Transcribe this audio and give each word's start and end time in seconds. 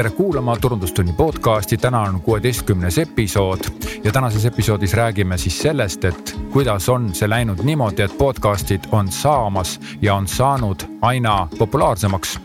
tere 0.00 0.10
kuulama 0.10 0.56
Turundustunni 0.56 1.12
podcasti, 1.12 1.76
täna 1.76 2.00
on 2.00 2.20
kuueteistkümnes 2.20 2.98
episood 2.98 3.58
ja 4.04 4.12
tänases 4.12 4.44
episoodis 4.44 4.94
räägime 4.94 5.38
siis 5.38 5.58
sellest, 5.62 6.04
et 6.04 6.38
kuidas 6.52 6.88
on 6.88 7.14
see 7.14 7.28
läinud 7.28 7.60
niimoodi, 7.62 8.02
et 8.02 8.16
podcast'id 8.18 8.88
on 8.92 9.12
saamas 9.12 9.80
ja 10.02 10.14
on 10.14 10.28
saanud 10.28 10.86
aina 11.02 11.48
populaarsemaks. 11.58 12.40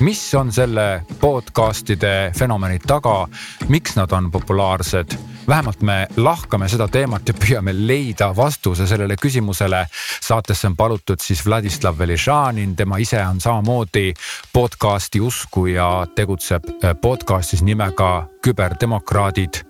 mis 0.00 0.34
on 0.34 0.52
selle 0.52 1.02
podcast'ide 1.20 2.32
fenomeni 2.38 2.78
taga, 2.78 3.28
miks 3.68 3.96
nad 3.96 4.10
on 4.10 4.30
populaarsed 4.30 5.14
vähemalt 5.48 5.82
me 5.82 6.06
lahkame 6.16 6.68
seda 6.68 6.88
teemat 6.88 7.28
ja 7.28 7.34
püüame 7.34 7.74
leida 7.74 8.30
vastuse 8.36 8.86
sellele 8.86 9.16
küsimusele. 9.20 9.86
saatesse 10.20 10.66
on 10.66 10.76
palutud 10.76 11.20
siis 11.20 11.46
Vladislav 11.46 11.98
Velišanin, 11.98 12.76
tema 12.76 12.96
ise 12.96 13.26
on 13.26 13.40
samamoodi 13.40 14.14
podcast'i 14.52 15.20
usku 15.20 15.66
ja 15.66 16.06
tegutseb 16.14 16.64
podcast'is 17.00 17.62
nimega 17.62 18.28
Küberdemokraadid. 18.42 19.62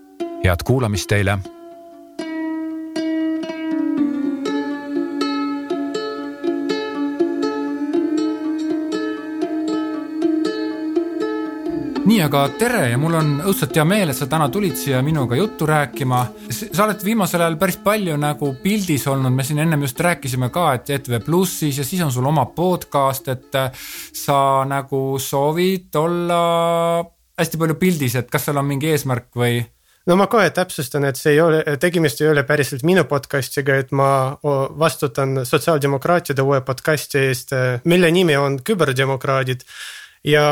head 0.44 0.62
kuulamist 0.64 1.08
teile 1.08 1.38
nii, 12.06 12.20
aga 12.22 12.42
tere 12.58 12.84
ja 12.92 12.98
mul 13.00 13.16
on 13.18 13.30
õudselt 13.50 13.74
hea 13.74 13.84
meel, 13.88 14.12
et 14.12 14.18
sa 14.18 14.28
täna 14.30 14.46
tulid 14.52 14.76
siia 14.78 15.00
minuga 15.02 15.36
juttu 15.38 15.66
rääkima. 15.66 16.20
sa 16.50 16.84
oled 16.84 17.02
viimasel 17.04 17.42
ajal 17.42 17.56
päris 17.58 17.78
palju 17.82 18.14
nagu 18.20 18.52
pildis 18.62 19.06
olnud, 19.10 19.34
me 19.34 19.44
siin 19.44 19.58
ennem 19.64 19.82
just 19.82 20.00
rääkisime 20.00 20.50
ka, 20.54 20.68
et 20.74 20.90
ETV 20.90 21.18
Plussis 21.24 21.78
ja 21.78 21.84
siis 21.84 22.02
on 22.06 22.12
sul 22.12 22.26
oma 22.26 22.46
podcast, 22.46 23.28
et 23.28 23.54
äh, 23.54 23.72
sa 24.12 24.38
nagu 24.68 25.18
soovid 25.18 25.98
olla 25.98 26.40
hästi 27.38 27.58
palju 27.58 27.78
pildis, 27.80 28.14
et 28.20 28.30
kas 28.30 28.46
seal 28.46 28.62
on 28.62 28.70
mingi 28.70 28.92
eesmärk 28.94 29.34
või? 29.34 29.58
no 30.06 30.14
ma 30.14 30.30
kohe 30.30 30.46
täpsustan, 30.54 31.08
et 31.10 31.18
see 31.18 31.34
ei 31.34 31.42
ole, 31.42 31.64
tegemist 31.82 32.22
ei 32.22 32.30
ole 32.30 32.46
päriselt 32.46 32.86
minu 32.86 33.02
podcast'iga, 33.10 33.82
et 33.82 33.90
ma 33.90 34.08
vastutan 34.78 35.42
sotsiaaldemokraatide 35.42 36.46
uue 36.46 36.62
podcast'i 36.62 37.26
eest, 37.26 37.54
mille 37.84 38.14
nimi 38.14 38.38
on 38.38 38.60
Küberdemokraadid 38.62 39.66
ja 40.30 40.46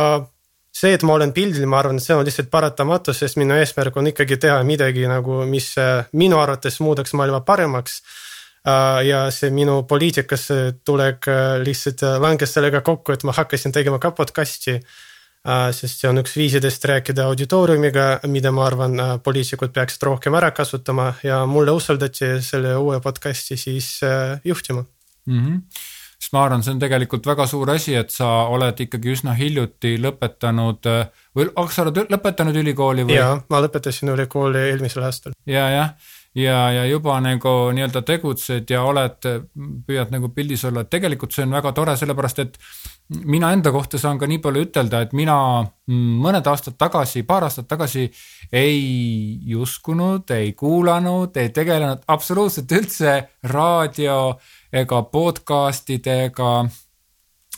see, 0.74 0.94
et 0.96 1.04
ma 1.06 1.14
olen 1.14 1.32
pildil, 1.34 1.66
ma 1.70 1.78
arvan, 1.80 2.00
et 2.00 2.04
see 2.04 2.16
on 2.16 2.26
lihtsalt 2.26 2.50
paratamatus, 2.52 3.22
sest 3.22 3.38
minu 3.40 3.56
eesmärk 3.58 3.96
on 4.00 4.10
ikkagi 4.10 4.38
teha 4.42 4.58
midagi 4.66 5.06
nagu, 5.10 5.42
mis 5.48 5.70
äh, 5.80 6.04
minu 6.18 6.40
arvates 6.42 6.80
muudaks 6.84 7.14
maailma 7.14 7.44
paremaks. 7.46 8.00
Äh, 8.64 9.00
ja 9.10 9.24
see 9.34 9.52
minu 9.54 9.82
poliitikasse 9.88 10.60
tulek 10.84 11.28
äh, 11.30 11.56
lihtsalt 11.64 12.04
langes 12.22 12.56
sellega 12.56 12.82
kokku, 12.86 13.14
et 13.14 13.26
ma 13.28 13.36
hakkasin 13.36 13.74
tegema 13.74 14.02
ka 14.02 14.14
podcast'i. 14.16 14.80
sest 15.76 15.98
see 16.00 16.08
on 16.08 16.16
üks 16.16 16.38
viisidest 16.38 16.86
rääkida 16.88 17.26
auditooriumiga, 17.28 18.04
mida 18.32 18.48
ma 18.48 18.62
arvan, 18.64 18.94
poliitikud 19.20 19.74
peaksid 19.76 20.06
rohkem 20.08 20.32
ära 20.38 20.48
kasutama 20.56 21.10
ja 21.20 21.42
mulle 21.44 21.74
usaldati 21.76 22.38
selle 22.40 22.72
uue 22.80 22.96
podcast'i 23.04 23.58
siis 23.60 24.00
juhtima 24.44 24.86
mm. 25.26 25.44
-hmm 25.44 25.60
sest 26.24 26.32
ma 26.32 26.46
arvan, 26.46 26.64
see 26.64 26.72
on 26.72 26.80
tegelikult 26.80 27.26
väga 27.28 27.46
suur 27.50 27.70
asi, 27.74 27.94
et 27.98 28.12
sa 28.14 28.46
oled 28.52 28.80
ikkagi 28.86 29.12
üsna 29.12 29.34
hiljuti 29.36 29.98
lõpetanud 30.00 30.88
või 31.36 31.48
kas 31.52 31.76
sa 31.76 31.84
oled 31.84 32.04
lõpetanud 32.14 32.56
ülikooli 32.64 33.04
või? 33.04 33.18
jaa, 33.18 33.36
ma 33.50 33.60
lõpetasin 33.64 34.14
ülikooli 34.14 34.62
eelmisel 34.70 35.04
aastal. 35.04 35.36
ja, 35.44 35.66
jah, 35.74 35.92
ja, 36.38 36.56
ja 36.78 36.86
juba 36.88 37.18
nagu 37.20 37.52
nii-öelda 37.76 38.02
tegutsed 38.08 38.70
ja 38.72 38.82
oled, 38.88 39.28
püüad 39.86 40.14
nagu 40.14 40.32
pildis 40.34 40.64
olla, 40.64 40.84
et 40.84 40.92
tegelikult 40.94 41.36
see 41.36 41.44
on 41.44 41.54
väga 41.58 41.74
tore, 41.76 41.96
sellepärast 42.00 42.42
et 42.42 42.58
mina 43.28 43.52
enda 43.52 43.72
kohta 43.74 44.00
saan 44.00 44.18
ka 44.18 44.28
nii 44.30 44.40
palju 44.42 44.64
ütelda, 44.64 45.04
et 45.04 45.12
mina 45.16 45.36
mõned 45.92 46.48
aastad 46.50 46.78
tagasi, 46.80 47.26
paar 47.28 47.46
aastat 47.50 47.68
tagasi 47.68 48.08
ei 48.52 49.54
uskunud, 49.60 50.30
ei 50.32 50.54
kuulanud, 50.56 51.36
ei 51.36 51.52
tegelenud 51.54 52.08
absoluutselt 52.08 52.72
üldse 52.72 53.18
raadio 53.52 54.18
ega 54.74 55.02
podcast'ide 55.06 56.14
ega 56.28 56.52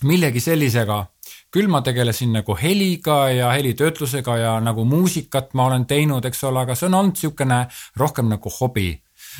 millegi 0.04 0.40
sellisega. 0.40 1.06
küll 1.50 1.70
ma 1.72 1.80
tegelesin 1.80 2.34
nagu 2.36 2.52
heliga 2.60 3.30
ja 3.32 3.48
helitöötlusega 3.54 4.36
ja 4.36 4.52
nagu 4.60 4.84
muusikat 4.84 5.54
ma 5.54 5.70
olen 5.70 5.86
teinud, 5.86 6.24
eks 6.24 6.44
ole, 6.44 6.60
aga 6.66 6.74
see 6.74 6.86
on 6.90 6.94
olnud 6.94 7.16
niisugune 7.16 7.60
rohkem 7.96 8.28
nagu 8.28 8.52
hobi 8.60 8.90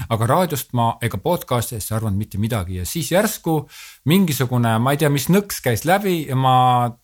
aga 0.08 0.28
raadiost 0.30 0.72
ma 0.76 0.86
ega 1.04 1.18
podcast'ist 1.20 1.90
ei 1.90 1.96
arvanud 1.96 2.18
mitte 2.20 2.40
midagi 2.40 2.80
ja 2.80 2.86
siis 2.88 3.10
järsku 3.12 3.58
mingisugune, 4.08 4.76
ma 4.80 4.92
ei 4.94 5.00
tea, 5.00 5.10
mis 5.12 5.28
nõks 5.32 5.60
käis 5.64 5.84
läbi 5.88 6.18
ja 6.28 6.36
ma 6.36 6.56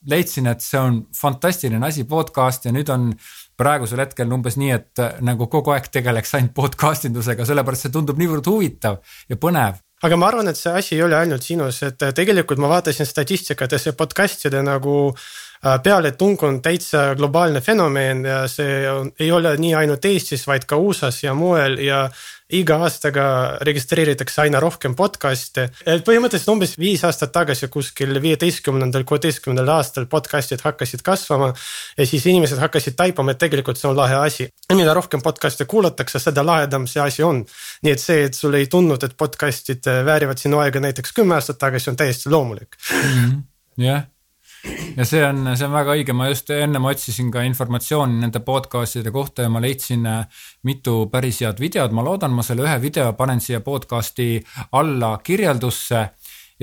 leidsin, 0.08 0.48
et 0.52 0.64
see 0.64 0.80
on 0.80 1.02
fantastiline 1.16 1.84
asi, 1.86 2.04
podcast 2.08 2.68
ja 2.68 2.74
nüüd 2.74 2.92
on 2.92 3.10
praegusel 3.58 4.00
hetkel 4.02 4.32
umbes 4.32 4.56
nii, 4.60 4.72
et 4.76 5.04
nagu 5.24 5.48
kogu 5.52 5.74
aeg 5.74 5.88
tegeleks 5.92 6.36
ainult 6.38 6.56
podcast 6.56 7.08
indusega, 7.08 7.46
sellepärast 7.48 7.88
see 7.88 7.94
tundub 7.94 8.20
niivõrd 8.20 8.48
huvitav 8.48 9.00
ja 9.28 9.40
põnev 9.40 9.80
aga 10.02 10.18
ma 10.18 10.28
arvan, 10.28 10.50
et 10.50 10.58
see 10.58 10.72
asi 10.74 10.96
ei 10.96 11.02
ole 11.06 11.16
ainult 11.16 11.46
sinus, 11.46 11.82
et 11.86 12.02
äh, 12.02 12.14
tegelikult 12.16 12.62
ma 12.62 12.70
vaatasin 12.72 13.06
statistikat 13.06 13.72
ja 13.72 13.80
see 13.82 13.94
podcast'ide 13.98 14.62
nagu 14.66 15.12
pealetung 15.62 16.42
on 16.42 16.62
täitsa 16.62 17.14
globaalne 17.14 17.60
fenomen 17.60 18.24
ja 18.26 18.42
see 18.50 18.82
on, 18.90 19.12
ei 19.20 19.32
ole 19.32 19.54
nii 19.56 19.74
ainult 19.78 20.04
Eestis, 20.04 20.46
vaid 20.46 20.66
ka 20.66 20.76
USA-s 20.76 21.22
ja 21.22 21.34
mujal 21.38 21.78
ja 21.78 22.08
iga 22.52 22.76
aastaga 22.84 23.24
registreeritakse 23.64 24.42
aina 24.42 24.60
rohkem 24.60 24.96
podcast'e. 24.98 25.68
põhimõtteliselt 26.04 26.50
umbes 26.52 26.74
viis 26.80 27.04
aastat 27.06 27.32
tagasi 27.32 27.68
kuskil 27.72 28.18
viieteistkümnendal, 28.22 29.06
kuueteistkümnendal 29.08 29.70
aastal 29.76 30.08
podcast'id 30.10 30.64
hakkasid 30.66 31.04
kasvama. 31.06 31.52
ja 31.96 32.06
siis 32.06 32.26
inimesed 32.26 32.58
hakkasid 32.58 32.98
taipama, 32.98 33.32
et 33.32 33.38
tegelikult 33.38 33.78
see 33.78 33.88
on 33.88 33.96
lahe 33.96 34.18
asi. 34.18 34.48
mida 34.74 34.94
rohkem 34.94 35.22
podcast'e 35.22 35.64
kuulatakse, 35.64 36.18
seda 36.18 36.44
lahedam 36.46 36.86
see 36.86 37.02
asi 37.02 37.22
on. 37.22 37.44
nii 37.82 37.92
et 37.92 38.00
see, 38.00 38.24
et 38.24 38.34
sul 38.34 38.54
ei 38.58 38.66
tulnud, 38.66 39.02
et 39.02 39.16
podcast'id 39.16 39.88
väärivad 40.04 40.38
sinu 40.38 40.58
aega 40.58 40.80
näiteks 40.80 41.12
kümme 41.12 41.38
aastat 41.38 41.58
tagasi, 41.58 41.90
on 41.90 41.96
täiesti 41.96 42.28
loomulik. 42.30 42.76
Mhm. 42.90 43.38
jah 43.78 44.02
ja 44.96 45.04
see 45.06 45.22
on, 45.26 45.44
see 45.56 45.66
on 45.66 45.74
väga 45.74 45.96
õige, 45.96 46.14
ma 46.16 46.28
just 46.30 46.50
ennem 46.54 46.86
otsisin 46.90 47.30
ka 47.34 47.42
informatsiooni 47.46 48.20
nende 48.22 48.42
podcast'ide 48.44 49.12
kohta 49.14 49.46
ja 49.46 49.52
ma 49.52 49.62
leidsin 49.62 50.06
äh, 50.08 50.44
mitu 50.68 51.06
päris 51.12 51.42
head 51.42 51.60
videot, 51.62 51.94
ma 51.94 52.04
loodan, 52.06 52.34
ma 52.34 52.44
selle 52.46 52.66
ühe 52.66 52.76
video 52.82 53.12
panen 53.18 53.42
siia 53.42 53.62
podcast'i 53.64 54.36
alla 54.78 55.16
kirjeldusse. 55.24 56.06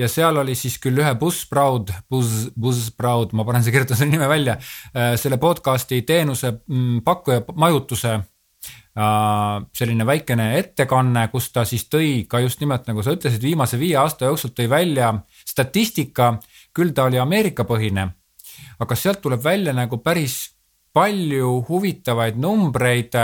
Ja 0.00 0.08
seal 0.08 0.38
oli 0.40 0.54
siis 0.56 0.78
küll 0.80 0.96
ühe 1.02 1.10
Buzzsprout, 1.20 1.90
Buzz, 2.08 2.46
Buzzsprout, 2.56 3.34
ma 3.36 3.44
panen, 3.44 3.66
kirjutan 3.66 3.98
selle 3.98 4.14
nime 4.14 4.28
välja, 4.30 4.56
äh, 4.94 5.12
selle 5.20 5.36
podcast'i 5.42 6.00
teenuse 6.08 6.54
mm, 6.56 7.02
pakkuja 7.04 7.42
majutuse 7.60 8.14
äh, 8.16 9.58
selline 9.76 10.06
väikene 10.08 10.54
ettekanne, 10.62 11.26
kus 11.34 11.50
ta 11.52 11.66
siis 11.68 11.84
tõi 11.92 12.24
ka 12.30 12.40
just 12.40 12.64
nimelt 12.64 12.88
nagu 12.88 13.04
sa 13.04 13.12
ütlesid, 13.16 13.44
viimase 13.44 13.80
viie 13.80 13.98
aasta 14.00 14.30
jooksul 14.30 14.54
tõi 14.56 14.70
välja 14.72 15.12
statistika 15.44 16.38
küll 16.74 16.94
ta 16.94 17.04
oli 17.08 17.18
Ameerika 17.18 17.64
põhine, 17.64 18.08
aga 18.80 18.96
sealt 18.96 19.20
tuleb 19.22 19.42
välja 19.44 19.72
nagu 19.76 19.98
päris 19.98 20.50
palju 20.92 21.64
huvitavaid 21.68 22.36
numbreid. 22.36 23.14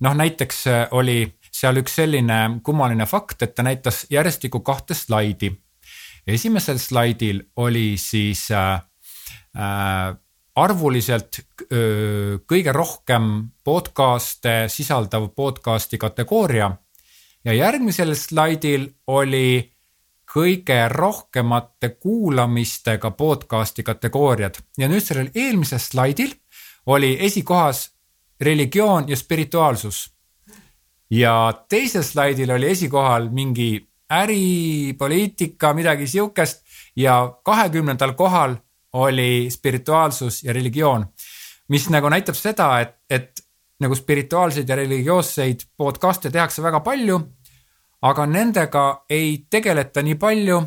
noh, 0.00 0.14
näiteks 0.14 0.66
äh, 0.66 0.88
oli 0.90 1.26
seal 1.52 1.76
üks 1.76 1.96
selline 2.00 2.60
kummaline 2.62 3.06
fakt, 3.06 3.42
et 3.42 3.54
ta 3.54 3.62
näitas 3.62 4.06
järjestikku 4.10 4.60
kahte 4.60 4.94
slaidi. 4.94 5.52
esimesel 6.26 6.78
slaidil 6.78 7.42
oli 7.56 7.96
siis 7.96 8.50
äh, 8.50 8.80
äh, 9.56 10.16
arvuliselt 10.54 11.40
öö, 11.72 12.38
kõige 12.44 12.72
rohkem 12.72 13.28
podcast'e 13.64 14.68
sisaldav 14.68 15.30
podcast'i 15.36 15.98
kategooria 15.98 16.70
ja 17.44 17.52
järgmisel 17.52 18.14
slaidil 18.14 18.90
oli 19.06 19.71
kõige 20.32 20.88
rohkemate 20.88 21.88
kuulamistega 22.00 23.10
podcast'i 23.10 23.82
kategooriad. 23.82 24.56
Ja 24.78 24.88
nüüd 24.88 25.04
sellel 25.04 25.28
eelmisel 25.34 25.80
slaidil 25.82 26.32
oli 26.86 27.16
esikohas 27.20 27.90
religioon 28.40 29.08
ja 29.08 29.16
spirituaalsus. 29.16 30.10
ja 31.10 31.64
teisel 31.68 32.02
slaidil 32.02 32.50
oli 32.50 32.70
esikohal 32.70 33.28
mingi 33.28 33.88
äri, 34.12 34.94
poliitika, 34.98 35.74
midagi 35.74 36.06
sihukest 36.06 36.62
ja 36.96 37.38
kahekümnendal 37.44 38.12
kohal 38.12 38.56
oli 38.92 39.50
spirituaalsus 39.50 40.44
ja 40.44 40.52
religioon, 40.52 41.06
mis 41.68 41.88
nagu 41.90 42.08
näitab 42.08 42.34
seda, 42.34 42.80
et, 42.80 42.96
et 43.10 43.44
nagu 43.80 43.94
spirituaalseid 43.94 44.68
ja 44.68 44.76
religioosseid 44.76 45.60
podcast'e 45.76 46.30
tehakse 46.30 46.62
väga 46.62 46.80
palju 46.80 47.20
aga 48.02 48.26
nendega 48.26 49.04
ei 49.10 49.46
tegeleta 49.50 50.02
nii 50.02 50.14
palju. 50.14 50.62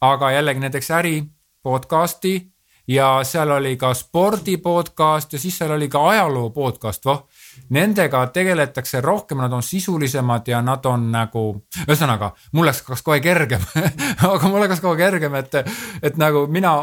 aga 0.00 0.30
jällegi 0.30 0.60
näiteks 0.60 0.90
äri 0.90 1.22
podcast'i 1.62 2.52
ja 2.88 3.20
seal 3.22 3.50
oli 3.50 3.76
ka 3.76 3.94
spordi 3.94 4.56
podcast 4.56 5.32
ja 5.32 5.38
siis 5.38 5.58
seal 5.58 5.70
oli 5.70 5.88
ka 5.88 6.08
ajaloo 6.08 6.50
podcast, 6.50 7.04
voh. 7.04 7.28
Nendega 7.70 8.26
tegeletakse 8.26 9.00
rohkem, 9.00 9.38
nad 9.38 9.52
on 9.52 9.62
sisulisemad 9.62 10.48
ja 10.48 10.62
nad 10.62 10.86
on 10.86 11.10
nagu, 11.12 11.44
ühesõnaga 11.86 12.32
mul 12.52 12.66
läks 12.66 12.82
kas 12.82 13.02
kohe 13.02 13.20
kergem 13.20 13.62
aga 14.32 14.48
mul 14.48 14.66
läks 14.66 14.80
kohe 14.80 14.96
kergem, 14.96 15.34
et, 15.34 15.54
et 16.02 16.16
nagu 16.16 16.46
mina, 16.46 16.74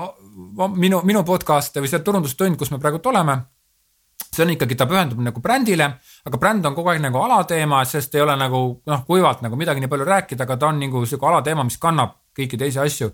minu, 0.76 1.02
minu 1.04 1.24
podcast 1.24 1.76
või 1.76 1.92
see 1.92 2.00
turundustund, 2.00 2.58
kus 2.58 2.72
me 2.72 2.80
praegult 2.80 3.12
oleme 3.12 3.42
see 4.30 4.46
on 4.46 4.54
ikkagi, 4.54 4.78
ta 4.78 4.86
pühendub 4.90 5.22
nagu 5.26 5.42
brändile, 5.42 5.90
aga 6.26 6.40
bränd 6.42 6.66
on 6.70 6.76
kogu 6.78 6.92
aeg 6.94 7.02
nagu 7.02 7.22
alateema, 7.24 7.82
sest 7.90 8.16
ei 8.16 8.22
ole 8.22 8.36
nagu 8.40 8.62
noh, 8.86 9.06
kuivalt 9.08 9.42
nagu 9.46 9.58
midagi 9.60 9.82
nii 9.84 9.92
palju 9.92 10.08
rääkida, 10.10 10.46
aga 10.46 10.58
ta 10.58 10.70
on 10.70 10.82
nagu 10.84 11.06
sihuke 11.06 11.30
alateema, 11.30 11.66
mis 11.66 11.80
kannab 11.82 12.18
kõiki 12.38 12.60
teisi 12.62 12.80
asju 12.80 13.10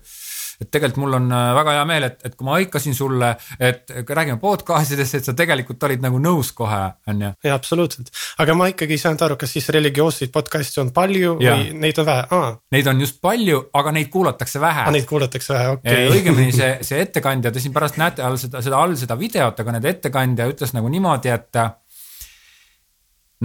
et 0.60 0.70
tegelikult 0.70 1.02
mul 1.04 1.18
on 1.18 1.30
äh, 1.32 1.48
väga 1.58 1.76
hea 1.78 1.84
meel, 1.88 2.06
et, 2.08 2.18
et 2.26 2.36
kui 2.36 2.48
ma 2.48 2.56
hõikasin 2.58 2.96
sulle, 2.96 3.32
et 3.60 3.92
räägime 3.92 4.40
podcast 4.42 4.94
idest, 4.96 5.18
et 5.18 5.28
sa 5.28 5.34
tegelikult 5.36 5.86
olid 5.88 6.04
nagu 6.04 6.20
nõus 6.22 6.52
kohe, 6.56 6.82
on 7.10 7.24
ju. 7.26 7.32
jaa, 7.48 7.56
absoluutselt, 7.56 8.12
aga 8.42 8.56
ma 8.58 8.68
ikkagi 8.72 8.96
ei 8.96 9.02
saanud 9.02 9.26
aru, 9.28 9.38
kas 9.40 9.56
siis 9.56 9.68
religioosseid 9.76 10.32
podcast'e 10.34 10.82
on 10.84 10.92
palju 10.96 11.36
ja. 11.44 11.56
või 11.56 11.80
neid 11.86 12.02
on 12.02 12.08
vähe 12.08 12.26
ah.? 12.36 12.48
Neid 12.72 12.90
on 12.92 13.00
just 13.04 13.20
palju, 13.24 13.62
aga 13.76 13.94
neid 13.96 14.12
kuulatakse 14.12 14.62
vähe 14.62 14.86
ah,. 14.86 14.92
Neid 14.94 15.08
kuulatakse 15.08 15.54
vähe, 15.54 15.74
okei 15.78 15.96
okay. 15.96 16.12
õigemini 16.18 16.54
see, 16.56 16.72
see 16.86 17.02
ettekandja, 17.04 17.52
te 17.52 17.62
siin 17.62 17.74
pärast 17.76 18.00
näete 18.00 18.24
all 18.26 18.38
seda, 18.40 18.62
seda 18.64 18.80
all 18.80 18.96
seda 18.98 19.18
videot, 19.20 19.64
aga 19.64 19.76
need 19.76 19.90
ettekandja 19.96 20.48
ütles 20.52 20.74
nagu 20.76 20.90
niimoodi, 20.92 21.32
et 21.34 21.62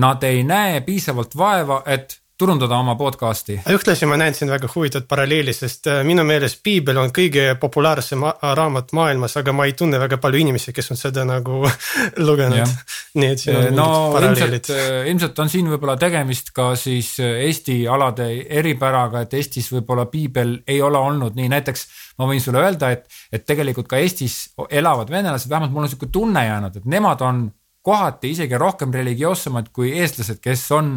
nad 0.02 0.24
ei 0.24 0.44
näe 0.48 0.81
piisavalt 0.86 1.36
vaeva, 1.38 1.81
et 1.86 2.20
turundada 2.41 2.77
oma 2.81 2.95
podcast'i. 2.97 3.59
ühtlasi 3.69 4.07
ma 4.09 4.17
näen 4.17 4.33
siin 4.33 4.49
väga 4.49 4.69
huvitavat 4.73 5.05
paralleeli, 5.09 5.53
sest 5.53 5.85
äh, 5.91 5.99
minu 6.07 6.23
meelest 6.25 6.61
piibel 6.65 6.97
on 6.97 7.11
kõige 7.13 7.43
populaarsem 7.61 8.23
raamat 8.57 8.93
maailmas, 8.97 9.35
aga 9.38 9.53
ma 9.53 9.67
ei 9.69 9.75
tunne 9.77 9.99
väga 10.01 10.17
palju 10.21 10.41
inimesi, 10.41 10.73
kes 10.73 10.89
on 10.93 10.97
seda 10.97 11.25
nagu 11.27 11.61
lugenud. 12.27 12.73
nii 13.21 13.29
et 13.35 13.43
siin 13.43 13.59
on 13.59 13.77
no, 13.77 13.88
paralleelid. 14.15 14.71
Äh, 14.73 15.11
ilmselt 15.11 15.43
on 15.43 15.51
siin 15.53 15.69
võib-olla 15.69 15.97
tegemist 16.01 16.49
ka 16.55 16.71
siis 16.79 17.13
äh, 17.21 17.43
Eesti 17.45 17.77
alade 17.91 18.31
eripäraga, 18.61 19.21
et 19.27 19.38
Eestis 19.38 19.69
võib-olla 19.75 20.07
piibel 20.09 20.57
ei 20.65 20.81
ole 20.81 20.97
olnud 20.97 21.38
nii, 21.38 21.51
näiteks 21.53 21.88
ma 22.17 22.29
võin 22.31 22.41
sulle 22.41 22.65
öelda, 22.65 22.89
et, 22.95 23.05
et 23.29 23.45
tegelikult 23.45 23.91
ka 23.91 24.01
Eestis 24.01 24.55
elavad 24.69 25.13
venelased, 25.13 25.49
vähemalt 25.51 25.77
mul 25.77 25.85
on 25.85 25.93
sihuke 25.93 26.09
tunne 26.09 26.45
jäänud, 26.47 26.81
et 26.81 26.89
nemad 26.89 27.21
on 27.27 27.45
kohati 27.85 28.33
isegi 28.33 28.57
rohkem 28.57 28.93
religioossemad 28.93 29.69
kui 29.73 29.93
eestlased, 30.01 30.41
kes 30.41 30.65
on 30.77 30.95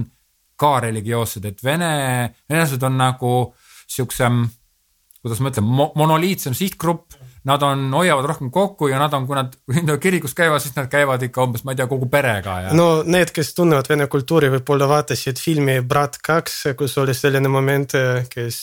ka 0.64 0.74
religioossed, 0.86 1.44
et 1.48 1.62
vene, 1.64 1.90
venelased 2.50 2.88
on 2.88 2.98
nagu 3.00 3.34
siukse, 3.90 4.30
kuidas 5.20 5.44
ma 5.44 5.52
ütlen 5.52 5.68
mo, 5.68 5.90
monoliitsem 5.98 6.56
sihtgrupp. 6.56 7.20
Nad 7.44 7.60
on, 7.60 7.90
hoiavad 7.92 8.24
rohkem 8.24 8.48
kokku 8.48 8.86
ja 8.88 8.96
nad 8.96 9.12
on, 9.12 9.26
kui 9.28 9.36
nad, 9.36 9.50
kui 9.68 9.82
nad 9.84 9.98
kirikus 10.00 10.32
käivad, 10.32 10.62
siis 10.64 10.72
nad 10.78 10.86
käivad 10.88 11.20
ikka 11.26 11.44
umbes, 11.44 11.60
ma 11.66 11.74
ei 11.74 11.76
tea, 11.76 11.84
kogu 11.90 12.08
perega 12.08 12.54
ja. 12.64 12.70
no 12.72 13.02
need, 13.04 13.34
kes 13.36 13.52
tunnevad 13.58 13.90
vene 13.90 14.06
kultuuri, 14.08 14.48
võib-olla 14.54 14.88
vaatasid 14.88 15.42
filmi 15.44 15.74
Brat 15.84 16.16
kaks, 16.24 16.62
kus 16.78 16.96
oli 17.02 17.12
selline 17.12 17.52
moment, 17.52 17.92
kes 18.32 18.62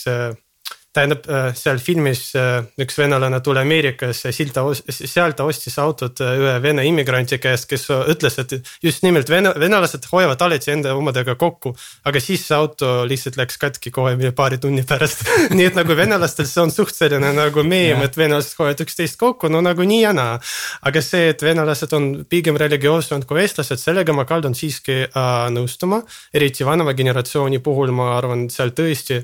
tähendab 0.94 1.28
äh, 1.30 1.54
seal 1.56 1.80
filmis 1.80 2.34
äh, 2.36 2.66
üks 2.82 2.98
venelane 3.00 3.40
tuli 3.44 3.62
Ameerikasse, 3.64 4.34
seal 4.36 4.52
ta, 4.52 4.64
seal 4.92 5.36
ta 5.38 5.46
ostis 5.48 5.78
autot 5.80 6.20
äh, 6.24 6.36
ühe 6.42 6.56
vene 6.64 6.84
immigrandi 6.88 7.40
käest, 7.40 7.70
kes 7.72 7.88
ütles, 8.12 8.36
et 8.42 8.58
just 8.84 9.06
nimelt 9.06 9.32
vene, 9.32 9.54
venelased 9.60 10.10
hoiavad 10.12 10.44
alati 10.44 10.74
enda 10.76 10.96
omadega 10.98 11.38
kokku. 11.40 11.74
aga 12.04 12.20
siis 12.24 12.44
see 12.48 12.58
auto 12.58 12.92
lihtsalt 13.08 13.40
läks 13.40 13.60
katki 13.62 13.92
kohe 13.96 14.32
paari 14.36 14.60
tunni 14.60 14.84
pärast 14.88 15.24
nii 15.56 15.70
et 15.72 15.80
nagu 15.80 15.96
venelastel 15.96 16.50
see 16.50 16.64
on 16.66 16.76
suht 16.76 16.96
selline 16.96 17.32
nagu 17.40 17.64
meem, 17.64 18.04
et 18.04 18.18
venelased 18.20 18.60
hoiavad 18.60 18.84
üksteist 18.84 19.20
kokku, 19.22 19.48
no 19.48 19.64
nagu 19.64 19.88
nii 19.88 20.04
ja 20.04 20.16
naa. 20.18 20.40
aga 20.84 21.04
see, 21.06 21.30
et 21.32 21.44
venelased 21.46 21.96
on 21.96 22.14
pigem 22.28 22.60
religioossemad 22.60 23.24
kui 23.30 23.46
eestlased, 23.46 23.80
sellega 23.80 24.16
ma 24.16 24.28
kaldun 24.28 24.58
siiski 24.60 25.06
äh, 25.08 25.36
nõustuma. 25.56 26.04
eriti 26.34 26.68
vanema 26.68 26.92
generatsiooni 26.98 27.64
puhul 27.64 27.96
ma 27.96 28.18
arvan, 28.18 28.50
seal 28.52 28.76
tõesti 28.76 29.24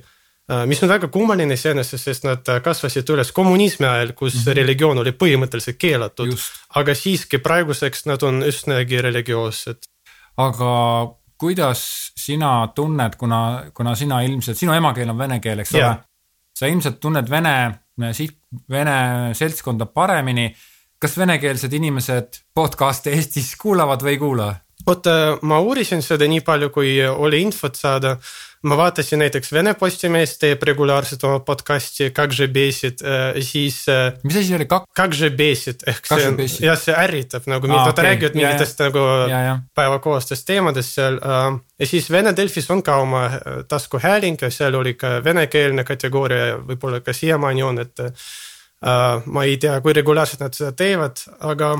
mis 0.65 0.83
on 0.83 0.89
väga 0.89 1.09
kummaline 1.11 1.53
iseenesest, 1.57 2.07
sest 2.07 2.25
nad 2.27 2.49
äh, 2.51 2.61
kasvasid 2.63 3.09
üles 3.11 3.33
kommunismi 3.35 3.87
ajal, 3.87 4.13
kus 4.15 4.33
mm 4.33 4.39
-hmm. 4.39 4.55
religioon 4.61 4.97
oli 5.03 5.11
põhimõtteliselt 5.11 5.77
keelatud. 5.77 6.33
aga 6.75 6.95
siiski 6.95 7.37
praeguseks 7.37 8.05
nad 8.05 8.23
on 8.23 8.43
üsnagi 8.43 9.01
religioossed. 9.01 9.89
aga 10.37 10.71
kuidas 11.37 12.11
sina 12.15 12.67
tunned, 12.75 13.15
kuna, 13.17 13.63
kuna 13.73 13.95
sina 13.95 14.21
ilmselt, 14.21 14.57
sinu 14.57 14.73
emakeel 14.73 15.09
on 15.09 15.17
vene 15.17 15.39
keel, 15.39 15.59
eks 15.59 15.73
yeah. 15.73 15.91
ole. 15.91 16.03
sa 16.53 16.65
ilmselt 16.65 16.99
tunned 16.99 17.29
vene 17.29 17.79
siht, 18.13 18.39
vene 18.69 19.33
seltskonda 19.33 19.85
paremini. 19.85 20.55
kas 20.99 21.17
venekeelsed 21.17 21.73
inimesed 21.73 22.39
podcast'e 22.55 23.11
Eestis 23.13 23.55
kuulavad 23.61 24.01
või 24.01 24.09
ei 24.09 24.17
kuula? 24.17 24.55
vot 24.86 25.06
ma 25.42 25.60
uurisin 25.62 26.02
seda 26.02 26.26
nii 26.28 26.40
palju, 26.46 26.70
kui 26.74 26.96
oli 27.06 27.42
infot 27.44 27.76
saada 27.78 28.16
ma 28.62 28.76
vaatasin 28.76 29.18
näiteks 29.18 29.52
Vene 29.52 29.74
Postimees 29.74 30.36
teeb 30.38 30.62
regulaarselt 30.66 31.24
oma 31.26 31.40
podcast'i 31.42 32.10
Как 32.10 32.32
же 32.32 32.46
бесит, 32.46 33.02
siis. 33.40 33.86
mis 34.22 34.36
asi 34.36 34.54
oli 34.54 34.64
kak-? 34.64 34.86
Как 34.94 35.14
же 35.14 35.30
basic 35.30 35.82
ehk 35.86 36.06
see 36.06 36.28
on, 36.28 36.38
jah, 36.62 36.78
see 36.78 36.94
ärritab 36.94 37.48
nagu 37.50 37.66
ah,, 37.66 37.86
nad 37.86 37.92
okay. 37.92 38.04
räägivad 38.04 38.38
mingitest 38.38 38.78
nagu 38.84 39.06
päevakohastest 39.74 40.46
teemadest 40.46 40.94
seal. 40.94 41.18
ja 41.78 41.86
siis 41.86 42.10
Vene 42.10 42.36
Delfis 42.36 42.70
on 42.70 42.82
ka 42.82 42.96
oma 43.02 43.30
taskuhääling 43.68 44.38
ja 44.42 44.50
seal 44.50 44.74
oli 44.74 44.94
ka 44.94 45.18
venekeelne 45.24 45.84
kategooria, 45.84 46.58
võib-olla 46.62 47.00
ka 47.00 47.12
siiamaani 47.12 47.62
on, 47.62 47.78
et. 47.78 47.98
ma 49.26 49.44
ei 49.44 49.56
tea, 49.62 49.80
kui 49.80 49.92
regulaarselt 49.94 50.40
nad 50.42 50.54
seda 50.54 50.72
teevad, 50.72 51.20
aga 51.40 51.76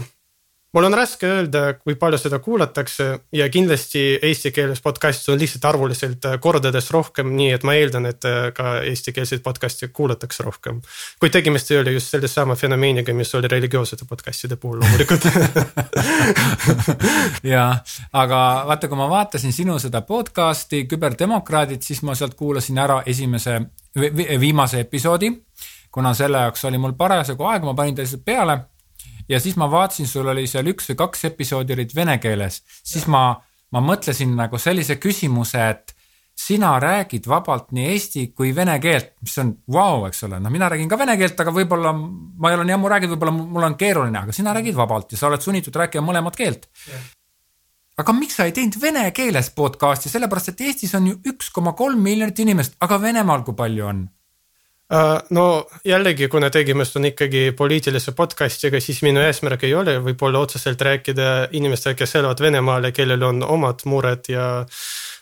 mul 0.78 0.86
on 0.86 0.94
raske 0.94 1.26
öelda, 1.26 1.62
kui 1.82 1.96
palju 1.98 2.20
seda 2.22 2.38
kuulatakse 2.44 3.06
ja 3.34 3.48
kindlasti 3.50 4.02
eesti 4.22 4.52
keeles 4.54 4.82
podcast'id 4.86 5.34
on 5.34 5.40
lihtsalt 5.42 5.66
arvuliselt 5.66 6.28
äh, 6.30 6.36
kordades 6.42 6.92
rohkem, 6.94 7.32
nii 7.40 7.56
et 7.56 7.66
ma 7.66 7.74
eeldan, 7.80 8.06
et 8.12 8.28
äh, 8.30 8.52
ka 8.54 8.76
eestikeelseid 8.86 9.42
podcast'e 9.46 9.90
kuulatakse 9.90 10.46
rohkem. 10.46 10.84
kuid 11.20 11.34
tegemist 11.34 11.72
ei 11.72 11.80
ole 11.82 11.96
just 11.96 12.14
sellesama 12.14 12.56
fenomeeniga, 12.56 13.16
mis 13.18 13.34
oli 13.36 13.50
religioossete 13.50 14.06
podcast'ide 14.06 14.60
puhul 14.62 14.84
loomulikult 14.84 15.26
ja, 17.56 17.66
aga 18.14 18.44
vaata, 18.70 18.88
kui 18.88 19.02
ma 19.02 19.10
vaatasin 19.10 19.58
sinu 19.58 19.80
seda 19.82 20.04
podcast'i 20.06 20.86
Küberdemokraadid, 20.86 21.82
siis 21.82 22.06
ma 22.06 22.14
sealt 22.16 22.38
kuulasin 22.38 22.78
ära 22.86 23.02
esimese, 23.06 23.60
viimase 24.40 24.86
episoodi. 24.86 25.34
kuna 25.92 26.14
selle 26.14 26.38
jaoks 26.46 26.66
oli 26.70 26.78
mul 26.78 26.94
parasjagu 26.94 27.50
aega, 27.50 27.66
ma 27.66 27.74
panin 27.74 27.96
ta 27.96 28.06
lihtsalt 28.06 28.26
peale 28.26 28.60
ja 29.30 29.40
siis 29.44 29.58
ma 29.60 29.68
vaatasin, 29.72 30.08
sul 30.08 30.28
oli 30.28 30.48
seal 30.48 30.68
üks 30.72 30.92
või 30.92 31.02
kaks 31.04 31.28
episoodi 31.32 31.76
olid 31.76 31.94
vene 31.96 32.18
keeles, 32.24 32.62
siis 32.84 33.08
ma, 33.12 33.30
ma 33.72 33.84
mõtlesin 33.84 34.36
nagu 34.38 34.60
sellise 34.62 34.98
küsimuse, 35.02 35.70
et 35.70 35.98
sina 36.38 36.76
räägid 36.80 37.26
vabalt 37.28 37.72
nii 37.74 37.90
eesti 37.92 38.28
kui 38.38 38.54
vene 38.56 38.78
keelt, 38.80 39.16
mis 39.26 39.38
on 39.42 39.54
vau 39.74 40.02
wow,, 40.02 40.08
eks 40.08 40.24
ole, 40.28 40.40
noh, 40.40 40.54
mina 40.54 40.70
räägin 40.70 40.90
ka 40.90 41.00
vene 41.00 41.18
keelt, 41.18 41.40
aga 41.42 41.54
võib-olla 41.54 41.94
ma 41.98 42.52
ei 42.52 42.58
ole 42.58 42.68
nii 42.68 42.76
ammu 42.78 42.92
rääkinud, 42.94 43.16
võib-olla 43.16 43.34
mul 43.38 43.68
on 43.68 43.78
keeruline, 43.80 44.20
aga 44.22 44.36
sina 44.36 44.54
räägid 44.56 44.78
vabalt 44.78 45.16
ja 45.16 45.20
sa 45.20 45.32
oled 45.32 45.42
sunnitud 45.42 45.76
rääkima 45.82 46.06
mõlemat 46.06 46.38
keelt. 46.38 46.70
aga 47.98 48.14
miks 48.14 48.38
sa 48.38 48.46
ei 48.46 48.54
teinud 48.54 48.78
vene 48.82 49.08
keeles 49.12 49.50
podcast'i, 49.58 50.14
sellepärast 50.14 50.54
et 50.54 50.62
Eestis 50.70 50.94
on 50.96 51.08
ju 51.10 51.18
üks 51.26 51.50
koma 51.50 51.74
kolm 51.74 52.04
miljonit 52.06 52.40
inimest, 52.40 52.78
aga 52.80 53.02
Venemaal 53.02 53.42
kui 53.44 53.58
palju 53.58 53.90
on? 53.90 54.06
Äh, 54.94 55.22
no 55.30 55.68
jällegi, 55.84 56.30
kuna 56.32 56.48
tegemist 56.50 56.96
on 56.96 57.06
ikkagi 57.10 57.52
poliitilise 57.58 58.14
podcast'iga, 58.16 58.80
siis 58.80 59.02
minu 59.04 59.20
eesmärk 59.20 59.66
ei 59.68 59.74
ole 59.76 59.98
võib-olla 60.06 60.40
otseselt 60.46 60.80
rääkida 60.82 61.50
inimestega, 61.60 61.98
kes 62.00 62.16
elavad 62.16 62.40
Venemaal 62.40 62.88
ja 62.88 62.94
kellel 62.96 63.26
on 63.28 63.44
omad 63.44 63.84
mured 63.84 64.30
ja 64.32 64.46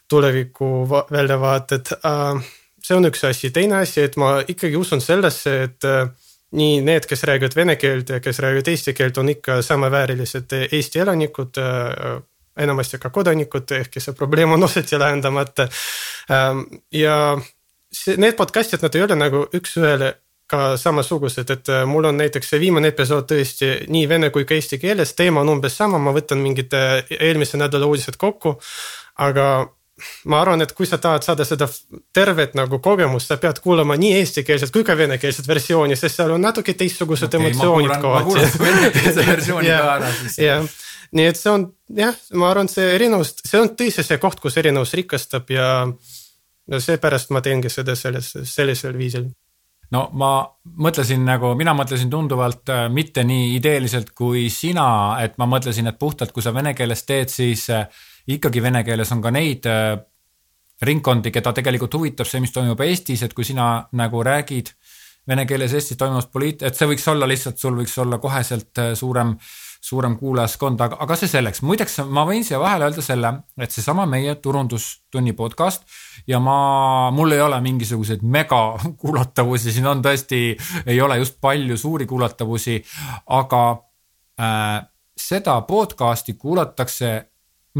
tuleviku 0.09 0.85
väljavaated. 0.89 1.95
Äh, 1.97 2.45
see 2.85 2.93
on 2.93 3.09
üks 3.09 3.25
asi, 3.25 3.49
teine 3.49 3.79
asi, 3.79 4.03
et 4.05 4.19
ma 4.21 4.35
ikkagi 4.45 4.77
usun 4.77 5.01
sellesse, 5.01 5.55
et 5.65 5.89
äh, 5.89 6.13
nii 6.53 6.77
need, 6.85 7.09
kes 7.09 7.25
räägivad 7.25 7.57
vene 7.57 7.75
keelt 7.81 8.13
ja 8.13 8.21
kes 8.21 8.43
räägivad 8.45 8.69
eesti 8.69 8.93
keelt, 8.93 9.17
on 9.17 9.33
ikka 9.33 9.63
samaväärilised 9.65 10.53
Eesti 10.69 11.01
elanikud 11.01 11.57
enamasti 12.55 13.01
ka 13.01 13.09
kodanikud, 13.09 13.71
ehkki 13.81 13.99
see 13.99 14.13
probleem 14.13 14.53
on 14.53 14.63
osati 14.69 15.01
lahendamata. 15.01 15.67
ja 16.93 17.17
see, 17.95 18.19
need 18.21 18.37
podcast'id, 18.37 18.83
nad 18.83 18.95
ei 18.95 19.05
ole 19.05 19.17
nagu 19.19 19.45
üks-ühele 19.55 20.13
ka 20.49 20.75
samasugused, 20.77 21.49
et 21.49 21.69
äh, 21.73 21.85
mul 21.89 22.05
on 22.05 22.19
näiteks 22.21 22.51
see 22.53 22.61
viimane 22.61 22.91
episood 22.93 23.25
tõesti 23.31 23.71
nii 23.89 24.05
vene 24.09 24.29
kui 24.33 24.45
ka 24.45 24.53
eesti 24.57 24.77
keeles, 24.81 25.15
teema 25.17 25.41
on 25.41 25.55
umbes 25.55 25.77
sama, 25.79 25.97
ma 26.01 26.13
võtan 26.13 26.43
mingid 26.43 26.75
äh, 26.77 27.01
eelmise 27.17 27.57
nädala 27.61 27.89
uudised 27.89 28.19
kokku. 28.21 28.59
aga 29.25 29.47
ma 30.27 30.41
arvan, 30.43 30.61
et 30.61 30.73
kui 30.75 30.85
sa 30.85 30.97
tahad 31.01 31.23
saada 31.23 31.45
seda 31.47 31.67
tervet 32.13 32.55
nagu 32.59 32.79
kogemust, 32.83 33.31
sa 33.31 33.37
pead 33.41 33.61
kuulama 33.63 33.95
nii 33.99 34.17
eestikeelset 34.19 34.73
kui 34.75 34.83
ka 34.83 34.97
venekeelset 34.97 35.47
versiooni, 35.47 35.95
sest 35.95 36.19
seal 36.19 36.35
on 36.35 36.43
natuke 36.43 36.75
teistsugused 36.77 37.31
okay, 37.31 37.39
emotsioonid 37.39 37.95
kohati. 38.03 38.33
jah, 40.45 40.67
nii 41.15 41.29
et 41.31 41.39
see 41.39 41.53
on 41.53 41.69
jah, 41.95 42.19
ma 42.35 42.51
arvan, 42.51 42.69
see 42.71 42.85
erinevus, 42.97 43.33
see 43.39 43.61
on 43.61 43.71
tõesti 43.79 44.03
see 44.03 44.19
koht, 44.21 44.43
kus 44.43 44.59
erinevus 44.61 44.93
rikastab 44.99 45.55
ja 45.55 45.69
no 46.71 46.79
seepärast 46.81 47.33
ma 47.35 47.41
teengi 47.45 47.69
seda 47.69 47.95
selles, 47.95 48.31
sellisel 48.43 48.97
viisil. 48.97 49.27
No 49.93 50.07
ma 50.17 50.31
mõtlesin 50.81 51.21
nagu, 51.27 51.51
mina 51.57 51.75
mõtlesin 51.77 52.09
tunduvalt 52.09 52.71
äh, 52.73 52.87
mitte 52.89 53.23
nii 53.27 53.53
ideeliselt 53.59 54.11
kui 54.17 54.47
sina, 54.49 54.87
et 55.21 55.37
ma 55.37 55.45
mõtlesin, 55.49 55.87
et 55.91 55.99
puhtalt, 56.01 56.33
kui 56.33 56.43
sa 56.43 56.53
vene 56.55 56.73
keeles 56.77 57.05
teed, 57.05 57.29
siis 57.29 57.67
äh, 57.73 57.85
ikkagi 58.33 58.63
vene 58.65 58.81
keeles 58.87 59.13
on 59.13 59.21
ka 59.21 59.31
neid 59.33 59.69
äh, 59.69 59.93
ringkondi, 60.81 61.31
keda 61.31 61.53
tegelikult 61.55 61.99
huvitab 61.99 62.27
see, 62.27 62.41
mis 62.43 62.53
toimub 62.55 62.81
Eestis, 62.81 63.23
et 63.23 63.37
kui 63.37 63.45
sina 63.45 63.85
nagu 63.95 64.23
räägid 64.25 64.73
vene 65.29 65.45
keeles 65.45 65.77
Eestis 65.77 66.01
toimuvast 66.01 66.33
poliit-, 66.33 66.65
et 66.65 66.75
see 66.75 66.89
võiks 66.89 67.05
olla 67.13 67.29
lihtsalt, 67.29 67.61
sul 67.61 67.77
võiks 67.77 67.95
olla 68.01 68.17
koheselt 68.21 68.81
suurem 68.97 69.37
suurem 69.85 70.15
kuulajaskond, 70.17 70.81
aga, 70.81 70.97
aga 71.03 71.17
see 71.19 71.29
selleks, 71.29 71.61
muideks 71.65 71.99
ma 72.09 72.23
võin 72.25 72.45
siia 72.45 72.57
vahele 72.61 72.87
öelda 72.87 73.03
selle, 73.05 73.31
et 73.61 73.73
seesama 73.73 74.07
meie 74.09 74.33
turundustunni 74.41 75.35
podcast 75.37 75.85
ja 76.27 76.39
ma, 76.41 76.55
mul 77.13 77.35
ei 77.35 77.43
ole 77.45 77.59
mingisuguseid 77.61 78.23
mega 78.25 78.61
kuulatavusi, 79.01 79.73
siin 79.75 79.89
on 79.91 80.01
tõesti, 80.05 80.41
ei 80.85 81.01
ole 81.01 81.19
just 81.21 81.37
palju 81.41 81.77
suuri 81.77 82.09
kuulatavusi, 82.09 82.79
aga 83.37 83.61
äh, 84.41 84.81
seda 85.15 85.59
podcast'i 85.69 86.33
kuulatakse 86.33 87.13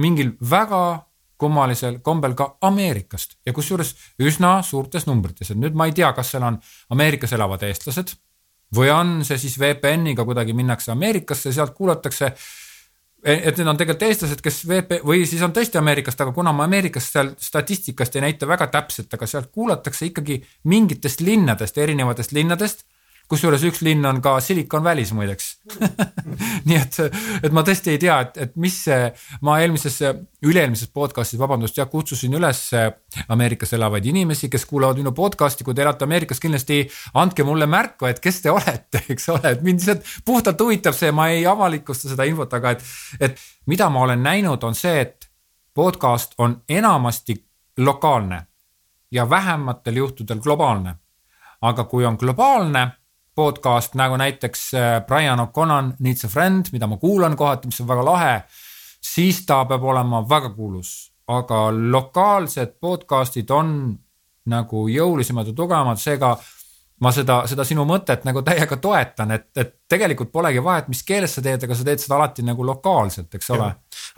mingil 0.01 0.35
väga 0.49 0.85
kummalisel 1.41 1.99
kombel 2.03 2.35
ka 2.37 2.53
Ameerikast 2.63 3.39
ja 3.45 3.53
kusjuures 3.53 3.95
üsna 4.23 4.59
suurtes 4.63 5.07
numbrites, 5.09 5.51
et 5.51 5.59
nüüd 5.59 5.75
ma 5.75 5.89
ei 5.89 5.97
tea, 5.97 6.13
kas 6.15 6.35
seal 6.35 6.45
on 6.47 6.61
Ameerikas 6.93 7.33
elavad 7.35 7.65
eestlased 7.65 8.13
või 8.75 8.91
on 8.93 9.17
see 9.25 9.39
siis 9.41 9.57
VPN-iga 9.59 10.25
kuidagi 10.27 10.53
minnakse 10.53 10.91
Ameerikasse, 10.91 11.53
sealt 11.53 11.73
kuulatakse. 11.75 12.31
et 13.25 13.57
need 13.57 13.67
on 13.67 13.77
tegelikult 13.77 14.03
eestlased, 14.05 14.41
kes 14.45 14.67
VP 14.69 14.99
või 15.01 15.23
siis 15.25 15.41
on 15.41 15.53
tõesti 15.53 15.79
Ameerikast, 15.79 16.19
aga 16.21 16.31
kuna 16.31 16.51
ma 16.53 16.67
Ameerikast 16.67 17.15
seal 17.15 17.31
statistikast 17.41 18.15
ei 18.15 18.21
näita 18.21 18.47
väga 18.47 18.67
täpselt, 18.67 19.13
aga 19.13 19.25
sealt 19.27 19.49
kuulatakse 19.51 20.05
ikkagi 20.05 20.43
mingitest 20.69 21.21
linnadest, 21.25 21.77
erinevatest 21.77 22.35
linnadest 22.37 22.85
kusjuures 23.29 23.63
üks 23.65 23.81
linn 23.85 24.05
on 24.05 24.21
ka 24.21 24.35
Silicon 24.43 24.83
Valley's 24.85 25.11
muideks 25.15 25.55
nii 26.67 26.77
et, 26.77 26.97
et 27.43 27.53
ma 27.55 27.63
tõesti 27.65 27.93
ei 27.95 27.99
tea, 28.01 28.17
et, 28.25 28.37
et 28.45 28.55
mis 28.61 28.75
see, 28.85 29.09
ma 29.45 29.57
eelmises, 29.63 29.97
üle-eelmises 30.45 30.91
podcast'is, 30.93 31.39
vabandust, 31.41 31.77
jah, 31.79 31.89
kutsusin 31.89 32.33
üles 32.37 32.61
Ameerikas 33.33 33.73
elavaid 33.77 34.05
inimesi, 34.09 34.49
kes 34.51 34.65
kuulavad 34.69 34.99
minu 35.01 35.13
podcast'i, 35.17 35.65
kui 35.65 35.77
te 35.77 35.85
elate 35.85 36.05
Ameerikas, 36.05 36.41
kindlasti 36.43 36.83
andke 37.21 37.45
mulle 37.47 37.67
märku, 37.69 38.09
et 38.09 38.21
kes 38.23 38.41
te 38.45 38.53
olete, 38.53 39.03
eks 39.13 39.29
ole, 39.33 39.55
et 39.55 39.63
mind 39.65 39.81
lihtsalt 39.81 40.11
puhtalt 40.25 40.65
huvitab 40.65 40.97
see, 40.97 41.13
ma 41.15 41.29
ei 41.33 41.45
avalikusta 41.49 42.11
seda 42.11 42.27
infot, 42.29 42.53
aga 42.57 42.75
et, 42.75 42.91
et 43.29 43.47
mida 43.71 43.89
ma 43.93 44.05
olen 44.05 44.21
näinud, 44.25 44.63
on 44.63 44.77
see, 44.77 44.99
et 45.01 45.29
podcast 45.75 46.37
on 46.37 46.61
enamasti 46.69 47.39
lokaalne 47.77 48.45
ja 49.11 49.29
vähematel 49.29 49.95
juhtudel 49.95 50.39
globaalne. 50.39 50.95
aga 51.61 51.83
kui 51.83 52.05
on 52.05 52.17
globaalne 52.19 52.91
podcast 53.35 53.95
nagu 53.99 54.17
näiteks 54.17 54.73
äh, 54.73 55.01
Brian 55.07 55.39
O'Connor 55.39 55.91
Needs 55.99 56.25
a 56.25 56.27
Friend, 56.31 56.71
mida 56.71 56.87
ma 56.87 56.97
kuulan 56.97 57.35
kohati, 57.37 57.67
mis 57.67 57.81
on 57.81 57.87
väga 57.87 58.05
lahe, 58.05 58.35
siis 59.01 59.43
ta 59.45 59.63
peab 59.65 59.83
olema 59.83 60.23
väga 60.29 60.49
kuulus. 60.55 61.11
aga 61.27 61.71
lokaalsed 61.73 62.75
podcast'id 62.81 63.49
on 63.49 63.69
nagu 64.45 64.87
jõulisemad 64.87 65.47
ja 65.49 65.53
tugevamad, 65.57 65.97
seega 65.97 66.35
ma 67.01 67.11
seda, 67.11 67.39
seda 67.49 67.65
sinu 67.67 67.83
mõtet 67.87 68.23
nagu 68.27 68.43
täiega 68.45 68.77
toetan, 68.81 69.33
et, 69.35 69.49
et 69.57 69.73
tegelikult 69.89 70.31
polegi 70.31 70.61
vahet, 70.63 70.87
mis 70.91 71.01
keeles 71.03 71.33
sa 71.35 71.43
teed, 71.43 71.65
aga 71.65 71.75
sa 71.75 71.87
teed 71.87 72.03
seda 72.03 72.15
alati 72.19 72.45
nagu 72.45 72.65
lokaalselt, 72.65 73.33
eks 73.35 73.49
ole. 73.55 73.71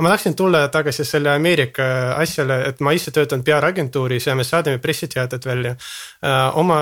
ma 0.03 0.11
tahtsin 0.13 0.35
tulla 0.35 0.67
tagasi 0.73 1.05
selle 1.07 1.31
Ameerika 1.33 1.87
asjale, 2.19 2.59
et 2.69 2.83
ma 2.85 2.93
ise 2.93 3.11
töötan 3.15 3.43
PR-agentuuris 3.43 4.29
ja 4.29 4.35
me 4.35 4.43
saadame 4.43 4.83
pressiteated 4.83 5.47
välja 5.47 5.73
uh,. 5.73 6.59
oma 6.59 6.81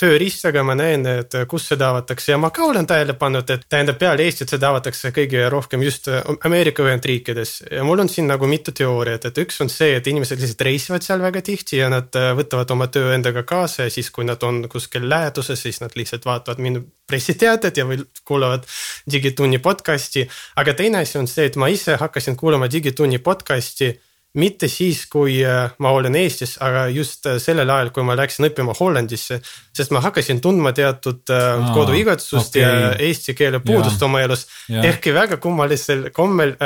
tööriistaga 0.00 0.62
ma 0.66 0.74
näen, 0.76 1.06
et 1.08 1.34
kus 1.48 1.66
seda 1.70 1.88
avatakse 1.92 2.32
ja 2.32 2.38
ma 2.40 2.50
ka 2.54 2.66
olen 2.68 2.86
tähele 2.88 3.14
pannud, 3.18 3.48
et 3.52 3.64
tähendab 3.68 3.98
peale 4.00 4.26
Eestit 4.26 4.52
seda 4.52 4.68
avatakse 4.72 5.12
kõige 5.16 5.46
rohkem 5.52 5.82
just 5.86 6.10
Ameerika 6.44 6.84
Ühendriikides. 6.84 7.54
ja 7.70 7.84
mul 7.84 8.04
on 8.04 8.10
siin 8.12 8.28
nagu 8.28 8.46
mitu 8.50 8.74
teooriat, 8.76 9.24
et 9.30 9.40
üks 9.40 9.60
on 9.64 9.72
see, 9.72 9.94
et 9.96 10.06
inimesed 10.06 10.40
lihtsalt 10.40 10.66
reisivad 10.68 11.06
seal 11.06 11.24
väga 11.24 11.42
tihti 11.42 11.80
ja 11.80 11.88
nad 11.92 12.12
äh, 12.18 12.32
võtavad 12.36 12.74
oma 12.76 12.90
töö 12.92 13.14
endaga 13.14 13.42
kaasa 13.48 13.88
ja 13.88 13.94
siis, 13.94 14.10
kui 14.10 14.28
nad 14.28 14.42
on 14.44 14.66
kuskil 14.68 15.08
läheduses, 15.08 15.62
siis 15.62 15.80
nad 15.80 15.96
lihtsalt 15.96 16.28
vaatavad 16.28 16.60
minu 16.60 16.84
pressiteadet 17.08 17.76
ja 17.80 17.86
või 17.88 18.02
kuulavad 18.24 18.66
Digitunni 19.10 19.62
podcast'i. 19.64 20.26
aga 20.56 20.74
teine 20.74 21.04
asi 21.06 21.18
on 21.18 21.30
see, 21.30 21.48
et 21.48 21.56
ma 21.56 21.72
ise 21.72 21.96
hakkasin 21.96 22.36
kuulama 22.36 22.68
Digitunni 22.72 23.18
podcast'i 23.18 23.94
mitte 24.36 24.68
siis, 24.68 25.06
kui 25.10 25.38
äh, 25.44 25.70
ma 25.82 25.92
olen 25.96 26.16
Eestis, 26.20 26.56
aga 26.62 26.86
just 26.92 27.26
äh, 27.26 27.38
sellel 27.42 27.70
ajal, 27.72 27.90
kui 27.94 28.04
ma 28.06 28.16
läksin 28.18 28.48
õppima 28.50 28.76
Hollandisse. 28.78 29.40
sest 29.76 29.92
ma 29.92 30.00
hakkasin 30.04 30.40
tundma 30.44 30.72
teatud 30.76 31.32
äh, 31.32 31.72
koduigatsust 31.74 32.56
okay. 32.56 32.62
ja 32.62 32.92
eesti 33.08 33.34
keele 33.34 33.60
puudust 33.64 34.00
ja. 34.00 34.06
oma 34.06 34.20
elus. 34.24 34.46
ehkki 34.68 35.14
väga 35.14 35.40
kummalisel 35.42 36.10
kombel 36.12 36.56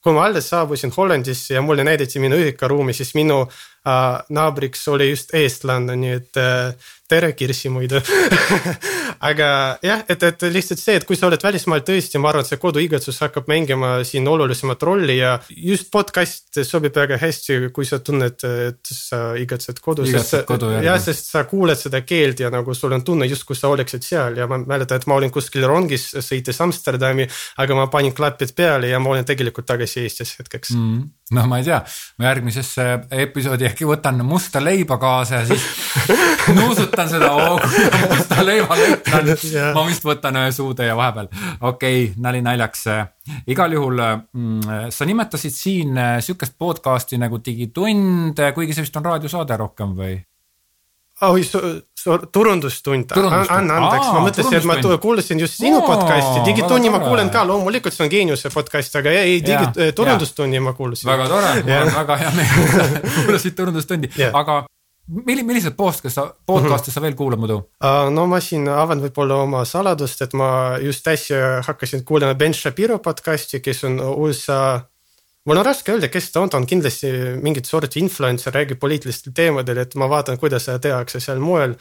kui 0.00 0.16
ma 0.16 0.24
alles 0.24 0.48
saabusin 0.48 0.92
Hollandisse 0.96 1.54
ja 1.54 1.62
mulle 1.62 1.84
näidati 1.84 2.20
minu 2.22 2.38
ühikaruumi, 2.40 2.94
siis 2.96 3.12
minu 3.14 3.42
äh, 3.44 4.22
naabriks 4.28 4.86
oli 4.88 5.10
just 5.10 5.34
eestlane, 5.36 5.96
nii 5.96 6.14
et 6.16 6.40
äh, 6.40 6.90
tere, 7.10 7.32
Kirsi 7.36 7.70
muidu 7.72 8.00
aga 9.30 9.48
jah, 9.84 10.04
et, 10.08 10.22
et 10.22 10.44
lihtsalt 10.52 10.80
see, 10.80 10.96
et 11.00 11.06
kui 11.08 11.18
sa 11.18 11.28
oled 11.28 11.42
välismaal 11.42 11.82
tõesti, 11.86 12.20
ma 12.22 12.30
arvan, 12.30 12.46
et 12.46 12.50
see 12.50 12.60
koduigatsus 12.62 13.20
hakkab 13.24 13.50
mängima 13.50 13.92
siin 14.06 14.28
olulisemat 14.30 14.82
rolli 14.86 15.18
ja 15.18 15.34
just 15.50 15.90
podcast 15.92 16.60
sobib 16.66 16.96
väga 16.96 17.18
hästi, 17.20 17.58
kui 17.74 17.88
sa 17.88 18.00
tunned, 18.04 18.44
et 18.70 18.92
sa 18.94 19.20
igatsed 19.40 19.82
kodu. 19.84 20.06
jah. 20.86 21.00
sest 21.02 21.32
sa 21.34 21.44
kuuled 21.50 21.78
seda 21.80 22.02
keelt 22.06 22.40
ja 22.44 22.52
nagu 22.52 22.74
sul 22.76 22.96
on 22.96 23.04
tunne 23.06 23.28
justkui 23.30 23.58
sa 23.58 23.72
oleksid 23.74 24.06
seal 24.06 24.40
ja 24.40 24.48
ma 24.50 24.60
mäletan, 24.62 25.02
et 25.02 25.08
ma 25.10 25.18
olin 25.20 25.34
kuskil 25.34 25.66
rongis 25.68 26.10
sõites 26.18 26.62
Amsterdami, 26.64 27.28
aga 27.60 27.78
ma 27.78 27.88
panin 27.92 28.16
klapid 28.16 28.54
peale 28.56 28.92
ja 28.92 29.02
ma 29.02 29.14
olen 29.14 29.28
tegelikult 29.28 29.68
tagasi 29.68 30.06
Eestis 30.06 30.38
hetkeks 30.40 30.76
mm 30.76 31.08
noh, 31.36 31.46
ma 31.50 31.60
ei 31.60 31.66
tea, 31.66 31.78
ma 32.18 32.28
järgmisesse 32.30 32.86
episoodi 33.24 33.68
äkki 33.68 33.86
võtan 33.88 34.20
musta 34.26 34.62
leiba 34.62 34.98
kaasa 35.00 35.40
ja 35.40 35.48
siis 35.48 35.66
nuusutan 36.58 37.10
seda 37.10 37.30
hoogu 37.36 37.70
ja 37.84 38.08
musta 38.14 38.46
leiva 38.46 38.78
yeah.. 38.78 39.72
ma 39.76 39.84
vist 39.88 40.06
võtan 40.06 40.40
ühe 40.42 40.54
suutäie 40.54 40.94
vahepeal, 40.96 41.30
okei 41.60 42.02
okay,, 42.04 42.14
nali 42.22 42.42
naljaks. 42.44 42.86
igal 43.50 43.76
juhul 43.76 44.02
mm, 44.02 44.90
sa 44.90 45.06
nimetasid 45.06 45.54
siin 45.54 45.98
äh, 45.98 46.16
sihukest 46.24 46.58
podcast'i 46.58 47.20
nagu 47.20 47.38
Digitund, 47.44 48.40
kuigi 48.54 48.74
see 48.74 48.86
vist 48.86 48.98
on 48.98 49.06
raadiosaade 49.12 49.56
rohkem 49.60 49.94
või? 49.98 50.18
Oi, 51.28 51.42
turundustund, 52.32 53.12
anna 53.12 53.76
andeks, 53.76 54.08
ma 54.14 54.22
mõtlesin, 54.24 54.56
et 54.56 54.66
ma 54.68 54.96
kuulasin 55.02 55.40
just 55.42 55.60
sinu 55.60 55.82
podcast'i, 55.84 56.40
Digitunni 56.46 56.92
ma 56.92 57.00
kuulen 57.02 57.30
ka, 57.32 57.44
loomulikult 57.48 57.94
see 57.94 58.06
on 58.06 58.12
Geeniuse 58.12 58.52
podcast, 58.54 58.96
aga 59.00 59.12
ei, 59.20 59.40
digi-, 59.44 59.90
turundustunni 59.96 60.62
ma 60.64 60.72
kuulasin. 60.76 61.10
väga 61.10 61.28
tore, 61.28 61.54
mul 61.66 61.86
on 61.86 61.94
väga 61.98 62.20
hea 62.22 62.34
meel, 62.38 63.00
kuulasid 63.26 63.56
turundustundi, 63.58 64.12
aga 64.30 64.62
milli-, 65.26 65.44
milliseid 65.44 65.76
podcast'e 65.76 66.14
sa, 66.14 66.26
podcast'e 66.48 66.94
sa 66.94 67.04
veel 67.04 67.18
kuulad 67.18 67.42
muidu? 67.42 67.60
Uh,? 67.84 68.08
no 68.14 68.24
ma 68.30 68.40
siin 68.44 68.68
avan 68.72 69.04
võib-olla 69.04 69.42
oma 69.44 69.66
saladust, 69.68 70.24
et 70.24 70.36
ma 70.38 70.78
just 70.80 71.08
äsja 71.10 71.60
hakkasin 71.66 72.06
kuulama 72.08 72.38
Ben 72.38 72.56
Shapiro 72.56 72.96
podcast'i, 73.04 73.60
kes 73.60 73.84
on 73.90 74.00
USA 74.00 74.80
mul 75.48 75.60
on 75.60 75.66
raske 75.66 75.94
öelda, 75.94 76.10
kes 76.12 76.30
ta 76.34 76.44
on, 76.44 76.52
ta 76.52 76.60
on 76.60 76.68
kindlasti 76.68 77.10
mingit 77.42 77.68
sorti 77.68 78.00
influencer, 78.02 78.54
räägib 78.54 78.80
poliitilistel 78.82 79.34
teemadel, 79.36 79.82
et 79.84 79.96
ma 80.00 80.08
vaatan, 80.10 80.38
kuidas 80.40 80.68
seda 80.68 80.80
tehakse 80.82 81.20
seal 81.22 81.42
mujal. 81.42 81.76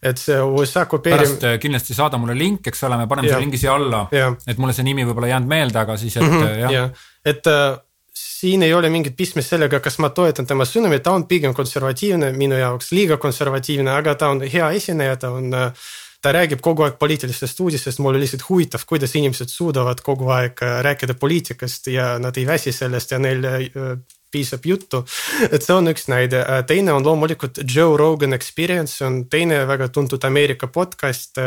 et 0.00 0.16
see 0.16 0.36
USA 0.40 0.86
kopeerim-. 0.88 1.26
pärast 1.26 1.42
äh, 1.44 1.58
kindlasti 1.60 1.94
saada 1.94 2.16
mulle 2.16 2.32
link, 2.38 2.66
eks 2.66 2.86
ole, 2.88 2.96
me 2.96 3.06
paneme 3.08 3.28
selle 3.28 3.44
lingi 3.44 3.58
siia 3.60 3.74
alla. 3.76 4.06
et 4.48 4.58
mulle 4.58 4.72
see 4.72 4.86
nimi 4.86 5.04
võib-olla 5.04 5.28
ei 5.28 5.34
jäänud 5.34 5.50
meelde, 5.50 5.78
aga 5.78 5.96
siis, 6.00 6.16
et 6.16 6.24
mm 6.24 6.36
-hmm, 6.38 6.58
jah 6.62 6.72
ja.. 6.72 6.84
et 7.24 7.46
äh, 7.46 7.78
siin 8.14 8.62
ei 8.62 8.74
ole 8.74 8.88
mingit 8.88 9.16
pistmist 9.16 9.52
sellega, 9.52 9.80
kas 9.84 9.98
ma 9.98 10.08
toetan 10.16 10.46
tema 10.46 10.64
sõnumit, 10.64 11.02
ta 11.04 11.12
on 11.12 11.26
pigem 11.28 11.54
konservatiivne 11.54 12.32
minu 12.32 12.56
jaoks, 12.56 12.92
liiga 12.96 13.16
konservatiivne, 13.20 13.90
aga 13.90 14.14
ta 14.14 14.30
on 14.32 14.40
hea 14.40 14.70
esineja, 14.78 15.16
ta 15.16 15.30
on 15.36 15.52
äh, 15.54 15.90
ta 16.20 16.32
räägib 16.36 16.60
kogu 16.64 16.84
aeg 16.84 16.98
poliitilistest 17.00 17.60
uudistest, 17.64 18.00
mulle 18.04 18.20
lihtsalt 18.20 18.44
huvitav, 18.48 18.84
kuidas 18.88 19.14
inimesed 19.16 19.52
suudavad 19.52 20.02
kogu 20.04 20.28
aeg 20.34 20.62
äh, 20.64 20.80
rääkida 20.84 21.16
poliitikast 21.20 21.88
ja 21.92 22.12
nad 22.20 22.36
ei 22.36 22.46
väsi 22.46 22.72
sellest 22.76 23.14
ja 23.14 23.18
neil 23.18 23.44
äh, 23.48 23.94
piisab 24.30 24.66
juttu. 24.66 25.04
et 25.50 25.64
see 25.64 25.74
on 25.74 25.88
üks 25.90 26.08
näide, 26.12 26.42
äh, 26.44 26.64
teine 26.66 26.92
on 26.92 27.06
loomulikult 27.06 27.62
Joe 27.64 27.96
Rogan 27.98 28.36
Experience, 28.36 29.04
on 29.04 29.24
teine 29.32 29.64
väga 29.68 29.88
tuntud 29.88 30.24
Ameerika 30.24 30.66
podcast 30.66 31.40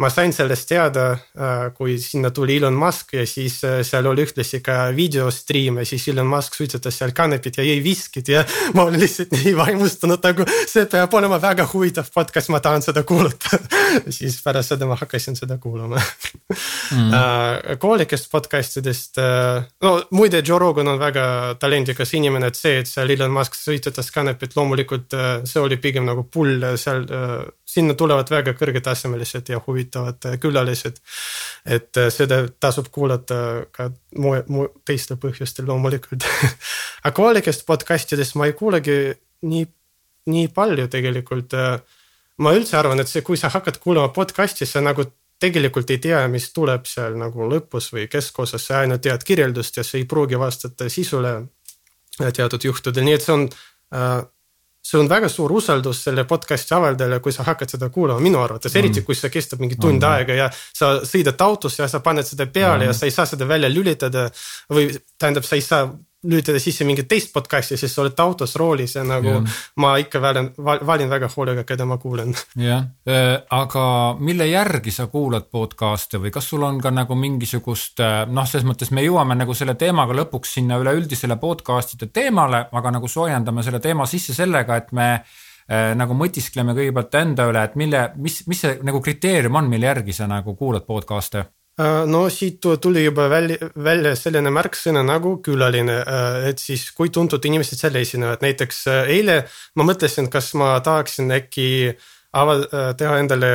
ma 0.00 0.08
sain 0.10 0.32
sellest 0.32 0.68
teada, 0.70 1.04
äh, 1.36 1.66
kui 1.76 1.98
sinna 2.00 2.30
tuli 2.32 2.56
Elon 2.56 2.74
Musk 2.78 3.12
ja 3.16 3.26
siis 3.28 3.58
äh, 3.64 3.80
seal 3.84 4.06
oli 4.08 4.24
ühtlasi 4.24 4.62
ka 4.64 4.88
videostream 4.96 5.78
ja 5.82 5.86
siis 5.86 6.06
Elon 6.08 6.30
Musk 6.30 6.56
suitsetas 6.56 6.96
seal 6.98 7.12
kanepit 7.16 7.60
ja 7.60 7.66
jõi 7.66 7.82
viskit 7.84 8.30
ja 8.32 8.44
ma 8.76 8.86
olin 8.88 9.02
lihtsalt 9.02 9.34
nii 9.36 9.54
vaimustunud, 9.58 10.22
nagu 10.24 10.46
see 10.70 10.86
peab 10.90 11.14
olema 11.18 11.40
väga 11.42 11.68
huvitav 11.72 12.08
podcast, 12.14 12.48
ma 12.54 12.62
tahan 12.64 12.84
seda 12.84 13.04
kuulata 13.08 13.60
siis 14.16 14.40
pärast 14.44 14.74
seda 14.74 14.88
ma 14.88 14.96
hakkasin 15.00 15.36
seda 15.38 15.58
kuulama 15.62 16.00
mm. 16.00 17.10
Äh, 17.22 17.76
koolikest 17.78 18.30
podcast 18.32 18.78
idest, 18.80 19.18
no 19.82 19.90
muide, 20.16 20.40
Joe 20.46 20.58
Rogan 20.58 20.88
on 20.88 20.98
väga 21.00 21.24
talendikas 21.60 22.14
inimene, 22.16 22.48
et 22.48 22.58
see, 22.58 22.78
et 22.80 22.88
seal 22.88 23.10
Elon 23.12 23.32
Musk 23.32 23.56
suitsetas 23.58 24.10
kanepit, 24.14 24.56
loomulikult 24.56 25.14
see 25.48 25.60
oli 25.60 25.76
pigem 25.82 26.06
nagu 26.08 26.24
pull 26.32 26.64
seal 26.80 27.04
sinna 27.72 27.94
tulevad 27.98 28.30
väga 28.30 28.54
kõrgetasemelised 28.58 29.48
ja 29.52 29.60
huvitavad 29.66 30.28
äh, 30.28 30.38
külalised. 30.40 31.00
et 31.64 31.96
äh, 31.96 32.10
seda 32.12 32.42
tasub 32.60 32.90
kuulata 32.92 33.64
ka 33.72 33.90
mu, 34.18 34.34
mu 34.48 34.66
teistel 34.84 35.16
põhjustel 35.22 35.68
loomulikult 35.70 36.26
aga 37.04 37.14
kohalikest 37.16 37.66
podcast 37.66 38.12
idest 38.12 38.36
ma 38.36 38.48
ei 38.50 38.56
kuulegi 38.58 38.98
nii, 39.48 39.66
nii 40.32 40.48
palju 40.54 40.88
tegelikult. 40.88 41.54
Äh, 41.54 41.80
ma 42.42 42.54
üldse 42.56 42.78
arvan, 42.78 43.00
et 43.00 43.10
see, 43.10 43.24
kui 43.26 43.38
sa 43.38 43.50
hakkad 43.52 43.78
kuulama 43.82 44.12
podcast'i, 44.14 44.66
sa 44.66 44.82
nagu 44.84 45.06
tegelikult 45.42 45.90
ei 45.90 45.98
tea, 46.02 46.20
mis 46.30 46.48
tuleb 46.54 46.86
seal 46.86 47.16
nagu 47.18 47.48
lõpus 47.50 47.90
või 47.94 48.06
keskosas, 48.10 48.68
sa 48.68 48.82
ainult 48.82 49.02
tead 49.02 49.24
kirjeldust 49.26 49.80
ja 49.80 49.84
sa 49.86 49.98
ei 49.98 50.06
pruugi 50.08 50.38
vastata 50.38 50.88
sisule 50.90 51.34
teatud 52.18 52.68
juhtudel, 52.68 53.06
nii 53.06 53.16
et 53.16 53.24
see 53.24 53.34
on 53.34 53.48
äh, 53.48 54.20
see 54.92 55.00
on 55.00 55.08
väga 55.08 55.28
suur 55.32 55.52
usaldus 55.56 56.02
selle 56.04 56.26
podcast'i 56.28 56.74
avaldajale, 56.76 57.20
kui 57.24 57.32
sa 57.32 57.46
hakkad 57.46 57.72
seda 57.74 57.88
kuulama, 57.92 58.20
minu 58.20 58.40
arvates, 58.42 58.74
eriti 58.76 59.00
mm. 59.00 59.08
kui 59.08 59.16
see 59.16 59.32
kestab 59.32 59.62
mingi 59.64 59.78
tund 59.80 60.02
mm. 60.02 60.08
aega 60.10 60.36
ja 60.36 60.48
sa 60.52 60.94
sõidad 61.08 61.40
autos 61.46 61.78
ja 61.80 61.88
sa 61.88 62.02
paned 62.04 62.28
seda 62.28 62.46
peale 62.52 62.84
mm. 62.84 62.90
ja 62.90 62.96
sa 62.98 63.08
ei 63.08 63.14
saa 63.14 63.28
seda 63.30 63.48
välja 63.48 63.72
lülitada. 63.72 64.28
või 64.72 64.90
tähendab, 65.18 65.48
sa 65.48 65.56
ei 65.56 65.64
saa 65.64 65.86
lülitada 66.22 66.60
sisse 66.62 66.84
mingit 66.86 67.08
teist 67.10 67.32
podcast'i, 67.34 67.76
sest 67.78 67.96
sa 67.96 68.02
oled 68.04 68.20
autos 68.22 68.54
roolis 68.60 68.94
ja 68.94 69.02
nagu 69.06 69.32
ja. 69.32 69.40
ma 69.82 69.92
ikka 69.98 70.20
valin, 70.22 70.50
valin 70.86 71.10
väga 71.10 71.28
hoolega, 71.34 71.64
keda 71.66 71.86
ma 71.88 71.98
kuulan. 72.02 72.34
jah, 72.58 72.84
äh, 73.08 73.34
aga 73.50 73.84
mille 74.18 74.46
järgi 74.46 74.94
sa 74.94 75.08
kuulad 75.10 75.48
podcast'e 75.50 76.20
või 76.22 76.30
kas 76.34 76.50
sul 76.52 76.62
on 76.66 76.78
ka 76.82 76.92
nagu 76.94 77.16
mingisugust 77.18 78.02
äh, 78.04 78.22
noh, 78.30 78.46
selles 78.48 78.66
mõttes 78.68 78.92
me 78.94 79.02
jõuame 79.02 79.36
nagu 79.38 79.54
selle 79.58 79.74
teemaga 79.78 80.14
lõpuks 80.22 80.58
sinna 80.58 80.78
üleüldisele 80.82 81.38
podcast'ide 81.42 82.12
teemale, 82.14 82.66
aga 82.72 82.94
nagu 82.98 83.10
soojendame 83.10 83.64
selle 83.66 83.82
teema 83.82 84.06
sisse 84.06 84.36
sellega, 84.36 84.78
et 84.78 84.92
me 84.94 85.08
äh, 85.16 85.90
nagu 85.98 86.14
mõtiskleme 86.18 86.76
kõigepealt 86.78 87.18
enda 87.18 87.48
üle, 87.50 87.66
et 87.66 87.74
mille, 87.80 88.04
mis, 88.22 88.44
mis 88.46 88.62
see 88.62 88.78
nagu 88.86 89.02
kriteerium 89.02 89.58
on, 89.58 89.72
mille 89.72 89.90
järgi 89.90 90.14
sa 90.22 90.30
nagu 90.30 90.54
kuulad 90.54 90.86
podcast'e 90.86 91.48
no 91.80 92.26
siit 92.28 92.60
tuli 92.80 93.04
juba 93.04 93.28
välja, 93.32 93.70
välja 93.84 94.12
selline 94.16 94.50
märksõna 94.52 95.02
nagu 95.06 95.38
külaline, 95.44 96.00
äh, 96.04 96.48
et 96.50 96.60
siis 96.60 96.90
kui 96.92 97.08
tuntud 97.10 97.44
inimesed 97.48 97.80
seal 97.80 97.96
esinevad, 97.96 98.42
näiteks 98.44 98.82
äh, 98.92 99.12
eile 99.16 99.38
ma 99.80 99.86
mõtlesin, 99.88 100.28
kas 100.32 100.52
ma 100.60 100.74
tahaksin 100.84 101.32
äkki 101.32 101.68
ava-, 102.36 102.94
teha 102.98 103.16
endale 103.22 103.52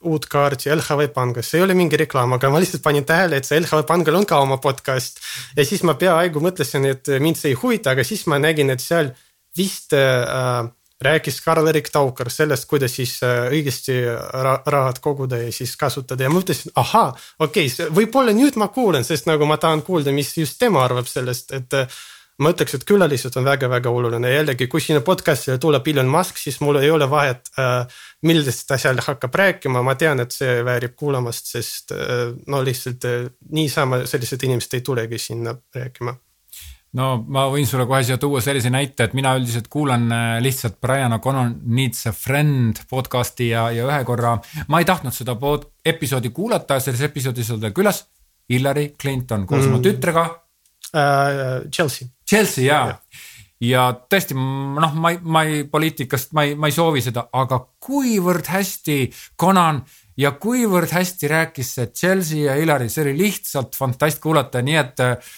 uut 0.00 0.26
kaarti 0.32 0.70
LHV 0.72 1.10
pangas, 1.12 1.50
see 1.50 1.60
ei 1.60 1.66
ole 1.66 1.76
mingi 1.76 1.98
reklaam, 2.00 2.32
aga 2.32 2.50
ma 2.50 2.60
lihtsalt 2.62 2.82
panin 2.82 3.04
tähele, 3.04 3.38
et 3.38 3.46
see 3.46 3.60
LHV 3.60 3.84
pangal 3.86 4.16
on 4.16 4.26
ka 4.26 4.40
oma 4.40 4.56
podcast. 4.58 5.20
ja 5.56 5.64
siis 5.64 5.84
ma 5.84 5.94
peaaegu 5.94 6.40
mõtlesin, 6.42 6.88
et 6.88 7.10
mind 7.20 7.38
see 7.38 7.52
ei 7.52 7.58
huvita, 7.60 7.94
aga 7.94 8.06
siis 8.06 8.24
ma 8.26 8.40
nägin, 8.40 8.72
et 8.72 8.80
seal 8.80 9.12
vist 9.56 9.94
äh, 9.94 10.66
rääkis 11.00 11.40
Karl-Erik 11.40 11.88
Taukar 11.92 12.30
sellest, 12.30 12.66
kuidas 12.68 12.94
siis 12.96 13.16
äh, 13.24 13.48
õigesti 13.48 13.96
rahad 14.66 15.00
koguda 15.00 15.40
ja 15.40 15.52
siis 15.52 15.72
kasutada. 15.80 16.26
Ja 16.26 16.32
ma 16.32 16.40
mõtlesin, 16.40 16.72
ahaa, 16.76 17.10
okei 17.40 17.70
okay,, 17.72 17.90
võib-olla 17.96 18.36
nüüd 18.36 18.58
ma 18.60 18.68
kuulen, 18.74 19.04
sest 19.06 19.28
nagu 19.30 19.48
ma 19.48 19.56
tahan 19.60 19.82
kuulda, 19.86 20.12
mis 20.12 20.34
just 20.36 20.58
tema 20.60 20.84
arvab 20.84 21.08
sellest, 21.08 21.54
et 21.56 21.76
äh, 21.78 22.00
ma 22.44 22.52
ütleks, 22.52 22.76
et 22.76 22.86
külalised 22.88 23.36
on 23.40 23.48
väga-väga 23.48 23.92
oluline, 23.92 24.32
jällegi, 24.34 24.68
kui 24.68 24.84
sinna 24.84 25.00
podcast'ile 25.04 25.56
tuleb 25.60 25.88
Elon 25.88 26.12
Musk, 26.12 26.40
siis 26.40 26.60
mul 26.60 26.82
ei 26.82 26.92
ole 26.92 27.08
vahet 27.10 27.48
äh,, 27.56 28.00
millest 28.28 28.66
ta 28.68 28.76
seal 28.80 29.00
hakkab 29.04 29.40
rääkima, 29.40 29.84
ma 29.84 29.96
tean, 29.96 30.20
et 30.20 30.36
see 30.36 30.60
väärib 30.64 30.96
kuulamast, 31.00 31.48
sest 31.56 31.96
no 32.46 32.64
lihtsalt 32.64 33.08
niisama 33.56 34.04
sellised 34.08 34.44
inimesed 34.44 34.76
ei 34.76 34.84
tulegi 34.84 35.20
sinna 35.30 35.56
rääkima 35.76 36.12
no 36.98 37.10
ma 37.30 37.46
võin 37.52 37.68
sulle 37.68 37.86
kohe 37.86 38.02
siia 38.06 38.18
tuua 38.20 38.40
sellise 38.42 38.70
näite, 38.72 39.06
et 39.06 39.14
mina 39.14 39.34
üldiselt 39.38 39.68
kuulan 39.70 40.08
äh, 40.14 40.30
lihtsalt 40.42 40.80
Brian 40.82 41.14
O'Connor 41.14 41.52
Needs 41.70 42.08
a 42.10 42.14
Friend 42.16 42.82
podcast'i 42.90 43.50
ja, 43.52 43.68
ja 43.74 43.86
ühe 43.86 44.00
korra 44.08 44.36
ma 44.68 44.80
ei 44.82 44.88
tahtnud 44.88 45.14
seda 45.14 45.36
pod, 45.38 45.68
episoodi 45.86 46.32
kuulata, 46.34 46.80
selles 46.82 47.04
episoodis 47.06 47.52
oli 47.54 47.66
ta 47.66 47.74
külas 47.76 48.04
Hillary 48.50 48.90
Clinton 48.98 49.46
koos 49.46 49.66
mm. 49.66 49.74
oma 49.74 49.84
tütrega 49.84 50.24
uh,. 50.26 51.68
Chelsea. 51.70 52.08
Chelsea 52.26 52.66
jaa 52.66 52.88
ja. 52.88 52.96
ja 53.62 53.84
tõesti 54.10 54.34
noh, 54.34 54.96
ma 54.98 55.14
ei, 55.14 55.20
ma 55.22 55.44
ei 55.46 55.62
poliitikast, 55.70 56.34
ma 56.34 56.48
ei, 56.48 56.56
ma 56.58 56.70
ei 56.70 56.74
soovi 56.74 57.04
seda, 57.04 57.28
aga 57.30 57.60
kuivõrd 57.86 58.50
hästi 58.50 59.04
Conan 59.38 59.84
ja 60.18 60.34
kuivõrd 60.42 60.90
hästi 60.90 61.30
rääkis 61.30 61.70
see 61.76 61.92
Chelsea 61.94 62.48
ja 62.48 62.58
Hillary, 62.58 62.90
see 62.90 63.06
oli 63.06 63.14
lihtsalt 63.22 63.78
fantast 63.78 64.18
kuulata, 64.22 64.64
nii 64.66 64.80
et 64.82 65.04
äh, 65.06 65.30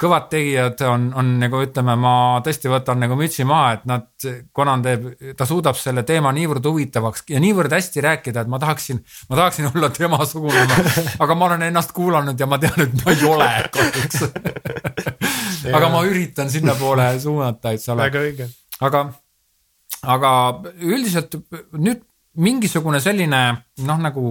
kõvad 0.00 0.26
tegijad 0.32 0.80
on, 0.88 1.06
on 1.14 1.28
nagu 1.38 1.60
ütleme, 1.62 1.94
ma 2.00 2.14
tõesti 2.44 2.70
võtan 2.70 2.98
nagu 3.04 3.14
mütsi 3.18 3.46
maha, 3.46 3.74
et 3.76 3.84
nad, 3.86 4.08
Conan 4.56 4.82
teeb, 4.82 5.06
ta 5.38 5.46
suudab 5.46 5.78
selle 5.78 6.02
teema 6.06 6.32
niivõrd 6.34 6.66
huvitavaks 6.66 7.26
ja 7.30 7.42
niivõrd 7.42 7.72
hästi 7.76 8.02
rääkida, 8.02 8.42
et 8.42 8.50
ma 8.50 8.58
tahaksin, 8.62 8.98
ma 9.30 9.38
tahaksin 9.38 9.68
olla 9.70 9.90
temasugune 9.94 10.64
aga 11.24 11.36
ma 11.38 11.50
olen 11.50 11.66
ennast 11.68 11.94
kuulanud 11.94 12.40
ja 12.40 12.48
ma 12.50 12.58
tean, 12.62 12.88
et 12.88 12.96
ma 13.04 13.14
ei 13.14 13.28
ole 13.28 13.50
kahjuks 13.76 14.24
aga 15.76 15.92
ma 15.92 16.02
üritan 16.08 16.50
sinnapoole 16.50 17.12
suunata, 17.22 17.76
eks 17.76 17.92
ole. 17.94 18.08
väga 18.08 18.24
õige. 18.26 18.50
aga, 18.88 19.06
aga 20.16 20.34
üldiselt 20.82 21.38
nüüd 21.78 22.02
mingisugune 22.34 22.98
selline 22.98 23.44
noh, 23.86 23.98
nagu 24.02 24.26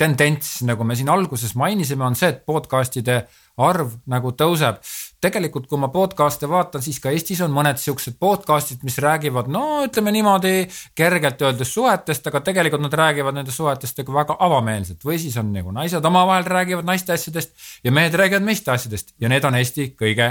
tendents, 0.00 0.58
nagu 0.66 0.84
me 0.86 0.96
siin 0.98 1.10
alguses 1.12 1.54
mainisime, 1.58 2.04
on 2.06 2.16
see, 2.18 2.32
et 2.34 2.42
podcast'ide 2.46 3.20
arv 3.62 3.98
nagu 4.10 4.34
tõuseb. 4.34 4.80
Tegelikult, 5.24 5.66
kui 5.70 5.80
ma 5.80 5.88
podcast'e 5.92 6.48
vaatan, 6.50 6.82
siis 6.84 6.98
ka 7.02 7.12
Eestis 7.14 7.40
on 7.44 7.52
mõned 7.54 7.78
siuksed 7.80 8.18
podcast'id, 8.20 8.82
mis 8.84 8.98
räägivad, 9.02 9.48
no 9.52 9.84
ütleme 9.86 10.12
niimoodi 10.14 10.52
kergelt 10.98 11.40
öeldes 11.44 11.72
suhetest, 11.74 12.26
aga 12.28 12.42
tegelikult 12.44 12.84
nad 12.84 12.96
räägivad 13.00 13.38
nendest 13.38 13.60
suhetest 13.60 14.02
nagu 14.02 14.16
väga 14.16 14.36
avameelselt. 14.46 15.00
Või 15.06 15.18
siis 15.22 15.36
on 15.40 15.52
nagu 15.54 15.72
naised 15.74 16.04
omavahel 16.04 16.44
räägivad 16.48 16.88
naiste 16.88 17.16
asjadest 17.16 17.54
ja 17.84 17.94
mehed 17.94 18.14
räägivad 18.20 18.44
meeste 18.44 18.74
asjadest. 18.74 19.14
Ja 19.20 19.32
need 19.32 19.44
on 19.48 19.56
Eesti 19.60 19.92
kõige 19.98 20.30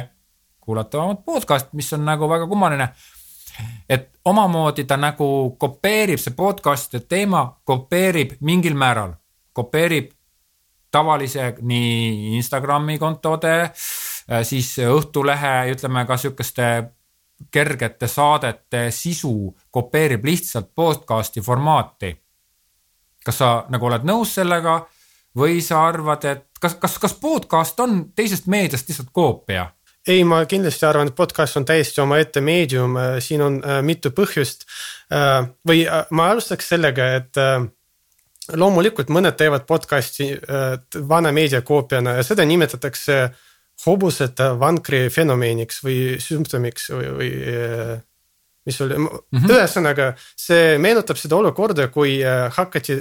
kuulatavamad 0.63 1.25
podcast, 1.25 1.73
mis 1.73 1.91
on 1.97 2.05
nagu 2.07 2.29
väga 2.29 2.47
kummaline 2.47 2.93
et 3.89 4.09
omamoodi 4.25 4.85
ta 4.89 4.97
nagu 4.97 5.27
kopeerib, 5.61 6.21
see 6.21 6.33
podcast'ide 6.37 7.05
teema 7.09 7.45
kopeerib 7.65 8.37
mingil 8.41 8.77
määral, 8.77 9.13
kopeerib 9.53 10.11
tavalise 10.93 11.53
nii 11.61 12.33
Instagrami 12.37 12.99
kontode, 13.01 13.53
äh, 13.61 14.02
siis 14.43 14.75
Õhtulehe, 14.79 15.71
ütleme 15.73 16.05
ka 16.07 16.17
sihukeste 16.17 16.67
kergete 17.51 18.07
saadete 18.07 18.87
sisu 18.91 19.51
kopeerib 19.71 20.25
lihtsalt 20.25 20.71
podcast'i 20.75 21.41
formaati. 21.41 22.15
kas 23.25 23.37
sa 23.37 23.65
nagu 23.69 23.85
oled 23.85 24.03
nõus 24.03 24.33
sellega 24.35 24.81
või 25.37 25.61
sa 25.63 25.85
arvad, 25.87 26.25
et 26.25 26.45
kas, 26.59 26.75
kas, 26.75 26.97
kas 26.99 27.13
podcast 27.13 27.79
on 27.79 28.11
teisest 28.15 28.47
meediast 28.47 28.89
lihtsalt 28.89 29.09
koopia? 29.11 29.71
ei, 30.07 30.23
ma 30.23 30.45
kindlasti 30.45 30.85
arvan, 30.85 31.07
et 31.07 31.15
podcast 31.15 31.57
on 31.57 31.65
täiesti 31.65 32.01
omaette 32.01 32.41
meedium, 32.41 32.97
äh, 32.97 33.19
siin 33.19 33.41
on 33.41 33.61
äh, 33.63 33.81
mitu 33.81 34.11
põhjust. 34.11 34.67
või 35.67 35.85
ma 36.09 36.29
alustaks 36.31 36.67
sellega, 36.69 37.05
et 37.15 37.37
loomulikult 38.51 39.11
mõned 39.13 39.37
teevad 39.39 39.65
podcast'i 39.67 40.33
äh, 40.33 40.75
vana 41.09 41.31
meediakoopiana 41.31 42.17
ja 42.17 42.23
seda 42.27 42.45
nimetatakse 42.47 43.17
hobusete 43.85 44.53
vankri 44.59 45.05
fenomeeniks 45.13 45.83
või 45.83 45.99
sümptomiks 46.23 46.89
või, 46.93 47.11
või 47.19 47.29
äh, 47.51 47.93
mis 48.63 48.77
oli 48.81 48.95
mm, 48.95 49.07
-hmm. 49.33 49.49
ühesõnaga 49.51 50.05
see 50.39 50.77
meenutab 50.79 51.19
seda 51.19 51.35
olukorda, 51.35 51.89
kui 51.91 52.15
äh, 52.23 52.45
hakati 52.55 52.95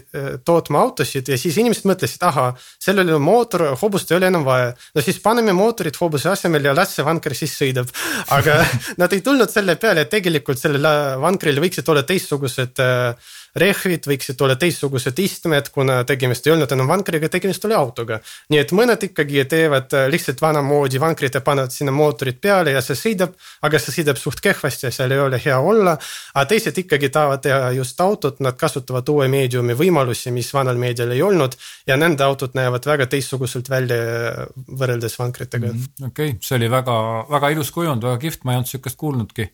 tootma 0.44 0.80
autosid 0.82 1.28
ja 1.30 1.38
siis 1.38 1.58
inimesed 1.62 1.86
mõtlesid, 1.86 2.24
ahah, 2.26 2.56
sellel 2.82 3.14
on 3.14 3.22
mootor, 3.22 3.68
hobust 3.80 4.10
ei 4.10 4.18
ole 4.18 4.30
enam 4.32 4.44
vaja. 4.44 4.72
no 4.94 5.04
siis 5.04 5.20
paneme 5.22 5.54
mootorid 5.54 5.96
hobuse 6.00 6.32
asemel 6.32 6.66
ja 6.66 6.74
las 6.74 6.96
see 6.96 7.06
vanker 7.06 7.34
siis 7.38 7.54
sõidab. 7.58 7.92
aga 8.34 8.58
nad 9.02 9.12
ei 9.12 9.22
tulnud 9.22 9.50
selle 9.50 9.76
peale, 9.76 10.02
et 10.02 10.10
tegelikult 10.10 10.58
sellel 10.58 10.90
vankril 11.22 11.62
võiksid 11.62 11.88
olla 11.88 12.02
teistsugused 12.02 12.82
äh, 12.82 13.32
rehvid 13.58 14.06
võiksid 14.08 14.40
olla 14.44 14.56
teistsugused 14.56 15.18
istmed, 15.20 15.68
kuna 15.74 16.00
tegemist 16.08 16.46
ei 16.46 16.54
olnud 16.54 16.72
enam 16.72 16.88
vankriga, 16.88 17.28
tegemist 17.32 17.64
oli 17.68 17.76
autoga. 17.76 18.20
nii 18.48 18.60
et 18.62 18.72
mõned 18.72 19.04
ikkagi 19.08 19.44
teevad 19.48 19.92
äh, 19.96 20.06
lihtsalt 20.12 20.40
vanamoodi 20.40 21.00
vankrit 21.00 21.34
ja 21.34 21.42
panevad 21.44 21.74
sinna 21.74 21.92
mootorid 21.92 22.40
peale 22.40 22.72
ja 22.72 22.80
see 22.84 22.96
sõidab, 22.96 23.36
aga 23.62 23.80
see 23.82 23.98
sõidab 23.98 24.20
suht 24.20 24.40
kehvasti 24.40 24.88
ja 24.88 24.92
seal 24.94 25.12
ei 25.12 25.20
ole 25.20 25.40
hea 25.44 25.58
olla. 25.58 25.98
aga 26.34 26.46
teised 26.48 26.78
ikkagi 26.84 27.12
tahavad 27.12 27.44
teha 27.44 27.70
just 27.76 28.00
autot, 28.00 28.40
nad 28.40 28.56
kasutavad 28.56 29.08
uue 29.08 29.28
meediumi 29.28 29.76
võimalusi, 29.76 30.32
mis 30.32 30.52
vanal 30.54 30.80
meedial 30.80 31.12
ei 31.12 31.22
olnud 31.22 31.56
ja 31.86 31.96
nende 32.00 32.24
autod 32.24 32.56
näevad 32.56 32.88
väga 32.88 33.06
teistsuguselt 33.06 33.68
välja 33.70 34.00
äh, 34.00 34.42
võrreldes 34.80 35.18
vankritega 35.18 35.68
-hmm.. 35.68 36.08
okei 36.08 36.36
see 36.40 36.56
oli 36.56 36.70
väga, 36.72 36.98
väga 37.30 37.52
ilus 37.52 37.70
kujund, 37.70 38.02
väga 38.02 38.18
kihvt, 38.18 38.44
ma 38.44 38.52
ei 38.52 38.62
olnud 38.62 38.72
sihukest 38.72 38.96
kuulnudki 38.96 39.50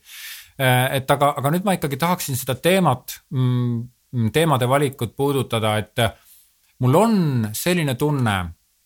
et 0.59 1.11
aga, 1.11 1.33
aga 1.39 1.51
nüüd 1.55 1.67
ma 1.67 1.77
ikkagi 1.77 1.97
tahaksin 2.01 2.37
seda 2.39 2.57
teemat, 2.59 3.21
mm, 3.31 4.31
teemade 4.35 4.69
valikut 4.69 5.15
puudutada, 5.17 5.77
et 5.79 6.03
mul 6.83 6.95
on 6.99 7.49
selline 7.53 7.95
tunne, 7.95 8.37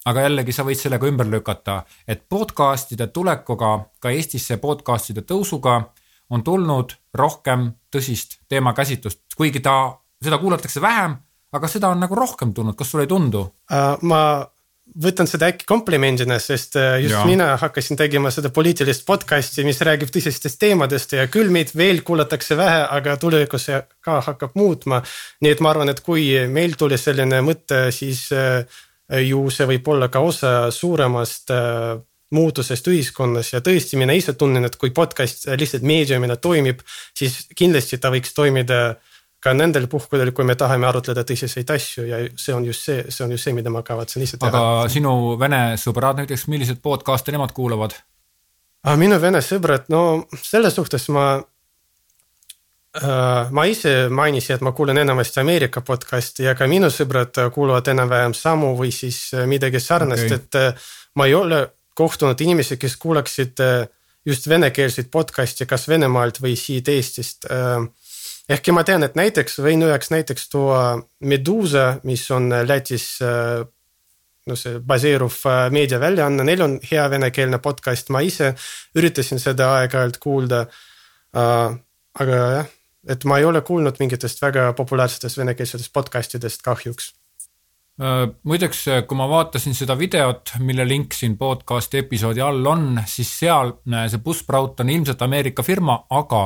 aga 0.04 0.26
jällegi 0.26 0.52
sa 0.52 0.66
võid 0.66 0.80
sellega 0.80 1.08
ümber 1.08 1.28
lükata, 1.30 1.82
et 2.08 2.24
podcast'ide 2.28 3.08
tulekuga, 3.14 3.72
ka 4.02 4.10
Eestisse 4.10 4.58
podcast'ide 4.62 5.24
tõusuga 5.24 5.78
on 6.32 6.44
tulnud 6.44 6.96
rohkem 7.14 7.68
tõsist 7.92 8.40
teemakäsitlust, 8.48 9.22
kuigi 9.36 9.60
ta, 9.60 9.94
seda 10.22 10.38
kuulatakse 10.42 10.82
vähem, 10.82 11.16
aga 11.52 11.68
seda 11.68 11.92
on 11.92 12.00
nagu 12.02 12.16
rohkem 12.16 12.54
tulnud, 12.56 12.76
kas 12.76 12.90
sulle 12.90 13.06
ei 13.06 13.12
tundu 13.12 13.44
uh,? 13.44 13.96
ma 14.02 14.22
võtan 15.02 15.28
seda 15.30 15.48
äkki 15.52 15.66
komplimendina, 15.68 16.36
sest 16.42 16.76
äh, 16.76 16.98
just 17.04 17.14
ja. 17.14 17.24
mina 17.28 17.52
hakkasin 17.60 17.96
tegema 17.96 18.32
seda 18.34 18.50
poliitilist 18.54 19.06
podcast'i, 19.08 19.64
mis 19.64 19.80
räägib 19.80 20.10
tõsistest 20.12 20.58
teemadest 20.60 21.14
ja 21.16 21.26
küll 21.32 21.52
meid 21.54 21.72
veel 21.78 22.02
kuulatakse 22.06 22.58
vähe, 22.58 22.82
aga 22.98 23.16
tulevikus 23.20 23.68
see 23.68 23.80
ka 24.04 24.20
hakkab 24.26 24.56
muutma. 24.58 25.02
nii 25.40 25.54
et 25.54 25.62
ma 25.64 25.72
arvan, 25.72 25.92
et 25.92 26.02
kui 26.04 26.26
meil 26.48 26.76
tuli 26.78 26.98
selline 27.00 27.40
mõte, 27.46 27.86
siis 27.94 28.26
äh, 28.36 28.66
ju 29.22 29.46
see 29.52 29.68
võib 29.70 29.92
olla 29.94 30.08
ka 30.12 30.22
osa 30.24 30.70
suuremast 30.72 31.50
muutusest 32.32 32.86
ühiskonnas 32.88 33.50
ja 33.52 33.60
tõesti, 33.60 33.98
mina 34.00 34.14
ise 34.16 34.32
tunnen, 34.38 34.64
et 34.64 34.76
kui 34.80 34.92
podcast 34.94 35.44
lihtsalt 35.52 35.84
meediumina 35.84 36.38
toimib, 36.40 36.80
siis 37.18 37.42
kindlasti 37.56 37.98
ta 38.00 38.08
võiks 38.14 38.32
toimida 38.32 38.78
ka 39.42 39.52
nendel 39.56 39.88
puhkudel, 39.90 40.30
kui 40.36 40.46
me 40.46 40.54
tahame 40.58 40.86
arutleda 40.86 41.24
tõsiseid 41.26 41.70
asju 41.74 42.06
ja 42.06 42.20
see 42.38 42.54
on 42.54 42.66
just 42.68 42.86
see, 42.86 43.04
see 43.10 43.24
on 43.24 43.34
just 43.34 43.48
see, 43.48 43.54
mida 43.56 43.72
ma 43.74 43.82
kavatsen 43.86 44.22
ise 44.22 44.38
teha. 44.38 44.50
aga 44.50 44.90
sinu 44.92 45.36
vene 45.40 45.62
sõbrad 45.82 46.20
näiteks, 46.22 46.46
milliseid 46.52 46.82
podcast'e 46.84 47.34
nemad 47.34 47.54
kuulavad? 47.56 47.96
minu 48.98 49.18
vene 49.22 49.42
sõbrad, 49.42 49.88
no 49.94 50.02
selles 50.42 50.74
suhtes 50.78 51.08
ma 51.14 51.26
äh,, 52.98 53.50
ma 53.50 53.66
ise 53.70 54.08
mainisin, 54.10 54.56
et 54.56 54.64
ma 54.66 54.72
kuulan 54.78 54.98
enamasti 55.02 55.42
Ameerika 55.42 55.82
podcast'i 55.86 56.46
ja 56.46 56.54
ka 56.58 56.66
minu 56.70 56.90
sõbrad 56.90 57.44
kuuluvad 57.54 57.90
enam-vähem 57.94 58.34
samu 58.38 58.74
või 58.78 58.90
siis 58.94 59.24
midagi 59.50 59.82
sarnast 59.82 60.26
okay., 60.26 60.38
et 60.38 60.60
äh, 60.60 60.90
ma 61.18 61.26
ei 61.30 61.34
ole 61.38 61.64
kohtunud 61.98 62.40
inimesi, 62.40 62.78
kes 62.80 62.96
kuulaksid 62.96 63.60
äh, 63.60 63.88
just 64.26 64.46
venekeelseid 64.48 65.10
podcast'e 65.10 65.66
kas 65.66 65.88
Venemaalt 65.90 66.38
või 66.42 66.54
siit 66.58 66.88
Eestist 66.88 67.50
äh, 67.50 67.82
ehkki 68.48 68.74
ma 68.74 68.84
tean, 68.84 69.04
et 69.06 69.14
näiteks 69.18 69.60
võin 69.62 69.84
üheks 69.86 70.10
näiteks 70.12 70.48
tuua 70.52 70.82
Meduusa, 71.20 72.00
mis 72.08 72.24
on 72.34 72.50
Lätis 72.66 73.06
äh, 73.22 73.62
no 74.46 74.58
see 74.58 74.80
baseeruv 74.80 75.38
äh, 75.46 75.64
meediaväljaanne, 75.74 76.44
neil 76.46 76.66
on 76.66 76.76
hea 76.90 77.06
venekeelne 77.10 77.62
podcast, 77.62 78.10
ma 78.14 78.22
ise 78.26 78.52
üritasin 78.98 79.42
seda 79.42 79.72
aeg-ajalt 79.78 80.20
kuulda. 80.22 80.66
Aga 81.32 82.36
jah, 82.36 82.66
et 83.08 83.22
ma 83.24 83.38
ei 83.40 83.46
ole 83.48 83.62
kuulnud 83.64 83.96
mingitest 84.02 84.42
väga 84.42 84.66
populaarsetest 84.76 85.38
venekeelsetest 85.40 85.92
podcast 85.94 86.34
idest 86.36 86.60
kahjuks 86.66 87.14
muideks, 88.48 88.82
kui 89.06 89.16
ma 89.16 89.26
vaatasin 89.28 89.76
seda 89.76 89.94
videot, 89.98 90.54
mille 90.64 90.84
link 90.88 91.12
siin 91.14 91.36
podcast'i 91.38 92.00
episoodi 92.02 92.40
all 92.42 92.66
on, 92.66 92.96
siis 93.06 93.30
seal 93.42 93.74
see 93.84 94.20
Buzzsprout 94.24 94.80
on 94.80 94.90
ilmselt 94.90 95.22
Ameerika 95.22 95.62
firma, 95.62 95.98
aga 96.10 96.42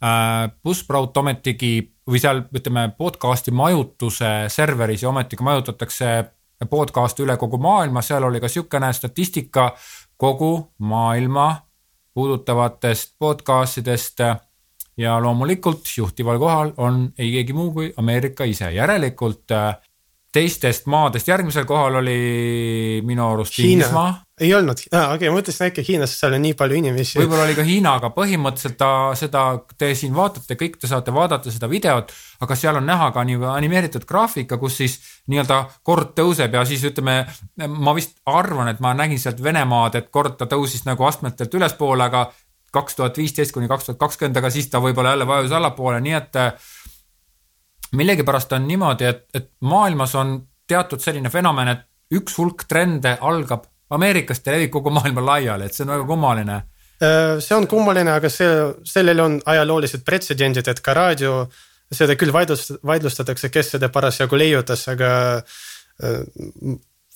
Äh, 0.00 0.50
Buzzsprout 0.64 1.16
ometigi 1.16 1.74
või 2.08 2.20
seal 2.22 2.44
ütleme 2.56 2.86
podcast'i 2.96 3.52
majutuse 3.52 4.30
serveris 4.48 5.02
ja 5.02 5.10
ometigi 5.10 5.44
majutatakse 5.44 6.12
podcast'e 6.70 7.24
üle 7.26 7.36
kogu 7.40 7.58
maailma, 7.60 8.00
seal 8.02 8.24
oli 8.24 8.40
ka 8.40 8.48
niisugune 8.48 8.92
statistika 8.96 9.70
kogu 10.16 10.72
maailma 10.78 11.50
puudutavatest 12.14 13.14
podcast 13.18 13.78
idest 13.82 14.24
ja 14.96 15.18
loomulikult 15.20 15.92
juhtival 15.96 16.38
kohal 16.38 16.72
on 16.76 17.12
ei 17.18 17.30
keegi 17.36 17.52
muu 17.52 17.72
kui 17.72 17.92
Ameerika 17.96 18.44
ise, 18.44 18.72
järelikult 18.72 19.52
äh, 19.52 19.76
teistest 20.32 20.86
maadest, 20.90 21.28
järgmisel 21.28 21.64
kohal 21.66 21.98
oli 22.00 23.00
minu 23.06 23.24
arust. 23.32 23.58
Inglismaa. 23.58 24.10
ei 24.40 24.52
olnud 24.54 24.78
ah,, 24.94 25.10
okei 25.14 25.26
okay,, 25.26 25.30
ma 25.32 25.36
mõtlesin 25.40 25.66
äkki 25.66 25.82
Hiinas, 25.88 26.14
seal 26.16 26.36
on 26.36 26.44
nii 26.44 26.54
palju 26.58 26.78
inimesi. 26.78 27.18
võib-olla 27.18 27.48
oli 27.48 27.56
ka 27.58 27.64
Hiina, 27.66 27.96
aga 27.98 28.12
põhimõtteliselt 28.14 28.78
ta 28.80 28.90
seda, 29.18 29.42
te 29.78 29.90
siin 29.98 30.14
vaatate, 30.16 30.56
kõik 30.60 30.78
te 30.80 30.90
saate 30.90 31.14
vaadata 31.14 31.52
seda 31.52 31.68
videot, 31.70 32.14
aga 32.46 32.58
seal 32.58 32.78
on 32.78 32.86
näha 32.88 33.10
ka 33.16 33.24
nii 33.26 33.40
animeeritud 33.50 34.06
graafika, 34.08 34.60
kus 34.62 34.78
siis 34.80 34.96
nii-öelda 35.32 35.64
kord 35.82 36.14
tõuseb 36.18 36.54
ja 36.54 36.62
siis 36.68 36.86
ütleme, 36.88 37.24
ma 37.66 37.96
vist 37.98 38.16
arvan, 38.30 38.70
et 38.70 38.80
ma 38.80 38.94
nägin 38.96 39.18
sealt 39.20 39.42
Venemaad, 39.42 39.98
et 39.98 40.14
kord 40.14 40.38
ta 40.38 40.46
tõusis 40.50 40.86
nagu 40.86 41.10
astmetelt 41.10 41.58
ülespoole, 41.58 42.06
aga 42.06 42.28
kaks 42.70 42.96
tuhat 42.96 43.18
viisteist 43.18 43.52
kuni 43.52 43.68
kaks 43.68 43.90
tuhat 43.90 43.98
kakskümmend, 43.98 44.38
aga 44.38 44.50
siis 44.54 44.70
ta 44.70 44.78
võib-olla 44.78 45.16
jälle 45.16 45.26
vajus 45.26 45.58
allapoole, 45.58 45.98
nii 46.06 46.16
et 46.16 46.38
millegipärast 47.96 48.52
on 48.52 48.66
niimoodi, 48.68 49.04
et, 49.04 49.24
et 49.34 49.48
maailmas 49.66 50.14
on 50.18 50.36
teatud 50.68 51.02
selline 51.02 51.30
fenomen, 51.30 51.68
et 51.72 51.86
üks 52.14 52.36
hulk 52.38 52.66
trende 52.70 53.16
algab 53.20 53.66
Ameerikast 53.90 54.46
ja 54.46 54.54
levib 54.54 54.70
kogu 54.70 54.92
maailma 54.94 55.24
laiali, 55.26 55.66
et 55.66 55.74
see 55.74 55.82
on 55.82 55.90
väga 55.90 56.04
kummaline. 56.06 56.60
Äh, 57.02 57.40
see 57.42 57.56
on 57.56 57.66
kummaline, 57.66 58.12
aga 58.12 58.30
see, 58.30 58.50
sellel 58.86 59.22
on 59.24 59.40
ajaloolised 59.50 60.04
pretsedendid, 60.06 60.68
et 60.70 60.82
ka 60.84 60.94
raadio, 60.94 61.32
seda 61.90 62.14
küll 62.18 62.30
vaidlust-, 62.34 62.76
vaidlustatakse, 62.86 63.50
kes 63.50 63.74
seda 63.74 63.90
parasjagu 63.90 64.38
leiutas, 64.38 64.86
aga 64.92 65.10
äh, 65.40 66.22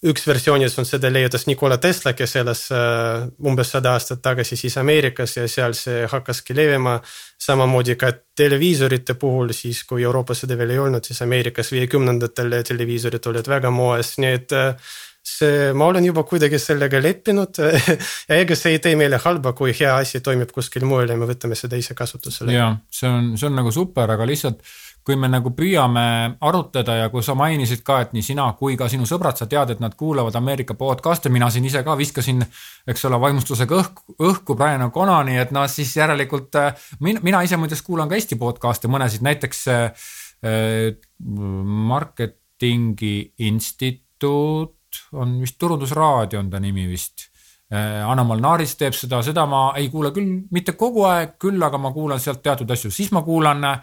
üks 0.04 0.26
versioonis 0.26 0.74
on 0.78 0.86
seda 0.88 1.10
leiutas 1.12 1.46
Nikola 1.46 1.78
Tesla, 1.78 2.12
kes 2.16 2.36
elas 2.40 2.66
äh, 2.74 3.24
umbes 3.46 3.70
sada 3.72 3.94
aastat 3.94 4.22
tagasi 4.24 4.56
siis 4.56 4.76
Ameerikas 4.80 5.36
ja 5.38 5.46
seal 5.48 5.76
see 5.78 6.04
hakkaski 6.10 6.56
levima. 6.56 7.00
samamoodi 7.44 7.96
ka 8.00 8.12
televiisorite 8.36 9.14
puhul, 9.20 9.52
siis 9.52 9.82
kui 9.84 10.02
Euroopas 10.02 10.44
seda 10.44 10.56
veel 10.56 10.70
ei 10.70 10.78
olnud, 10.78 11.04
siis 11.04 11.22
Ameerikas 11.22 11.72
viiekümnendatel 11.72 12.62
televiisorid 12.64 13.26
olid 13.26 13.48
väga 13.48 13.70
moes, 13.70 14.14
nii 14.18 14.32
et 14.32 14.52
äh, 14.52 14.94
see, 15.24 15.72
ma 15.72 15.88
olen 15.88 16.04
juba 16.04 16.22
kuidagi 16.28 16.58
sellega 16.60 17.00
leppinud 17.02 17.60
ja 18.28 18.38
ega 18.38 18.56
see 18.58 18.76
ei 18.76 18.80
tee 18.84 18.96
meile 19.00 19.20
halba, 19.24 19.54
kui 19.56 19.72
hea 19.76 19.94
asi 19.96 20.20
toimib 20.24 20.52
kuskil 20.52 20.84
mujal 20.88 21.14
ja 21.14 21.18
me 21.20 21.28
võtame 21.28 21.56
seda 21.58 21.80
ise 21.80 21.96
kasutusele. 21.96 22.52
ja 22.52 22.74
see 22.92 23.08
on, 23.08 23.32
see 23.40 23.48
on 23.48 23.56
nagu 23.60 23.72
super, 23.74 24.10
aga 24.16 24.28
lihtsalt 24.28 24.60
kui 25.04 25.16
me 25.20 25.28
nagu 25.28 25.50
püüame 25.52 26.02
arutada 26.48 26.94
ja 26.96 27.08
kui 27.12 27.22
sa 27.22 27.34
mainisid 27.36 27.82
ka, 27.84 27.98
et 28.04 28.12
nii 28.16 28.24
sina 28.24 28.46
kui 28.56 28.76
ka 28.80 28.86
sinu 28.88 29.04
sõbrad, 29.08 29.36
sa 29.36 29.46
tead, 29.50 29.74
et 29.74 29.80
nad 29.82 29.92
kuulavad 30.00 30.36
Ameerika 30.40 30.76
podcast'e, 30.80 31.28
mina 31.32 31.50
siin 31.52 31.66
ise 31.68 31.82
ka 31.84 31.96
viskasin, 31.98 32.40
eks 32.88 33.04
ole, 33.08 33.18
vaimustusega 33.20 33.76
õhku, 33.82 34.14
õhku 34.30 34.56
Brian 34.56 34.86
O'Connani, 34.86 35.36
et 35.42 35.52
noh, 35.52 35.66
siis 35.68 35.92
järelikult 35.98 36.56
äh, 36.60 36.86
mina, 37.04 37.20
mina 37.26 37.42
ise 37.44 37.58
muideks 37.60 37.84
kuulan 37.84 38.08
ka 38.08 38.16
Eesti 38.16 38.38
podcast'e, 38.40 38.88
mõnesid 38.92 39.22
näiteks 39.26 39.60
äh, 39.72 40.08
äh 40.44 40.96
Marketingi 41.24 43.16
Instituut 43.44 44.80
on 45.12 45.38
vist 45.40 45.56
Turundusraadio 45.58 46.38
on 46.40 46.50
ta 46.50 46.60
nimi 46.62 46.86
vist 46.88 47.28
äh, 47.72 48.00
Anna-Mal 48.08 48.40
Naaris 48.40 48.76
teeb 48.80 48.94
seda, 48.96 49.20
seda 49.26 49.44
ma 49.50 49.66
ei 49.76 49.88
kuula 49.92 50.10
küll 50.16 50.46
mitte 50.54 50.72
kogu 50.80 51.04
aeg, 51.10 51.30
küll 51.40 51.60
aga 51.62 51.78
ma 51.80 51.92
kuulan 51.92 52.20
sealt 52.20 52.42
teatud 52.44 52.70
asju, 52.70 52.90
siis 52.94 53.12
ma 53.12 53.22
kuulan 53.26 53.64
Äh, 53.64 53.80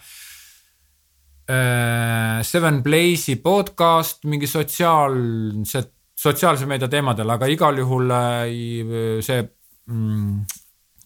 Seven 1.47 2.81
Blaze'i 2.83 3.35
podcast 3.41 4.23
mingi 4.29 4.47
sotsiaalse, 4.47 5.81
sotsiaalse 6.15 6.67
meedia 6.69 6.89
teemadel, 6.91 7.29
aga 7.33 7.49
igal 7.49 7.79
juhul 7.81 8.11
äh, 8.13 9.21
see, 9.25 9.41
mm, 9.89 10.41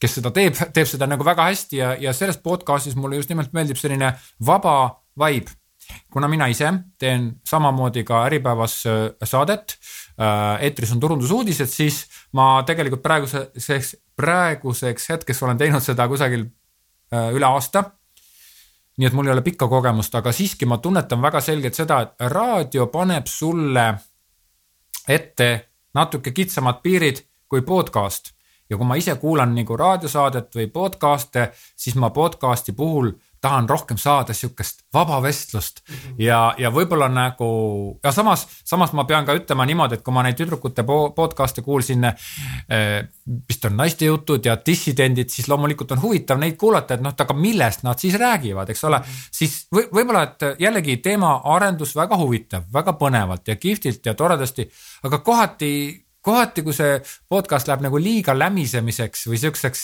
kes 0.01 0.17
seda 0.19 0.31
teeb, 0.35 0.57
teeb 0.75 0.89
seda 0.89 1.07
nagu 1.09 1.25
väga 1.25 1.47
hästi 1.49 1.79
ja, 1.79 1.93
ja 2.01 2.13
selles 2.13 2.41
podcast'is 2.43 2.97
mulle 2.99 3.21
just 3.21 3.31
nimelt 3.31 3.55
meeldib 3.55 3.79
selline 3.79 4.11
vaba 4.45 4.77
vibe. 5.21 5.55
kuna 6.09 6.27
mina 6.27 6.47
ise 6.49 6.71
teen 6.97 7.27
samamoodi 7.45 8.03
ka 8.03 8.23
Äripäevas 8.25 8.79
äh, 8.89 9.01
saadet, 9.23 9.77
eetris 10.59 10.91
on 10.95 10.99
turundusuudised, 10.99 11.69
siis 11.69 12.05
ma 12.33 12.63
tegelikult 12.65 13.03
praeguseks, 13.03 13.95
praeguseks 14.15 15.09
hetkeks 15.09 15.43
olen 15.43 15.57
teinud 15.59 15.83
seda 15.83 16.07
kusagil 16.07 16.47
üle 17.11 17.45
aasta 17.45 17.83
nii 18.97 19.07
et 19.07 19.13
mul 19.13 19.27
ei 19.27 19.33
ole 19.33 19.41
pikka 19.41 19.67
kogemust, 19.67 20.15
aga 20.15 20.31
siiski 20.31 20.65
ma 20.65 20.77
tunnetan 20.77 21.21
väga 21.21 21.41
selgelt 21.41 21.75
seda, 21.75 22.01
et 22.01 22.29
raadio 22.31 22.87
paneb 22.87 23.27
sulle 23.27 23.85
ette 25.07 25.49
natuke 25.93 26.31
kitsamad 26.31 26.81
piirid 26.83 27.21
kui 27.47 27.61
podcast. 27.61 28.31
ja 28.69 28.77
kui 28.77 28.85
ma 28.87 28.95
ise 28.97 29.13
kuulan 29.21 29.51
nagu 29.53 29.75
raadiosaadet 29.77 30.55
või 30.57 30.65
podcast'e, 30.73 31.51
siis 31.53 31.95
ma 32.01 32.09
podcast'i 32.09 32.73
puhul 32.73 33.11
tahan 33.45 33.69
rohkem 33.69 33.97
saada 34.01 34.33
sihukest 34.33 34.85
vaba 34.93 35.21
vestlust 35.23 35.81
mm 35.85 35.95
-hmm. 35.95 36.15
ja, 36.25 36.39
ja 36.57 36.71
võib-olla 36.73 37.09
nagu 37.11 37.49
ja 38.03 38.11
samas, 38.11 38.47
samas 38.65 38.93
ma 38.93 39.05
pean 39.05 39.25
ka 39.25 39.35
ütlema 39.37 39.65
niimoodi, 39.65 39.99
et 39.99 40.03
kui 40.05 40.13
ma 40.13 40.23
neid 40.25 40.37
tüdrukute 40.39 40.83
podcast'e 41.15 41.61
kuulsin 41.61 42.03
eh,. 42.05 42.15
vist 43.49 43.65
on 43.65 43.77
naiste 43.77 44.05
jutud 44.05 44.45
ja 44.45 44.57
dissidendid, 44.65 45.29
siis 45.29 45.47
loomulikult 45.49 45.91
on 45.91 46.01
huvitav 46.01 46.39
neid 46.41 46.57
kuulata, 46.57 46.93
et 46.93 47.01
noh, 47.01 47.13
aga 47.17 47.33
millest 47.33 47.83
nad 47.83 47.99
siis 47.99 48.15
räägivad, 48.21 48.69
eks 48.69 48.83
ole 48.83 48.97
mm. 48.97 49.03
-hmm. 49.03 49.27
siis 49.31 49.67
või, 49.75 49.87
võib-olla, 49.93 50.23
et 50.23 50.59
jällegi 50.59 50.97
teemaarendus 50.97 51.95
väga 51.95 52.17
huvitav, 52.17 52.63
väga 52.73 52.93
põnevalt 52.93 53.47
ja 53.47 53.55
kihvtilt 53.55 54.05
ja 54.05 54.13
toredasti, 54.13 54.69
aga 55.03 55.19
kohati 55.19 56.05
kohati, 56.25 56.63
kui 56.65 56.73
see 56.73 56.97
podcast 57.29 57.67
läheb 57.69 57.85
nagu 57.85 57.99
liiga 58.01 58.33
lämisemiseks 58.33 59.27
või 59.29 59.37
siukseks 59.37 59.83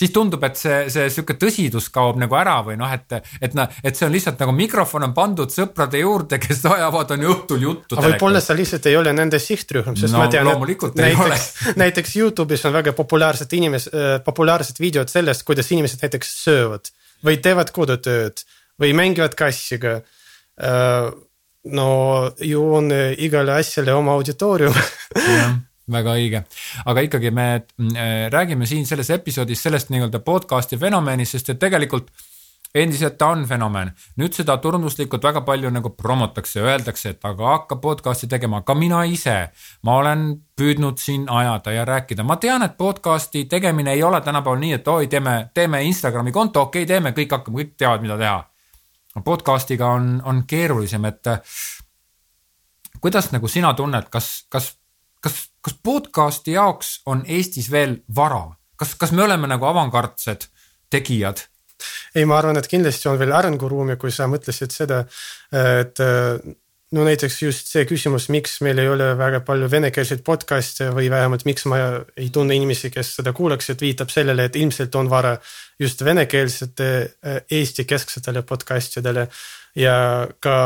siis 0.00 0.12
tundub, 0.14 0.44
et 0.48 0.56
see, 0.56 0.76
see 0.92 1.08
sihuke 1.12 1.36
tõsidus 1.40 1.90
kaob 1.92 2.18
nagu 2.20 2.36
ära 2.38 2.56
või 2.64 2.78
noh, 2.80 2.90
et, 2.94 3.18
et 3.42 3.56
noh, 3.58 3.68
et 3.84 3.96
see 3.96 4.06
on 4.06 4.14
lihtsalt 4.14 4.40
nagu 4.40 4.54
mikrofon 4.56 5.04
on 5.10 5.14
pandud 5.16 5.52
sõprade 5.52 6.00
juurde, 6.00 6.40
kes 6.40 6.62
ajavad 6.70 7.14
on 7.16 7.26
õhtul 7.34 7.66
juttu. 7.66 7.98
aga 7.98 8.14
võib-olla 8.14 8.42
sa 8.44 8.56
lihtsalt 8.56 8.88
ei 8.90 8.96
ole 9.00 9.12
nende 9.16 9.40
sihtrühm, 9.42 9.98
sest 10.00 10.16
no, 10.16 10.22
ma 10.22 10.30
tean, 10.32 10.48
et 10.48 11.00
näiteks, 11.02 11.48
näiteks 11.82 12.16
Youtube'is 12.16 12.64
on 12.68 12.76
väga 12.78 12.96
populaarsed 12.96 13.56
inimesed 13.60 13.96
äh,, 13.96 14.12
populaarsed 14.24 14.80
videod 14.80 15.12
sellest, 15.12 15.44
kuidas 15.48 15.68
inimesed 15.74 16.04
näiteks 16.06 16.36
söövad 16.46 16.92
või 17.26 17.40
teevad 17.44 17.72
kodutööd 17.76 18.44
või 18.80 18.94
mängivad 18.96 19.36
kassiga 19.38 19.98
äh,. 20.00 21.10
no 21.76 21.88
ju 22.40 22.68
on 22.80 22.88
igale 23.20 23.58
asjale 23.60 23.92
oma 23.92 24.16
auditoorium 24.16 24.72
väga 25.92 26.16
õige, 26.18 26.42
aga 26.86 27.06
ikkagi 27.06 27.30
me 27.34 27.46
äh, 27.54 28.26
räägime 28.32 28.66
siin 28.66 28.86
selles 28.86 29.10
episoodis 29.10 29.62
sellest 29.62 29.92
nii-öelda 29.92 30.22
podcast'i 30.24 30.78
fenomenist, 30.80 31.38
sest 31.38 31.54
et 31.54 31.62
tegelikult 31.62 32.12
endiselt 32.74 33.16
ta 33.18 33.32
on 33.34 33.42
fenomen, 33.48 33.90
nüüd 34.20 34.34
seda 34.36 34.54
turunduslikult 34.62 35.24
väga 35.24 35.42
palju 35.46 35.72
nagu 35.74 35.90
promotakse, 35.98 36.60
öeldakse, 36.62 37.14
et 37.14 37.26
aga 37.26 37.48
hakka 37.54 37.80
podcast'i 37.82 38.28
tegema, 38.30 38.62
ka 38.62 38.74
mina 38.74 39.02
ise. 39.04 39.50
ma 39.82 39.96
olen 39.98 40.42
püüdnud 40.56 40.98
siin 40.98 41.26
ajada 41.28 41.72
ja 41.72 41.84
rääkida, 41.84 42.22
ma 42.22 42.36
tean, 42.36 42.62
et 42.62 42.76
podcast'i 42.78 43.44
tegemine 43.44 43.92
ei 43.92 44.02
ole 44.02 44.20
tänapäeval 44.20 44.60
nii, 44.60 44.72
et 44.72 44.88
oi, 44.88 45.06
teeme, 45.06 45.50
teeme 45.54 45.82
Instagrami 45.82 46.32
konto, 46.32 46.62
okei 46.62 46.82
okay,, 46.82 46.94
teeme, 46.94 47.10
kõik 47.16 47.36
hakkame, 47.36 47.62
kõik 47.62 47.74
teavad, 47.76 48.06
mida 48.06 48.18
teha. 48.18 48.38
Podcast'iga 49.24 49.88
on, 49.90 50.20
on 50.24 50.44
keerulisem, 50.46 51.04
et 51.04 51.26
kuidas 53.00 53.32
nagu 53.32 53.48
sina 53.48 53.74
tunned, 53.74 54.06
kas, 54.10 54.46
kas, 54.48 54.76
kas, 55.20 55.49
kas 55.60 55.76
podcast'i 55.84 56.56
jaoks 56.56 57.00
on 57.06 57.24
Eestis 57.28 57.70
veel 57.72 57.98
vara, 58.16 58.46
kas, 58.76 58.94
kas 59.00 59.12
me 59.12 59.24
oleme 59.26 59.50
nagu 59.50 59.68
avangardsed 59.70 60.48
tegijad? 60.90 61.46
ei, 62.14 62.26
ma 62.28 62.36
arvan, 62.36 62.58
et 62.60 62.68
kindlasti 62.68 63.08
on 63.08 63.16
veel 63.20 63.32
arenguruumi, 63.32 63.96
kui 63.96 64.12
sa 64.12 64.26
mõtlesid 64.28 64.74
seda, 64.74 64.98
et 65.56 66.02
no 66.92 67.06
näiteks 67.06 67.38
just 67.42 67.70
see 67.70 67.86
küsimus, 67.88 68.26
miks 68.34 68.58
meil 68.66 68.80
ei 68.82 68.90
ole 68.90 69.12
väga 69.18 69.42
palju 69.46 69.68
venekeelseid 69.70 70.24
podcast'e 70.26 70.90
või 70.94 71.10
vähemalt 71.12 71.46
miks 71.48 71.66
ma 71.70 71.80
ei 72.18 72.30
tunne 72.34 72.56
inimesi, 72.58 72.90
kes 72.92 73.14
seda 73.20 73.32
kuulaksid, 73.36 73.80
viitab 73.80 74.10
sellele, 74.12 74.48
et 74.48 74.58
ilmselt 74.58 74.94
on 74.98 75.10
vara 75.10 75.36
just 75.80 76.02
venekeelsete 76.04 76.90
Eesti 77.50 77.86
kesksetele 77.88 78.42
podcast 78.48 78.98
idele 79.00 79.28
ja 79.78 79.94
ka 80.42 80.56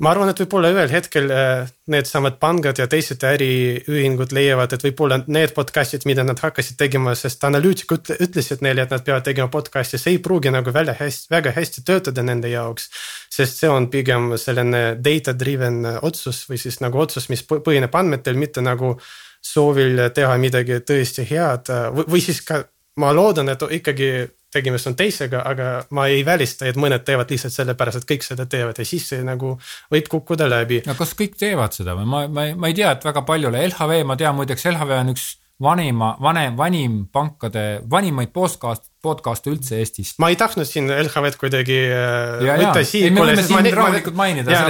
ma 0.00 0.10
arvan, 0.14 0.30
et 0.32 0.40
võib-olla 0.42 0.70
ühel 0.72 0.90
hetkel 0.92 1.28
äh, 1.34 1.68
needsamad 1.92 2.38
pangad 2.40 2.78
ja 2.80 2.86
teised 2.90 3.22
äriühingud 3.26 4.32
leiavad, 4.32 4.72
et 4.72 4.84
võib-olla 4.86 5.20
need 5.28 5.52
podcast'id, 5.56 6.06
mida 6.08 6.24
nad 6.24 6.40
hakkasid 6.40 6.78
tegema, 6.80 7.12
sest 7.18 7.44
analüütikud 7.44 8.14
ütlesid 8.16 8.64
neile, 8.64 8.86
et 8.86 8.94
nad 8.94 9.04
peavad 9.04 9.26
tegema 9.28 9.52
podcast'i, 9.52 10.00
see 10.00 10.16
ei 10.16 10.22
pruugi 10.24 10.52
nagu 10.54 10.72
välja 10.74 10.96
hästi, 10.96 11.30
väga 11.34 11.52
hästi 11.56 11.84
töötada 11.86 12.24
nende 12.24 12.48
jaoks. 12.52 12.88
sest 13.30 13.60
see 13.60 13.70
on 13.70 13.90
pigem 13.92 14.32
selline 14.40 14.82
data 15.04 15.36
driven 15.36 15.84
otsus 16.00 16.46
või 16.48 16.58
siis 16.58 16.80
nagu 16.80 16.98
otsus, 17.00 17.28
mis 17.28 17.44
põhineb 17.44 17.94
andmetel, 17.94 18.40
mitte 18.40 18.64
nagu 18.64 18.96
soovil 19.40 20.08
teha 20.14 20.36
midagi 20.40 20.80
tõesti 20.84 21.24
head 21.28 21.72
või, 21.92 22.08
või 22.16 22.24
siis 22.24 22.40
ka 22.44 22.64
ma 23.00 23.12
loodan, 23.16 23.48
et 23.52 23.62
ikkagi 23.80 24.10
tegemist 24.52 24.90
on 24.90 24.96
teisega, 24.98 25.42
aga 25.46 25.68
ma 25.96 26.06
ei 26.10 26.24
välista, 26.26 26.66
et 26.68 26.78
mõned 26.80 27.04
teevad 27.06 27.30
lihtsalt 27.30 27.54
sellepärast, 27.54 28.02
et 28.02 28.08
kõik 28.12 28.26
seda 28.26 28.46
teevad 28.50 28.78
ja 28.80 28.86
siis 28.86 29.06
see 29.12 29.24
nagu 29.26 29.56
võib 29.92 30.08
kukkuda 30.10 30.48
läbi. 30.50 30.82
no 30.86 30.96
kas 30.98 31.14
kõik 31.18 31.36
teevad 31.40 31.76
seda 31.76 31.94
või 31.98 32.08
ma, 32.10 32.24
ma, 32.28 32.48
ma 32.56 32.70
ei 32.70 32.78
tea, 32.78 32.94
et 32.96 33.06
väga 33.06 33.22
paljule, 33.28 33.62
LHV, 33.70 34.02
ma 34.06 34.18
tean 34.20 34.36
muideks, 34.38 34.66
LHV 34.72 34.98
on 34.98 35.14
üks 35.14 35.28
vanima, 35.60 36.14
vanem, 36.20 36.56
vanim 36.56 36.94
pankade, 37.12 37.64
vanimaid 37.90 38.32
podcast, 38.32 38.86
podcast'e 39.04 39.52
üldse 39.52 39.76
Eestis. 39.80 40.14
ma 40.18 40.30
ei 40.32 40.38
tahtnud 40.40 40.68
siin 40.68 40.88
LHV-d 40.88 41.36
kuidagi 41.40 41.76
äh, 41.84 42.44
ja, 42.46 42.56
võtta 42.62 42.84
siia. 42.88 43.10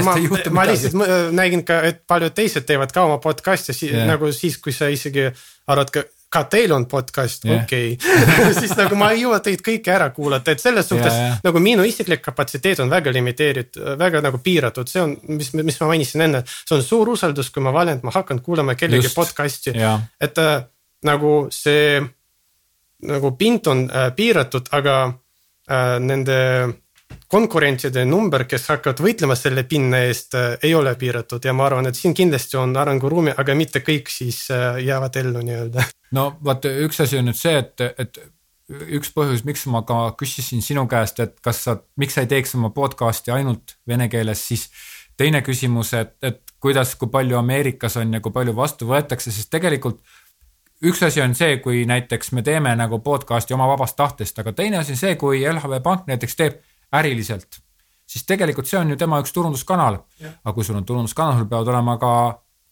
ma, 0.06 0.16
midagi. 0.18 0.54
ma 0.56 0.66
lihtsalt 0.66 1.34
nägin 1.36 1.62
ka, 1.66 1.80
et 1.86 2.02
paljud 2.10 2.34
teised 2.34 2.66
teevad 2.66 2.94
ka 2.94 3.06
oma 3.06 3.20
podcast'e 3.22 3.76
si 3.76 3.92
yeah. 3.92 4.08
nagu 4.10 4.32
siis, 4.34 4.58
kui 4.58 4.74
sa 4.74 4.90
isegi 4.90 5.28
arvad 5.70 5.94
ka 5.94 6.04
ka 6.30 6.44
teil 6.50 6.72
on 6.72 6.86
podcast 6.90 7.44
okei 7.50 7.96
siis 8.60 8.74
nagu 8.78 8.98
ma 8.98 9.10
ei 9.14 9.24
jõua 9.24 9.40
teid 9.44 9.62
kõiki 9.66 9.92
ära 9.92 10.10
kuulata, 10.14 10.54
et 10.54 10.62
selles 10.62 10.86
suhtes 10.88 11.10
yeah, 11.10 11.32
yeah. 11.32 11.40
nagu 11.46 11.62
minu 11.62 11.86
isiklik 11.86 12.22
kapatsiteet 12.22 12.82
on 12.84 12.92
väga 12.92 13.12
limiteeritud, 13.14 13.96
väga 13.98 14.22
nagu 14.24 14.38
piiratud, 14.44 14.90
see 14.90 15.02
on, 15.02 15.16
mis, 15.36 15.52
mis 15.58 15.80
ma 15.82 15.90
mainisin 15.90 16.26
enne. 16.28 16.44
see 16.46 16.76
on 16.76 16.84
suur 16.86 17.10
usaldus, 17.16 17.50
kui 17.50 17.64
ma 17.64 17.74
valen, 17.74 17.98
et 17.98 18.06
ma 18.06 18.14
hakkan 18.14 18.42
kuulama 18.44 18.76
kellegi 18.78 19.10
Just. 19.10 19.18
podcast'i 19.18 19.74
yeah., 19.74 19.98
et 20.20 20.38
äh, 20.38 20.62
nagu 21.06 21.34
see 21.54 22.00
nagu 23.10 23.32
pind 23.38 23.66
on 23.66 23.86
äh, 23.88 24.10
piiratud, 24.16 24.68
aga 24.76 24.96
äh, 25.08 25.96
nende 26.04 26.38
konkurentide 27.30 28.04
number, 28.04 28.44
kes 28.50 28.66
hakkavad 28.72 29.00
võitlema 29.04 29.36
selle 29.38 29.64
pinna 29.68 30.02
eest, 30.06 30.34
äh, 30.38 30.56
ei 30.66 30.74
ole 30.74 30.94
piiratud 30.98 31.44
ja 31.44 31.54
ma 31.56 31.68
arvan, 31.68 31.86
et 31.90 31.98
siin 31.98 32.14
kindlasti 32.16 32.58
on 32.58 32.74
arenguruumi, 32.76 33.34
aga 33.38 33.54
mitte 33.58 33.84
kõik 33.86 34.10
siis 34.10 34.42
äh, 34.54 34.80
jäävad 34.84 35.16
ellu 35.22 35.44
nii-öelda. 35.46 35.86
no 36.16 36.30
vaata, 36.44 36.72
üks 36.86 37.02
asi 37.06 37.20
on 37.20 37.30
nüüd 37.30 37.38
see, 37.38 37.56
et, 37.62 37.86
et 37.98 38.22
üks 38.98 39.10
põhjus, 39.14 39.44
miks 39.46 39.66
ma 39.70 39.82
ka 39.86 39.98
küsisin 40.18 40.62
sinu 40.62 40.86
käest, 40.90 41.20
et 41.22 41.36
kas 41.42 41.64
sa, 41.66 41.76
miks 42.00 42.16
sa 42.16 42.24
ei 42.24 42.30
teeks 42.30 42.54
oma 42.58 42.70
podcast'i 42.74 43.34
ainult 43.34 43.76
vene 43.88 44.08
keeles, 44.10 44.42
siis 44.46 44.68
teine 45.18 45.42
küsimus, 45.46 45.92
et, 45.98 46.16
et 46.22 46.42
kuidas, 46.62 46.94
kui 46.98 47.10
palju 47.12 47.38
Ameerikas 47.38 47.98
on 48.00 48.14
ja 48.14 48.22
kui 48.24 48.32
palju 48.34 48.54
vastu 48.56 48.88
võetakse, 48.90 49.32
sest 49.34 49.50
tegelikult 49.52 50.00
üks 50.86 51.02
asi 51.04 51.20
on 51.20 51.34
see, 51.36 51.58
kui 51.62 51.84
näiteks 51.88 52.32
me 52.36 52.42
teeme 52.46 52.72
nagu 52.78 53.00
podcast'i 53.04 53.54
oma 53.56 53.68
vabast 53.70 53.98
tahtest, 53.98 54.38
aga 54.40 54.54
teine 54.56 54.80
asi 54.80 54.96
on 54.96 55.02
see, 55.02 55.16
kui 55.20 55.42
LHV 55.44 55.82
Pank 55.84 56.08
näiteks 56.08 56.38
teeb 56.38 56.60
äriliselt, 56.96 57.60
siis 58.06 58.24
tegelikult 58.26 58.66
see 58.66 58.78
on 58.80 58.90
ju 58.90 58.96
tema 58.96 59.20
üks 59.22 59.32
turunduskanal. 59.32 59.98
aga 60.44 60.54
kui 60.54 60.64
sul 60.64 60.76
on 60.76 60.84
turunduskanal, 60.84 61.38
sul 61.38 61.48
peavad 61.48 61.68
olema 61.68 61.98
ka 61.98 62.12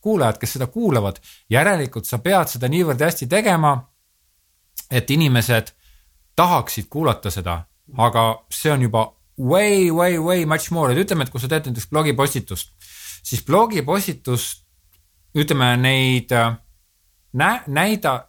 kuulajad, 0.00 0.38
kes 0.38 0.52
seda 0.52 0.66
kuulavad. 0.66 1.20
järelikult 1.50 2.06
sa 2.06 2.18
pead 2.18 2.48
seda 2.48 2.68
niivõrd 2.68 3.00
hästi 3.00 3.26
tegema, 3.26 3.88
et 4.90 5.10
inimesed 5.10 5.72
tahaksid 6.36 6.86
kuulata 6.90 7.30
seda, 7.30 7.64
aga 7.96 8.44
see 8.50 8.72
on 8.72 8.82
juba 8.82 9.12
way, 9.38 9.90
way, 9.90 10.18
way 10.18 10.44
much 10.46 10.70
more, 10.70 10.92
et 10.92 10.98
ütleme, 10.98 11.24
et 11.24 11.30
kui 11.30 11.40
sa 11.40 11.48
teed 11.48 11.68
näiteks 11.70 11.88
blogipostitust, 11.90 12.72
siis 13.22 13.44
blogipostitust, 13.46 14.64
ütleme 15.38 15.76
neid 15.76 16.32
nä-, 17.32 17.62
näida, 17.66 18.28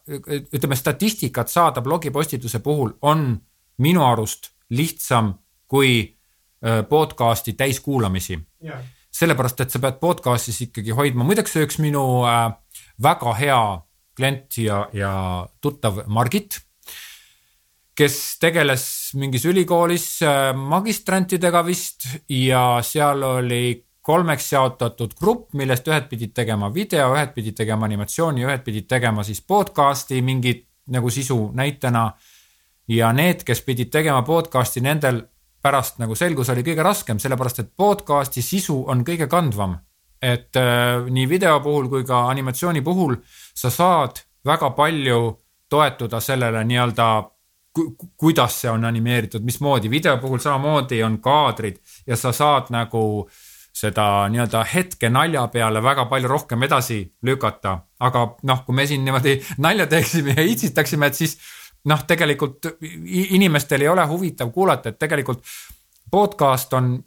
ütleme 0.54 0.75
statistikat 0.75 1.49
saada 1.49 1.82
blogipostituse 1.82 2.60
puhul 2.60 2.91
on 3.02 3.41
minu 3.78 4.04
arust 4.06 4.52
lihtsam 4.69 5.34
kui 5.69 5.91
podcast'i 6.89 7.53
täiskuulamisi 7.53 8.36
yeah.. 8.65 8.82
sellepärast, 9.13 9.62
et 9.63 9.71
sa 9.71 9.79
pead 9.84 9.99
podcast'is 10.01 10.58
ikkagi 10.65 10.95
hoidma, 10.97 11.23
muideks 11.23 11.55
üks 11.62 11.77
minu 11.79 12.03
väga 13.03 13.36
hea 13.39 13.60
klient 14.17 14.58
ja, 14.60 14.82
ja 14.93 15.12
tuttav 15.62 16.01
Margit, 16.12 16.60
kes 17.95 18.17
tegeles 18.41 18.84
mingis 19.19 19.45
ülikoolis 19.47 20.08
magistrantidega 20.55 21.63
vist 21.67 22.08
ja 22.34 22.63
seal 22.84 23.23
oli 23.23 23.63
kolmeks 24.10 24.51
jaotatud 24.53 25.13
grupp, 25.19 25.53
millest 25.60 25.88
ühed 25.88 26.08
pidid 26.10 26.34
tegema 26.34 26.71
video, 26.73 27.12
ühed 27.13 27.34
pidid 27.36 27.58
tegema 27.60 27.86
animatsiooni, 27.86 28.45
ühed 28.47 28.63
pidid 28.65 28.88
tegema 28.89 29.25
siis 29.27 29.41
podcast'i 29.45 30.21
mingit 30.25 30.65
nagu 30.89 31.12
sisu 31.13 31.51
näitena. 31.53 32.12
ja 32.89 33.12
need, 33.13 33.43
kes 33.45 33.62
pidid 33.62 33.91
tegema 33.93 34.23
podcast'i, 34.25 34.82
nendel 34.82 35.21
pärast 35.62 36.00
nagu 36.00 36.15
selgus 36.15 36.50
oli 36.50 36.63
kõige 36.63 36.84
raskem, 36.84 37.19
sellepärast 37.19 37.63
et 37.63 37.72
podcast'i 37.78 38.41
sisu 38.41 38.84
on 38.88 39.04
kõige 39.06 39.28
kandvam. 39.28 39.78
et 40.22 40.56
äh, 40.60 41.06
nii 41.08 41.30
video 41.30 41.60
puhul 41.63 41.88
kui 41.88 42.04
ka 42.04 42.26
animatsiooni 42.28 42.82
puhul 42.84 43.15
sa 43.56 43.69
saad 43.69 44.19
väga 44.45 44.69
palju 44.76 45.38
toetuda 45.69 46.19
sellele 46.19 46.63
nii-öelda 46.63 47.06
ku, 47.74 47.95
kuidas 48.17 48.58
see 48.62 48.72
on 48.72 48.86
animeeritud, 48.86 49.45
mismoodi, 49.45 49.89
video 49.89 50.17
puhul 50.17 50.41
samamoodi 50.43 51.04
on 51.04 51.22
kaadrid 51.24 51.80
ja 52.08 52.17
sa 52.19 52.34
saad 52.36 52.67
nagu 52.69 53.30
seda 53.80 54.28
nii-öelda 54.34 54.63
hetke 54.74 55.10
nalja 55.10 55.45
peale 55.48 55.84
väga 55.84 56.06
palju 56.12 56.28
rohkem 56.28 56.63
edasi 56.67 57.00
lükata. 57.24 57.80
aga 58.00 58.26
noh, 58.43 58.65
kui 58.65 58.76
me 58.76 58.86
siin 58.88 59.06
niimoodi 59.06 59.38
nalja 59.58 59.88
teeksime 59.88 60.34
ja 60.38 60.43
itsitaksime, 60.43 61.08
et 61.08 61.15
siis 61.15 61.38
noh, 61.86 62.04
tegelikult 62.08 62.65
inimestel 62.82 63.82
ei 63.82 63.88
ole 63.88 64.06
huvitav 64.08 64.52
kuulata, 64.52 64.89
et 64.89 65.00
tegelikult 65.00 65.44
podcast 66.12 66.74
on 66.74 66.98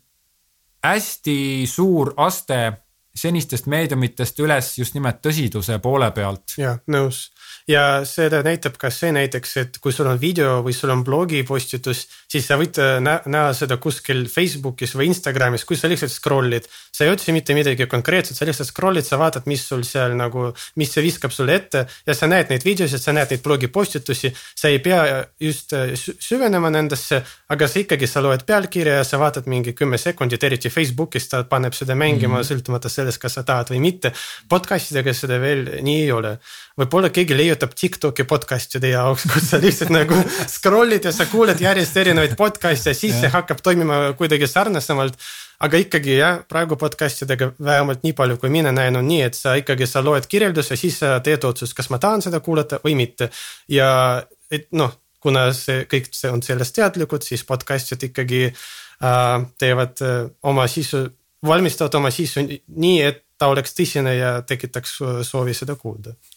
hästi 0.84 1.36
suur 1.66 2.14
aste 2.16 2.72
senistest 3.14 3.66
meediumitest 3.68 4.38
üles 4.40 4.72
just 4.78 4.94
nimelt 4.96 5.20
tõsiduse 5.24 5.78
poole 5.82 6.10
pealt. 6.16 6.56
jah, 6.58 6.78
nõus 6.86 7.26
ja 7.68 8.02
seda 8.08 8.42
näitab 8.44 8.76
ka 8.80 8.90
see 8.90 9.12
näiteks, 9.14 9.52
et 9.60 9.78
kui 9.82 9.94
sul 9.94 10.08
on 10.10 10.18
video 10.20 10.60
või 10.64 10.74
sul 10.74 10.90
on 10.94 11.04
blogipostitus, 11.06 12.04
siis 12.30 12.46
sa 12.48 12.58
võid 12.60 12.78
äh, 12.82 12.96
nä 13.04 13.18
näha 13.30 13.52
seda 13.56 13.78
kuskil 13.82 14.24
Facebookis 14.30 14.96
või 14.98 15.10
Instagramis, 15.12 15.64
kui 15.68 15.78
sa 15.78 15.90
lihtsalt 15.90 16.12
scroll'id. 16.12 16.66
sa 16.92 17.04
ei 17.04 17.12
otsi 17.12 17.32
mitte 17.32 17.54
midagi 17.54 17.86
konkreetset, 17.86 18.36
sa 18.36 18.48
lihtsalt 18.48 18.70
scroll'id, 18.70 19.06
sa 19.06 19.18
vaatad, 19.20 19.46
mis 19.46 19.64
sul 19.68 19.84
seal 19.86 20.16
nagu, 20.18 20.50
mis 20.76 20.92
see 20.92 21.04
viskab 21.04 21.34
sulle 21.34 21.54
ette 21.60 21.86
ja 22.06 22.14
sa 22.14 22.26
näed 22.30 22.50
neid 22.50 22.66
videosid, 22.66 23.02
sa 23.02 23.14
näed 23.14 23.30
neid 23.30 23.42
blogipostitusi. 23.42 24.32
sa 24.54 24.68
ei 24.68 24.78
pea 24.78 25.24
just 25.40 25.72
äh, 25.72 25.94
süvenema 25.96 26.70
nendesse, 26.70 27.22
aga 27.48 27.68
sa 27.68 27.82
ikkagi, 27.82 28.06
sa 28.06 28.22
loed 28.22 28.46
pealkirja 28.46 29.00
ja 29.00 29.04
sa 29.06 29.18
vaatad 29.22 29.46
mingi 29.46 29.72
kümme 29.72 29.98
sekundit, 29.98 30.42
eriti 30.42 30.70
Facebookis 30.70 31.28
ta 31.28 31.44
paneb 31.44 31.74
seda 31.74 31.94
mängima 31.94 32.36
mm 32.36 32.42
-hmm. 32.42 32.50
sõltumata 32.50 32.88
sellest, 32.88 33.18
kas 33.18 33.38
sa 33.38 33.42
tahad 33.42 33.70
või 33.70 33.80
mitte. 33.80 34.12
podcast 34.48 34.90
idega 34.90 35.14
seda 35.14 35.38
veel 35.40 35.68
nii 35.82 36.02
ei 36.02 36.12
ole 36.12 36.38
võib-olla 36.78 37.10
keegi 37.12 37.36
leiutab 37.52 37.74
TikTok'i 37.76 38.24
podcast'ide 38.28 38.92
jaoks, 38.92 39.26
kus 39.28 39.50
sa 39.50 39.60
lihtsalt 39.60 39.92
nagu 39.92 40.16
scroll'id 40.48 41.04
ja 41.04 41.12
sa 41.12 41.26
kuuled 41.28 41.60
järjest 41.60 41.96
erinevaid 42.00 42.34
podcast'e 42.38 42.92
ja 42.92 42.96
siis 42.96 43.18
see 43.20 43.30
hakkab 43.32 43.60
toimima 43.62 44.14
kuidagi 44.18 44.48
sarnasemalt. 44.48 45.18
aga 45.62 45.78
ikkagi 45.78 46.16
jah, 46.16 46.40
praegu 46.48 46.74
podcast 46.76 47.22
idega 47.22 47.52
vähemalt 47.62 48.02
nii 48.02 48.16
palju, 48.18 48.36
kui 48.42 48.50
mina 48.50 48.72
näen, 48.74 48.96
on 48.98 49.06
nii, 49.06 49.20
et 49.22 49.36
sa 49.38 49.54
ikkagi, 49.54 49.86
sa 49.86 50.02
loed 50.02 50.26
kirjelduse, 50.26 50.76
siis 50.76 50.96
sa 50.98 51.20
teed 51.22 51.44
otsust, 51.44 51.76
kas 51.78 51.90
ma 51.90 52.00
tahan 52.02 52.22
seda 52.24 52.40
kuulata 52.40 52.80
või 52.82 52.96
mitte. 52.98 53.30
ja 53.68 54.22
et 54.50 54.66
noh, 54.72 54.96
kuna 55.22 55.52
see 55.54 55.84
kõik 55.86 56.10
see 56.10 56.32
on 56.32 56.42
sellest 56.42 56.74
teadlikud, 56.74 57.22
siis 57.22 57.44
podcast'id 57.46 58.08
ikkagi 58.08 58.48
äh, 58.48 59.36
teevad 59.58 60.02
äh, 60.02 60.26
oma 60.42 60.66
sisu, 60.66 61.06
valmistavad 61.46 61.94
oma 62.00 62.10
sisu 62.10 62.42
nii, 62.48 62.98
et 63.02 63.24
ta 63.38 63.52
oleks 63.52 63.74
tõsine 63.74 64.16
ja 64.16 64.36
tekitaks 64.46 64.98
soovi 65.26 65.54
seda 65.54 65.78
kuulda 65.78 66.10
äh, 66.10 66.31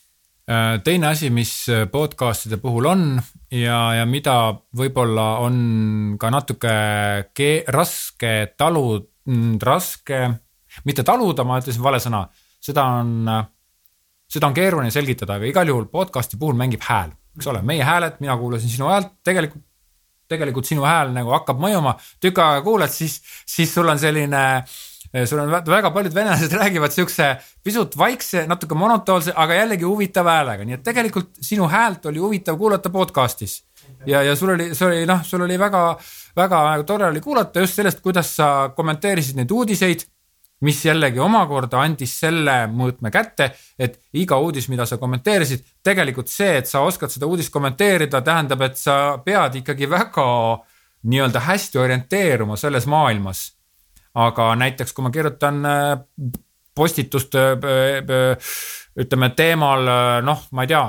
teine 0.45 1.07
asi, 1.09 1.31
mis 1.33 1.51
podcast'ide 1.91 2.59
puhul 2.61 2.85
on 2.85 3.03
ja, 3.49 3.79
ja 3.97 4.05
mida 4.05 4.35
võib-olla 4.77 5.39
on 5.41 5.57
ka 6.21 6.29
natuke 6.29 6.75
raske 7.73 8.33
talud, 8.57 9.07
mm, 9.25 9.57
raske, 9.65 10.21
mitte 10.85 11.05
taluda, 11.07 11.47
ma 11.47 11.57
ütlesin 11.63 11.81
vale 11.81 11.97
sõna, 12.03 12.27
seda 12.61 12.85
on, 13.01 13.29
seda 14.29 14.51
on 14.51 14.57
keeruline 14.57 14.93
selgitada, 14.93 15.39
aga 15.39 15.49
igal 15.49 15.73
juhul 15.73 15.89
podcast'i 15.89 16.37
puhul 16.37 16.57
mängib 16.61 16.85
hääl 16.85 17.15
eks 17.35 17.47
ole, 17.51 17.61
meie 17.61 17.83
hääled, 17.83 18.19
mina 18.23 18.37
kuulasin 18.39 18.71
sinu 18.71 18.89
häält, 18.89 19.11
tegelikult, 19.23 19.63
tegelikult 20.31 20.67
sinu 20.67 20.85
hääl 20.87 21.11
nagu 21.15 21.33
hakkab 21.35 21.59
mõjuma, 21.61 21.95
tükk 22.23 22.39
aega 22.41 22.63
kuulad, 22.65 22.93
siis, 22.93 23.19
siis 23.45 23.73
sul 23.75 23.89
on 23.91 23.99
selline 24.01 24.43
sul 25.23 25.39
on 25.39 25.51
väga 25.51 25.91
paljud 25.95 26.15
venelased 26.15 26.53
räägivad 26.61 26.91
siukse 26.91 27.29
pisut 27.63 27.97
vaikse, 27.97 28.45
natuke 28.47 28.75
monotoonse, 28.75 29.33
aga 29.35 29.61
jällegi 29.61 29.87
huvitava 29.87 30.39
häälega, 30.39 30.67
nii 30.67 30.79
et 30.79 30.83
tegelikult 30.83 31.39
sinu 31.41 31.69
häält 31.71 32.05
oli 32.11 32.19
huvitav 32.19 32.57
kuulata 32.59 32.91
podcast'is. 32.91 33.61
ja, 34.05 34.23
ja 34.23 34.35
sul 34.35 34.55
oli, 34.55 34.73
see 34.75 34.87
oli 34.87 35.05
noh, 35.05 35.23
sul 35.23 35.45
oli 35.45 35.59
väga, 35.59 35.85
väga 36.35 36.65
tore 36.87 37.07
oli 37.07 37.21
kuulata 37.21 37.63
just 37.63 37.79
sellest, 37.79 38.01
kuidas 38.01 38.35
sa 38.35 38.73
kommenteerisid 38.75 39.39
neid 39.39 39.51
uudiseid 39.51 40.07
mis 40.65 40.85
jällegi 40.85 41.19
omakorda 41.19 41.81
andis 41.83 42.13
selle 42.19 42.55
mõõtme 42.71 43.11
kätte, 43.13 43.49
et 43.79 43.99
iga 44.17 44.37
uudis, 44.41 44.69
mida 44.71 44.85
sa 44.87 44.97
kommenteerisid, 44.97 45.65
tegelikult 45.83 46.31
see, 46.31 46.57
et 46.61 46.69
sa 46.69 46.83
oskad 46.85 47.11
seda 47.11 47.27
uudist 47.27 47.51
kommenteerida, 47.53 48.21
tähendab, 48.25 48.63
et 48.65 48.79
sa 48.79 49.17
pead 49.25 49.59
ikkagi 49.61 49.89
väga 49.91 50.27
nii-öelda 51.05 51.43
hästi 51.45 51.81
orienteeruma 51.81 52.57
selles 52.57 52.87
maailmas. 52.89 53.51
Aga 54.15 54.53
näiteks, 54.59 54.93
kui 54.93 55.05
ma 55.05 55.11
kirjutan 55.13 55.65
äh, 55.65 56.29
postitust 56.75 57.35
äh, 57.35 57.51
äh, 57.59 58.55
ütleme 58.95 59.29
teemal 59.35 59.89
noh, 60.23 60.47
ma 60.55 60.63
ei 60.63 60.71
tea 60.71 60.85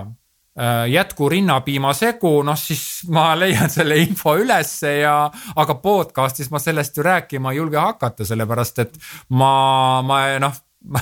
jätku 0.88 1.26
rinnapiimasegu, 1.28 2.30
noh 2.46 2.56
siis 2.56 3.02
ma 3.12 3.34
leian 3.36 3.68
selle 3.68 3.98
info 4.00 4.32
ülesse 4.40 4.94
ja, 5.02 5.26
aga 5.60 5.74
podcast'is 5.82 6.48
ma 6.48 6.56
sellest 6.62 6.96
ju 6.96 7.04
rääkima 7.04 7.52
ei 7.52 7.58
julge 7.58 7.76
hakata, 7.76 8.24
sellepärast 8.24 8.80
et 8.86 8.96
ma, 9.36 9.50
ma 10.00 10.22
noh 10.40 10.54
ma, 10.86 11.00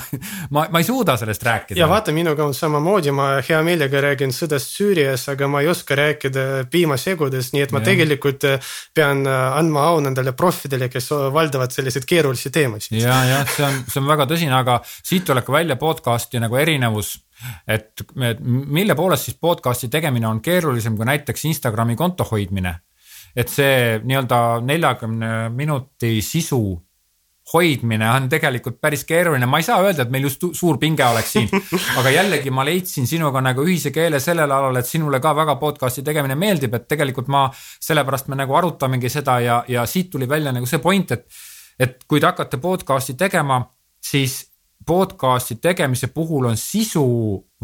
ma, 0.49 0.65
ma 0.71 0.79
ei 0.79 0.83
suuda 0.83 1.15
sellest 1.17 1.43
rääkida. 1.43 1.79
ja 1.79 1.87
vaata, 1.89 2.13
minuga 2.15 2.45
on 2.45 2.53
samamoodi, 2.53 3.11
ma 3.15 3.27
hea 3.45 3.59
meelega 3.65 4.01
räägin 4.01 4.33
sõdast 4.35 4.71
Süürias, 4.75 5.27
aga 5.31 5.47
ma 5.51 5.61
ei 5.63 5.69
oska 5.71 5.97
rääkida 5.97 6.65
piimasegudest, 6.71 7.53
nii 7.55 7.65
et 7.65 7.75
ma 7.75 7.81
ja. 7.83 7.87
tegelikult 7.89 8.47
äh, 8.49 8.71
pean 8.95 9.25
äh, 9.29 9.57
andma 9.59 9.85
au 9.91 10.01
nendele 10.03 10.35
profidele, 10.37 10.89
kes 10.91 11.11
valdavad 11.33 11.75
selliseid 11.75 12.07
keerulisi 12.09 12.51
teemasid. 12.53 12.97
ja, 13.01 13.19
jah, 13.29 13.45
see 13.49 13.67
on, 13.67 13.83
see 13.91 14.01
on 14.01 14.09
väga 14.09 14.27
tõsine, 14.31 14.55
aga 14.57 14.79
siit 14.85 15.27
tuleb 15.27 15.45
ka 15.45 15.55
välja 15.55 15.79
podcast'i 15.81 16.41
nagu 16.41 16.57
erinevus. 16.61 17.17
et 17.67 18.01
mille 18.39 18.95
poolest 18.95 19.27
siis 19.27 19.37
podcast'i 19.41 19.89
tegemine 19.91 20.27
on 20.27 20.41
keerulisem 20.41 20.95
kui 20.95 21.05
näiteks 21.05 21.45
Instagrami 21.51 21.95
konto 21.95 22.27
hoidmine. 22.31 22.79
et 23.35 23.51
see 23.51 23.99
nii-öelda 24.03 24.61
neljakümne 24.63 25.49
minuti 25.51 26.21
sisu 26.23 26.84
hoidmine 27.53 28.07
on 28.09 28.29
tegelikult 28.29 28.79
päris 28.81 29.03
keeruline, 29.05 29.45
ma 29.45 29.59
ei 29.61 29.65
saa 29.67 29.77
öelda, 29.83 30.05
et 30.05 30.13
meil 30.13 30.25
just 30.25 30.41
suur 30.57 30.79
pinge 30.81 31.05
oleks 31.05 31.35
siin. 31.35 31.49
aga 31.99 32.13
jällegi 32.13 32.53
ma 32.53 32.65
leidsin 32.65 33.07
sinuga 33.09 33.41
nagu 33.45 33.65
ühise 33.65 33.91
keele 33.93 34.19
sellel 34.23 34.51
alal, 34.51 34.79
et 34.79 34.89
sinule 34.89 35.19
ka 35.21 35.35
väga 35.37 35.57
podcast'i 35.61 36.03
tegemine 36.05 36.37
meeldib, 36.39 36.73
et 36.73 36.87
tegelikult 36.89 37.29
ma, 37.31 37.45
sellepärast 37.53 38.31
me 38.33 38.39
nagu 38.41 38.57
arutamegi 38.57 39.11
seda 39.13 39.37
ja, 39.45 39.61
ja 39.69 39.85
siit 39.89 40.09
tuli 40.13 40.29
välja 40.29 40.55
nagu 40.55 40.69
see 40.69 40.81
point, 40.81 41.11
et. 41.11 41.27
et 41.79 42.03
kui 42.07 42.21
te 42.23 42.29
hakkate 42.29 42.57
podcast'i 42.63 43.17
tegema, 43.19 43.59
siis 43.99 44.45
podcast'i 44.85 45.57
tegemise 45.61 46.07
puhul 46.13 46.45
on 46.49 46.57
sisu 46.57 47.05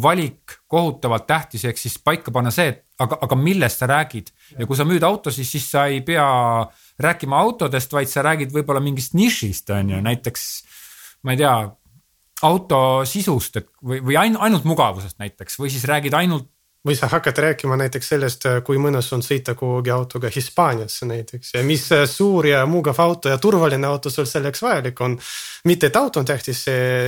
valik 0.01 0.57
kohutavalt 0.67 1.27
tähtis, 1.27 1.65
ehk 1.65 1.77
siis 1.77 1.97
paika 2.03 2.31
panna 2.31 2.51
see, 2.51 2.69
et 2.73 2.85
aga, 2.99 3.17
aga 3.21 3.37
millest 3.37 3.81
sa 3.81 3.89
räägid 3.89 4.31
ja 4.59 4.67
kui 4.67 4.77
sa 4.77 4.85
müüd 4.87 5.03
autosid, 5.05 5.45
siis 5.47 5.69
sa 5.71 5.85
ei 5.89 6.01
pea 6.05 6.25
rääkima 7.03 7.39
autodest, 7.39 7.93
vaid 7.93 8.09
sa 8.11 8.23
räägid 8.25 8.53
võib-olla 8.55 8.83
mingist 8.83 9.15
nišist, 9.17 9.69
on 9.75 9.95
ju, 9.95 10.01
näiteks 10.05 10.47
ma 11.27 11.35
ei 11.35 11.41
tea, 11.41 11.53
auto 12.47 12.79
sisust, 13.05 13.61
et 13.61 13.69
või, 13.85 14.01
või 14.01 14.17
ainult 14.17 14.65
mugavusest 14.65 15.19
näiteks 15.21 15.59
või 15.61 15.69
siis 15.73 15.85
räägid 15.89 16.17
ainult 16.17 16.49
või 16.85 16.95
sa 16.97 17.07
hakkad 17.11 17.37
rääkima 17.37 17.75
näiteks 17.77 18.07
sellest, 18.09 18.45
kui 18.65 18.79
mõnus 18.81 19.11
on 19.13 19.21
sõita 19.21 19.53
kuhugi 19.57 19.91
autoga 19.93 20.31
Hispaaniasse 20.33 21.05
näiteks 21.05 21.53
ja 21.53 21.61
mis 21.65 21.83
suur 22.09 22.47
ja 22.49 22.63
mugav 22.65 22.97
auto 23.03 23.29
ja 23.29 23.37
turvaline 23.37 23.85
auto 23.87 24.09
sul 24.09 24.25
selleks 24.25 24.63
vajalik 24.65 25.01
on. 25.01 25.19
mitte, 25.69 25.91
et 25.91 25.95
auto 25.95 26.19
on 26.19 26.25
tähtis, 26.25 26.65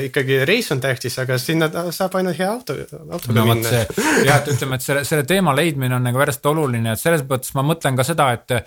ikkagi 0.10 0.43
reis 0.45 0.71
on 0.71 0.82
tähtis, 0.82 1.17
aga 1.19 1.38
sinna 1.41 1.71
saab 1.89 2.19
ainult 2.21 2.38
hea 2.38 2.51
auto, 2.51 2.77
autoga 3.10 3.39
no, 3.39 3.47
minna. 3.49 3.86
jah, 4.27 4.38
et 4.38 4.53
ütleme, 4.53 4.77
et 4.77 4.86
selle, 4.86 5.06
selle 5.10 5.25
teema 5.25 5.56
leidmine 5.58 5.97
on 5.97 6.06
nagu 6.06 6.21
pärast 6.21 6.45
oluline, 6.45 6.93
et 6.93 7.01
selles 7.01 7.25
mõttes 7.29 7.56
ma 7.58 7.65
mõtlen 7.65 7.97
ka 7.97 8.06
seda, 8.06 8.29
et 8.38 8.60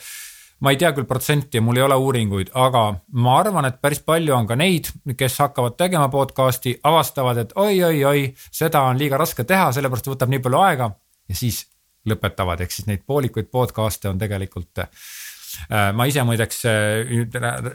ma 0.61 0.73
ei 0.73 0.79
tea 0.81 0.92
küll 0.97 1.09
protsenti, 1.09 1.61
mul 1.61 1.77
ei 1.77 1.85
ole 1.85 1.99
uuringuid, 2.01 2.51
aga 2.57 2.87
ma 3.21 3.37
arvan, 3.40 3.69
et 3.69 3.79
päris 3.83 4.01
palju 4.05 4.35
on 4.37 4.49
ka 4.49 4.57
neid, 4.57 4.88
kes 5.19 5.38
hakkavad 5.45 5.77
tegema 5.77 6.09
podcast'i, 6.12 6.77
avastavad, 6.88 7.42
et 7.42 7.55
oi-oi-oi, 7.61 8.31
seda 8.53 8.87
on 8.88 9.01
liiga 9.01 9.21
raske 9.21 9.45
teha, 9.45 9.69
sellepärast 9.77 10.09
võtab 10.12 10.33
nii 10.33 10.42
palju 10.45 10.62
aega 10.64 10.90
ja 11.29 11.37
siis 11.37 11.66
lõpetavad, 12.09 12.62
ehk 12.62 12.73
siis 12.73 12.88
neid 12.88 13.05
poolikuid 13.07 13.51
podcast'e 13.53 14.09
on 14.09 14.21
tegelikult 14.21 14.81
äh, 14.81 15.90
ma 15.97 16.07
ise 16.09 16.25
muideks 16.25 16.64
äh, 16.71 17.12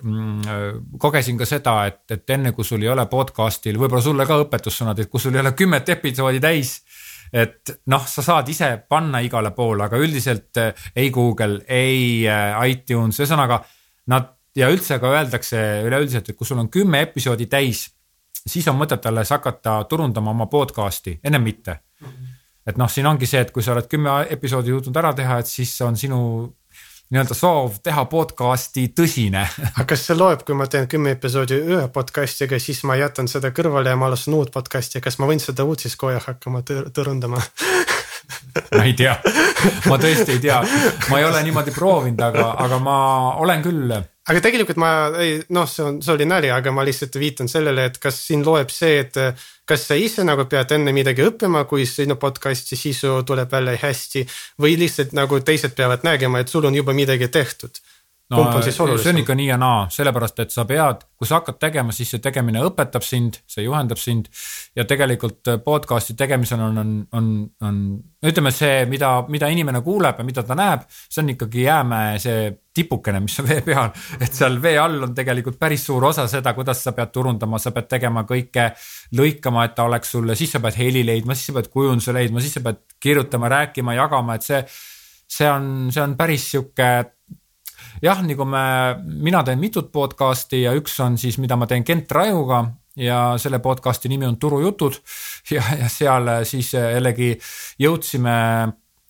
mm, 0.01 0.97
kogesin 1.01 1.37
ka 1.37 1.45
seda, 1.49 1.75
et, 1.91 2.03
et 2.17 2.37
enne 2.37 2.55
kui 2.57 2.65
sul 2.65 2.81
ei 2.81 2.89
ole 2.89 3.05
podcast'il, 3.11 3.77
võib-olla 3.77 4.01
sulle 4.05 4.25
ka 4.29 4.39
õpetussõnad, 4.45 5.03
et 5.03 5.11
kui 5.11 5.21
sul 5.21 5.37
ei 5.37 5.43
ole 5.43 5.53
kümmet 5.57 5.93
episoodi 5.97 6.41
täis 6.41 6.79
et 7.33 7.71
noh, 7.87 8.03
sa 8.07 8.23
saad 8.25 8.49
ise 8.51 8.69
panna 8.89 9.21
igale 9.23 9.53
poole, 9.55 9.85
aga 9.85 9.99
üldiselt 10.01 10.57
eh, 10.59 10.85
ei 10.95 11.09
Google, 11.13 11.61
ei 11.67 12.27
eh, 12.27 12.59
iTunes, 12.71 13.19
ühesõnaga 13.21 13.61
nad 14.11 14.33
ja 14.55 14.67
üldse 14.71 14.99
ka 14.99 15.11
öeldakse 15.15 15.61
üleüldiselt, 15.87 16.29
et 16.29 16.37
kui 16.37 16.47
sul 16.47 16.59
on 16.59 16.69
kümme 16.71 17.01
episoodi 17.07 17.47
täis, 17.51 17.85
siis 18.41 18.67
on 18.67 18.79
mõtet 18.79 19.05
alles 19.07 19.31
hakata 19.31 19.77
turundama 19.89 20.33
oma 20.35 20.49
podcast'i, 20.51 21.19
ennem 21.23 21.43
mitte. 21.43 21.79
-hmm. 22.01 22.27
et 22.67 22.77
noh, 22.77 22.89
siin 22.89 23.07
ongi 23.07 23.25
see, 23.25 23.41
et 23.41 23.51
kui 23.51 23.63
sa 23.63 23.71
oled 23.71 23.87
kümme 23.87 24.25
episoodi 24.29 24.69
jõudnud 24.69 24.97
ära 24.97 25.13
teha, 25.13 25.39
et 25.39 25.47
siis 25.47 25.81
on 25.81 25.97
sinu 25.97 26.21
nii-öelda 27.11 27.35
soov 27.35 27.79
teha 27.83 28.05
podcast'i 28.11 28.87
tõsine. 28.95 29.43
aga 29.75 29.85
kas 29.89 30.05
see 30.07 30.15
loeb, 30.15 30.45
kui 30.47 30.55
ma 30.57 30.67
teen 30.71 30.87
kümme 30.91 31.15
episoodi 31.17 31.59
ühe 31.59 31.83
podcast'iga, 31.93 32.59
siis 32.63 32.83
ma 32.87 32.95
jätan 32.99 33.27
seda 33.31 33.51
kõrvale 33.55 33.91
ja 33.91 33.99
ma 33.99 34.07
alustan 34.07 34.37
uut 34.39 34.53
podcast'i, 34.53 35.03
kas 35.03 35.19
ma 35.19 35.27
võin 35.27 35.43
seda 35.43 35.67
uut 35.67 35.83
siis 35.83 35.97
kohe 35.99 36.21
hakkama 36.23 36.63
tõrundama 36.63 37.41
ma 38.77 38.85
ei 38.87 38.95
tea, 38.97 39.17
ma 39.91 39.99
tõesti 39.99 40.37
ei 40.37 40.41
tea, 40.43 40.61
ma 41.11 41.19
ei 41.19 41.27
ole 41.27 41.43
niimoodi 41.43 41.75
proovinud, 41.75 42.23
aga, 42.31 42.47
aga 42.63 42.79
ma 42.83 42.97
olen 43.43 43.65
küll. 43.65 43.93
Aga 44.31 44.43
tegelikult 44.43 44.79
ma 44.79 44.91
ei, 45.19 45.39
noh, 45.51 45.67
see 45.67 45.83
on, 45.83 45.97
see 46.03 46.13
oli 46.13 46.27
nali, 46.29 46.51
aga 46.53 46.71
ma 46.71 46.85
lihtsalt 46.87 47.17
viitan 47.19 47.51
sellele, 47.51 47.89
et 47.89 47.97
kas 47.99 48.19
siin 48.29 48.45
loeb 48.45 48.71
see, 48.71 49.01
et 49.01 49.17
kas 49.71 49.85
sa 49.87 49.95
ise 49.95 50.25
nagu 50.27 50.43
pead 50.51 50.73
enne 50.75 50.91
midagi 50.91 51.23
õppima, 51.23 51.63
kui 51.69 51.85
sinu 51.87 52.17
podcast'i 52.19 52.75
sisu 52.75 53.21
tuleb 53.27 53.51
välja 53.55 53.77
hästi. 53.79 54.25
või 54.61 54.75
lihtsalt 54.81 55.13
nagu 55.15 55.39
teised 55.39 55.75
peavad 55.77 56.03
nägema, 56.03 56.39
et 56.39 56.51
sul 56.51 56.65
on 56.67 56.75
juba 56.75 56.93
midagi 56.93 57.27
tehtud 57.31 57.79
no 58.31 59.03
see 59.03 59.11
on 59.11 59.19
ikka 59.21 59.35
nii 59.37 59.47
ja 59.49 59.57
naa, 59.59 59.83
sellepärast 59.91 60.39
et 60.43 60.53
sa 60.53 60.63
pead, 60.69 61.03
kui 61.19 61.27
sa 61.27 61.39
hakkad 61.39 61.57
tegema, 61.61 61.93
siis 61.95 62.13
see 62.13 62.21
tegemine 62.23 62.61
õpetab 62.65 63.03
sind, 63.05 63.41
see 63.49 63.65
juhendab 63.65 63.99
sind. 63.99 64.29
ja 64.75 64.85
tegelikult 64.87 65.51
äh, 65.51 65.59
podcast'i 65.63 66.15
tegemisel 66.19 66.61
on, 66.63 66.77
on, 66.81 66.93
on, 67.17 67.31
on 67.67 67.81
ütleme, 68.23 68.53
see, 68.55 68.85
mida, 68.89 69.13
mida 69.27 69.49
inimene 69.51 69.81
kuuleb 69.83 70.21
ja 70.21 70.25
mida 70.25 70.43
ta 70.47 70.55
näeb, 70.57 70.85
see 70.87 71.23
on 71.23 71.33
ikkagi 71.33 71.65
jäämäe 71.65 72.19
see 72.23 72.45
tipukene, 72.73 73.19
mis 73.19 73.35
on 73.43 73.49
vee 73.49 73.59
peal. 73.65 73.91
et 74.19 74.31
seal 74.31 74.55
vee 74.63 74.77
all 74.79 75.09
on 75.09 75.15
tegelikult 75.17 75.59
päris 75.59 75.83
suur 75.89 76.05
osa 76.07 76.27
seda, 76.31 76.55
kuidas 76.55 76.83
sa 76.85 76.95
pead 76.95 77.11
turundama, 77.11 77.59
sa 77.59 77.73
pead 77.75 77.89
tegema 77.91 78.23
kõike, 78.29 78.69
lõikama, 79.19 79.67
et 79.67 79.75
ta 79.75 79.89
oleks 79.89 80.15
sulle, 80.15 80.39
siis 80.39 80.55
sa 80.55 80.63
pead 80.63 80.79
heli 80.79 81.03
leidma, 81.07 81.35
siis 81.35 81.51
sa 81.51 81.59
pead 81.59 81.67
kujunduse 81.73 82.15
leidma, 82.15 82.43
siis 82.43 82.55
sa 82.59 82.63
pead 82.63 82.79
kirjutama, 83.01 83.51
rääkima, 83.51 83.99
jagama, 83.99 84.39
et 84.39 84.47
see 84.47 84.63
see 85.31 85.47
on, 85.47 85.89
see 85.91 86.03
on 86.03 86.17
päris 86.19 86.49
sihuke 86.51 86.87
jah, 88.01 88.21
nagu 88.25 88.45
me, 88.49 88.65
mina 89.21 89.43
teen 89.45 89.59
mitut 89.61 89.91
podcast'i 89.93 90.63
ja 90.65 90.75
üks 90.77 90.97
on 91.03 91.17
siis, 91.21 91.37
mida 91.41 91.57
ma 91.59 91.67
teen 91.69 91.85
Kent 91.87 92.11
Rajuga 92.11 92.63
ja 92.99 93.21
selle 93.39 93.61
podcast'i 93.63 94.11
nimi 94.11 94.27
on 94.27 94.37
Turujutud 94.41 94.97
ja, 95.55 95.63
ja 95.79 95.89
seal 95.89 96.31
siis 96.47 96.73
jällegi 96.75 97.33
jõudsime 97.81 98.35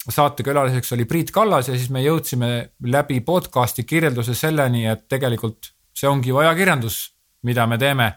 saatekülaliseks 0.01 0.95
oli 0.95 1.05
Priit 1.05 1.31
Kallas 1.31 1.69
ja 1.69 1.77
siis 1.77 1.91
me 1.93 2.01
jõudsime 2.03 2.51
läbi 2.89 3.19
podcast'i 3.25 3.85
kirjelduse 3.85 4.33
selleni, 4.37 4.87
et 4.89 5.05
tegelikult 5.09 5.71
see 5.93 6.09
ongi 6.09 6.31
ju 6.31 6.39
ajakirjandus, 6.41 7.03
mida 7.45 7.67
me 7.67 7.77
teeme. 7.77 8.13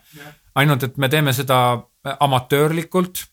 ainult, 0.54 0.82
et 0.82 0.96
me 0.96 1.08
teeme 1.08 1.32
seda 1.34 1.58
amatöörlikult 2.20 3.24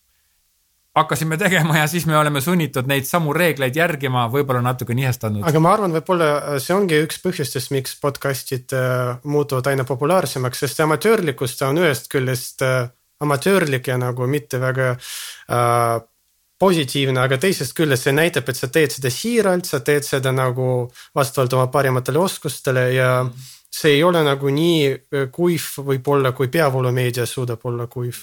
hakkasime 0.95 1.37
tegema 1.39 1.77
ja 1.77 1.87
siis 1.87 2.05
me 2.05 2.17
oleme 2.17 2.41
sunnitud 2.41 2.87
neid 2.91 3.07
samu 3.07 3.33
reegleid 3.35 3.75
järgima, 3.75 4.25
võib-olla 4.31 4.63
natuke 4.65 4.95
nihestanud. 4.97 5.45
aga 5.47 5.63
ma 5.63 5.73
arvan, 5.75 5.95
võib-olla 5.95 6.59
see 6.63 6.75
ongi 6.75 6.99
üks 7.05 7.21
põhjustest, 7.23 7.71
miks 7.71 7.95
podcast'id 8.01 8.75
äh, 8.75 9.13
muutuvad 9.23 9.71
aina 9.71 9.87
populaarsemaks, 9.87 10.65
sest 10.65 10.83
amatöörlikkus 10.83 11.55
ta 11.59 11.71
on 11.71 11.79
ühest 11.83 12.11
küljest 12.11 12.65
äh, 12.67 12.91
amatöörlik 13.23 13.87
ja 13.87 13.97
nagu 14.01 14.27
mitte 14.27 14.59
väga 14.59 14.91
äh, 14.97 15.95
positiivne, 16.59 17.23
aga 17.23 17.39
teisest 17.41 17.73
küljest 17.77 18.09
see 18.09 18.17
näitab, 18.17 18.51
et 18.51 18.59
sa 18.59 18.67
teed 18.67 18.91
seda 18.97 19.09
siiralt, 19.13 19.71
sa 19.71 19.79
teed 19.85 20.05
seda 20.05 20.35
nagu 20.35 20.91
vastavalt 21.15 21.55
oma 21.57 21.71
parimatele 21.73 22.19
oskustele 22.19 22.85
ja 22.97 23.15
see 23.71 23.95
ei 23.95 24.03
ole 24.03 24.21
nagu 24.27 24.51
nii 24.51 25.31
kuiv 25.31 25.71
võib-olla, 25.87 26.35
kui 26.35 26.51
peavoolumeedia 26.51 27.25
suudab 27.25 27.63
olla 27.71 27.87
kuiv 27.87 28.19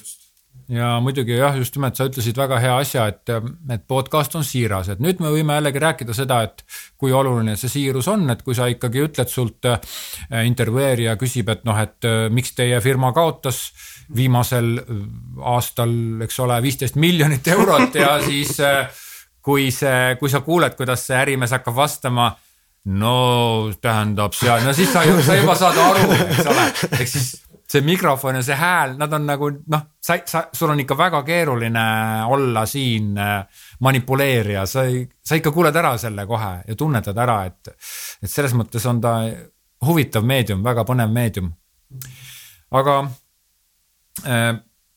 ja 0.69 0.89
muidugi 1.01 1.37
jah, 1.39 1.57
just 1.57 1.77
nimelt 1.77 1.97
sa 1.97 2.07
ütlesid 2.09 2.37
väga 2.39 2.59
hea 2.61 2.75
asja, 2.83 3.07
et, 3.09 3.31
et 3.73 3.85
podcast 3.89 4.35
on 4.39 4.45
siiras, 4.45 4.91
et 4.93 5.03
nüüd 5.03 5.23
me 5.25 5.33
võime 5.33 5.57
jällegi 5.57 5.83
rääkida 5.83 6.17
seda, 6.17 6.43
et 6.45 6.65
kui 7.01 7.13
oluline 7.15 7.57
see 7.57 7.73
siirus 7.73 8.09
on, 8.13 8.27
et 8.33 8.43
kui 8.45 8.57
sa 8.57 8.69
ikkagi 8.69 9.05
ütled 9.07 9.33
sult 9.33 9.69
äh, 9.71 9.79
intervjueerija 10.45 11.17
küsib, 11.21 11.49
et 11.55 11.65
noh, 11.69 11.79
et 11.81 12.09
äh, 12.09 12.27
miks 12.35 12.53
teie 12.59 12.81
firma 12.85 13.15
kaotas 13.17 13.63
viimasel 14.15 14.75
äh, 14.83 15.01
aastal, 15.55 15.95
eks 16.27 16.41
ole, 16.45 16.61
viisteist 16.65 17.01
miljonit 17.01 17.49
eurot 17.55 17.97
ja 17.97 18.19
siis 18.29 18.59
kui 19.45 19.71
see, 19.73 20.19
kui 20.21 20.29
sa 20.29 20.45
kuuled, 20.45 20.77
kuidas 20.77 21.09
see 21.09 21.17
ärimees 21.17 21.57
hakkab 21.57 21.81
vastama 21.81 22.31
no 22.99 23.73
tähendab 23.81 24.37
seal, 24.37 24.63
no 24.65 24.73
siis 24.77 24.93
sa, 24.93 25.03
sa 25.25 25.37
juba 25.37 25.57
saad 25.59 25.77
aru, 25.81 26.09
eks 26.29 26.49
ole, 26.53 26.65
ehk 27.01 27.11
siis 27.11 27.31
see 27.69 27.85
mikrofon 27.85 28.39
ja 28.39 28.43
see 28.45 28.57
hääl, 28.57 28.95
nad 29.01 29.13
on 29.13 29.27
nagu 29.29 29.51
noh, 29.73 29.83
sa, 30.01 30.17
sa, 30.27 30.47
sul 30.57 30.73
on 30.73 30.81
ikka 30.81 30.97
väga 30.97 31.23
keeruline 31.27 31.85
olla 32.33 32.65
siin 32.67 33.19
äh, 33.21 33.65
manipuleerija, 33.85 34.65
sa 34.67 34.87
ei, 34.89 35.03
sa 35.25 35.37
ikka 35.37 35.53
kuuled 35.53 35.77
ära 35.77 35.93
selle 36.01 36.25
kohe 36.29 36.53
ja 36.65 36.77
tunnetad 36.79 37.19
ära, 37.21 37.43
et, 37.51 37.75
et 38.23 38.31
selles 38.31 38.57
mõttes 38.57 38.87
on 38.89 39.03
ta 39.05 39.19
huvitav 39.85 40.25
meedium, 40.27 40.65
väga 40.65 40.87
põnev 40.89 41.13
meedium. 41.13 41.53
aga 42.73 42.97
äh, 44.25 44.55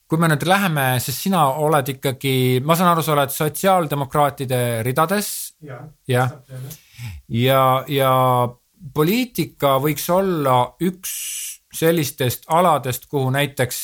kui 0.07 0.19
me 0.19 0.31
nüüd 0.31 0.47
läheme, 0.47 0.85
sest 1.03 1.27
sina 1.27 1.43
oled 1.63 1.91
ikkagi, 1.93 2.33
ma 2.63 2.75
saan 2.75 2.93
aru, 2.93 3.03
sa 3.03 3.17
oled 3.17 3.35
sotsiaaldemokraatide 3.35 4.63
ridades. 4.87 5.29
jah 5.59 5.83
ja, 6.07 6.27
ja, 7.27 7.63
ja 7.87 8.15
poliitika 8.95 9.75
võiks 9.83 10.07
olla 10.11 10.63
üks 10.79 11.11
sellistest 11.73 12.49
aladest, 12.49 13.05
kuhu 13.11 13.29
näiteks 13.33 13.81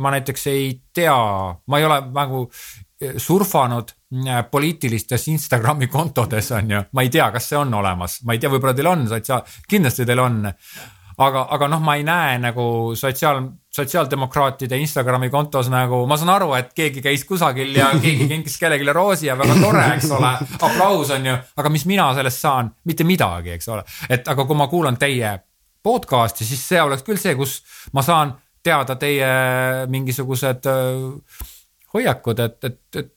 ma 0.00 0.10
näiteks 0.14 0.46
ei 0.46 0.70
tea, 0.94 1.16
ma 1.66 1.78
ei 1.78 1.84
ole 1.84 2.00
nagu 2.14 2.44
eh, 3.00 3.14
surfanud 3.16 3.92
eh, 4.26 4.44
poliitilistes 4.50 5.28
Instagrami 5.28 5.90
kontodes 5.92 6.52
on 6.56 6.70
ju, 6.76 6.80
ma 6.92 7.04
ei 7.04 7.12
tea, 7.12 7.28
kas 7.34 7.50
see 7.52 7.60
on 7.60 7.74
olemas, 7.74 8.20
ma 8.24 8.36
ei 8.36 8.40
tea, 8.40 8.52
võib-olla 8.52 8.76
teil 8.76 8.90
on 8.90 9.06
sotsiaal, 9.10 9.44
kindlasti 9.68 10.08
teil 10.08 10.24
on. 10.24 10.40
aga, 11.20 11.42
aga 11.52 11.68
noh, 11.68 11.82
ma 11.84 11.98
ei 12.00 12.04
näe 12.06 12.38
nagu 12.40 12.64
sotsiaal, 12.96 13.42
sotsiaaldemokraatide 13.76 14.78
Instagrami 14.80 15.28
kontos 15.30 15.68
nagu, 15.68 16.00
ma 16.08 16.16
saan 16.16 16.32
aru, 16.32 16.54
et 16.56 16.72
keegi 16.74 17.02
käis 17.04 17.26
kusagil 17.28 17.76
ja 17.76 17.90
keegi 18.00 18.28
kinkis 18.30 18.56
kellelegi 18.58 18.96
roosi 18.96 19.28
ja 19.28 19.36
väga 19.38 19.58
tore, 19.60 19.84
eks 19.98 20.08
ole, 20.16 20.32
aplaus 20.56 21.12
on 21.18 21.28
ju, 21.28 21.36
aga 21.60 21.76
mis 21.76 21.84
mina 21.90 22.08
sellest 22.16 22.46
saan, 22.46 22.72
mitte 22.88 23.04
midagi, 23.04 23.52
eks 23.58 23.68
ole, 23.68 23.84
et 24.08 24.32
aga 24.32 24.48
kui 24.48 24.56
ma 24.56 24.70
kuulan 24.72 24.96
teie 24.96 25.36
podcast'i, 25.82 26.46
siis 26.48 26.62
see 26.72 26.82
oleks 26.82 27.04
küll 27.06 27.20
see, 27.20 27.36
kus 27.38 27.60
ma 27.96 28.04
saan 28.06 28.34
teada 28.64 28.96
teie 29.00 29.30
mingisugused 29.90 30.68
äh, 30.68 31.46
hoiakud, 31.94 32.42
et, 32.44 32.58
et, 32.68 32.82
et 33.00 33.14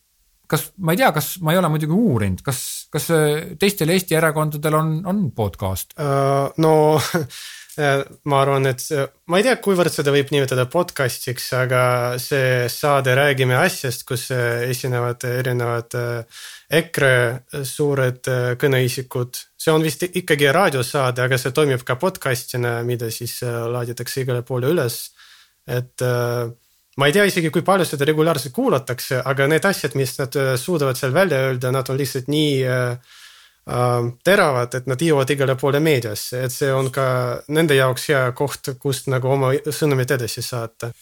kas, 0.50 0.70
ma 0.84 0.94
ei 0.94 1.02
tea, 1.02 1.12
kas 1.16 1.34
ma 1.44 1.54
ei 1.54 1.60
ole 1.60 1.72
muidugi 1.74 1.98
uurinud, 1.98 2.44
kas, 2.46 2.62
kas 2.94 3.10
äh, 3.16 3.58
teistel 3.60 3.92
Eesti 3.94 4.18
erakondadel 4.20 4.80
on, 4.80 4.96
on 5.10 5.28
podcast 5.36 5.98
uh,? 6.00 6.48
no 6.64 6.74
ma 8.30 8.40
arvan, 8.44 8.70
et 8.70 8.82
see, 8.84 9.04
ma 9.34 9.40
ei 9.40 9.48
tea, 9.48 9.56
kuivõrd 9.64 9.94
seda 9.94 10.14
võib 10.14 10.30
nimetada 10.34 10.68
podcast'iks, 10.70 11.48
aga 11.58 11.84
see 12.22 12.68
saade 12.70 13.16
Räägime 13.18 13.58
asjast, 13.58 14.06
kus 14.06 14.28
esinevad 14.34 15.26
erinevad 15.26 15.98
EKRE 16.74 17.64
suured 17.68 18.28
kõneisikud. 18.60 19.38
see 19.58 19.72
on 19.72 19.84
vist 19.86 20.04
ikkagi 20.08 20.52
raadiosaade, 20.52 21.22
aga 21.22 21.38
see 21.38 21.54
toimib 21.56 21.84
ka 21.86 21.96
podcast'ina, 22.02 22.80
mida 22.84 23.12
siis 23.12 23.40
laaditakse 23.44 24.24
igale 24.26 24.42
poole 24.48 24.72
üles. 24.74 24.98
Et 25.68 26.02
äh, 26.02 26.50
ma 26.98 27.08
ei 27.10 27.16
tea 27.16 27.26
isegi, 27.30 27.50
kui 27.54 27.66
palju 27.66 27.88
seda 27.88 28.08
regulaarselt 28.10 28.54
kuulatakse, 28.56 29.22
aga 29.26 29.48
need 29.50 29.66
asjad, 29.66 29.98
mis 30.00 30.16
nad 30.20 30.36
äh, 30.40 30.54
suudavad 30.60 31.00
seal 31.00 31.14
välja 31.16 31.42
öelda, 31.48 31.72
nad 31.74 31.90
on 31.90 31.98
lihtsalt 31.98 32.30
nii 32.32 32.54
äh, 32.70 33.16
äh, 33.66 33.96
teravad, 34.26 34.78
et 34.78 34.90
nad 34.90 35.02
jõuavad 35.02 35.34
igale 35.34 35.58
poole 35.60 35.82
meediasse, 35.84 36.44
et 36.46 36.54
see 36.54 36.70
on 36.74 36.92
ka 36.94 37.08
nende 37.56 37.78
jaoks 37.80 38.10
hea 38.12 38.24
koht, 38.38 38.76
kust 38.82 39.10
nagu 39.14 39.34
oma 39.34 39.54
sõnumit 39.70 40.14
edasi 40.18 40.46
saata 40.46 40.94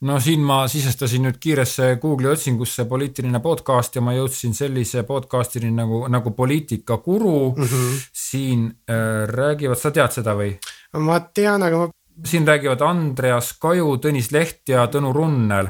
no 0.00 0.16
siin 0.20 0.40
ma 0.44 0.62
sisestasin 0.70 1.26
nüüd 1.26 1.38
kiiresse 1.42 1.90
Google'i 2.00 2.32
otsingusse 2.32 2.86
poliitiline 2.88 3.40
podcast 3.44 3.96
ja 3.98 4.02
ma 4.04 4.14
jõudsin 4.16 4.54
sellise 4.56 5.04
podcast'ini 5.08 5.70
nagu, 5.76 6.06
nagu 6.08 6.32
Poliitikakuru 6.36 7.54
mm. 7.56 7.64
-hmm. 7.64 8.02
siin 8.12 8.66
äh, 8.90 9.26
räägivad, 9.28 9.78
sa 9.78 9.90
tead 9.90 10.16
seda 10.16 10.34
või? 10.38 10.54
ma 10.96 11.20
tean, 11.20 11.62
aga 11.62 11.84
ma 11.84 11.90
siin 12.24 12.48
räägivad 12.48 12.82
Andreas 12.84 13.52
Kaju, 13.60 13.96
Tõnis 13.96 14.32
Leht 14.32 14.68
ja 14.68 14.86
Tõnu 14.86 15.12
Runnel. 15.12 15.68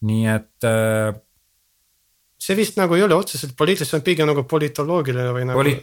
nii 0.00 0.26
et 0.30 0.64
äh,. 0.64 1.14
see 2.38 2.56
vist 2.56 2.76
nagu 2.78 2.94
ei 2.94 3.02
ole 3.02 3.14
otseselt 3.14 3.56
poliitiline, 3.56 3.90
see 3.90 3.98
on 3.98 4.06
pigem 4.06 4.28
nagu 4.30 4.44
politoloogiline 4.46 5.32
või 5.34 5.46
nagu 5.50 5.58
Poli 5.58 5.78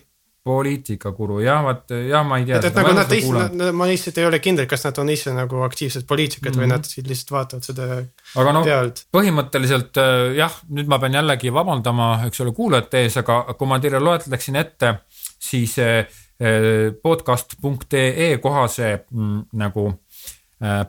poliitikakuru, 0.45 1.39
jah, 1.41 1.63
vaat 1.65 1.93
jah, 1.95 2.25
ma 2.27 2.37
ei 2.37 2.45
tea. 2.45 2.59
et, 2.59 2.67
et 2.69 2.75
nagu 2.77 2.91
nad 2.93 3.13
ise, 3.17 3.71
ma 3.73 3.87
lihtsalt 3.89 4.19
ei 4.21 4.27
ole 4.29 4.39
kindel, 4.43 4.67
kas 4.69 4.85
nad 4.85 4.99
on 5.01 5.09
ise 5.09 5.33
nagu 5.33 5.63
aktiivsed 5.65 6.05
poliitikud 6.09 6.51
mm 6.51 6.53
-hmm. 6.53 6.61
või 6.61 6.67
mhm. 6.67 6.75
nad 7.01 7.09
lihtsalt 7.11 7.31
vaatavad 7.33 7.69
seda 7.69 7.87
aga 8.43 8.53
noh, 8.59 8.69
põhimõtteliselt 9.17 9.97
äh, 10.01 10.35
jah, 10.37 10.59
nüüd 10.69 10.91
ma 10.91 11.01
pean 11.01 11.17
jällegi 11.17 11.53
vabandama, 11.53 12.11
eks 12.27 12.45
ole, 12.45 12.53
kuulajate 12.53 13.07
ees, 13.07 13.17
aga 13.23 13.41
kui 13.57 13.67
ma 13.67 13.79
teile 13.81 13.99
loetleksin 13.99 14.61
ette, 14.61 14.93
siis 15.39 15.79
äh, 15.79 16.05
Äh, 16.35 16.91
podcast.ee 17.03 18.37
kohase 18.37 19.05
mm, 19.11 19.43
nagu 19.55 19.85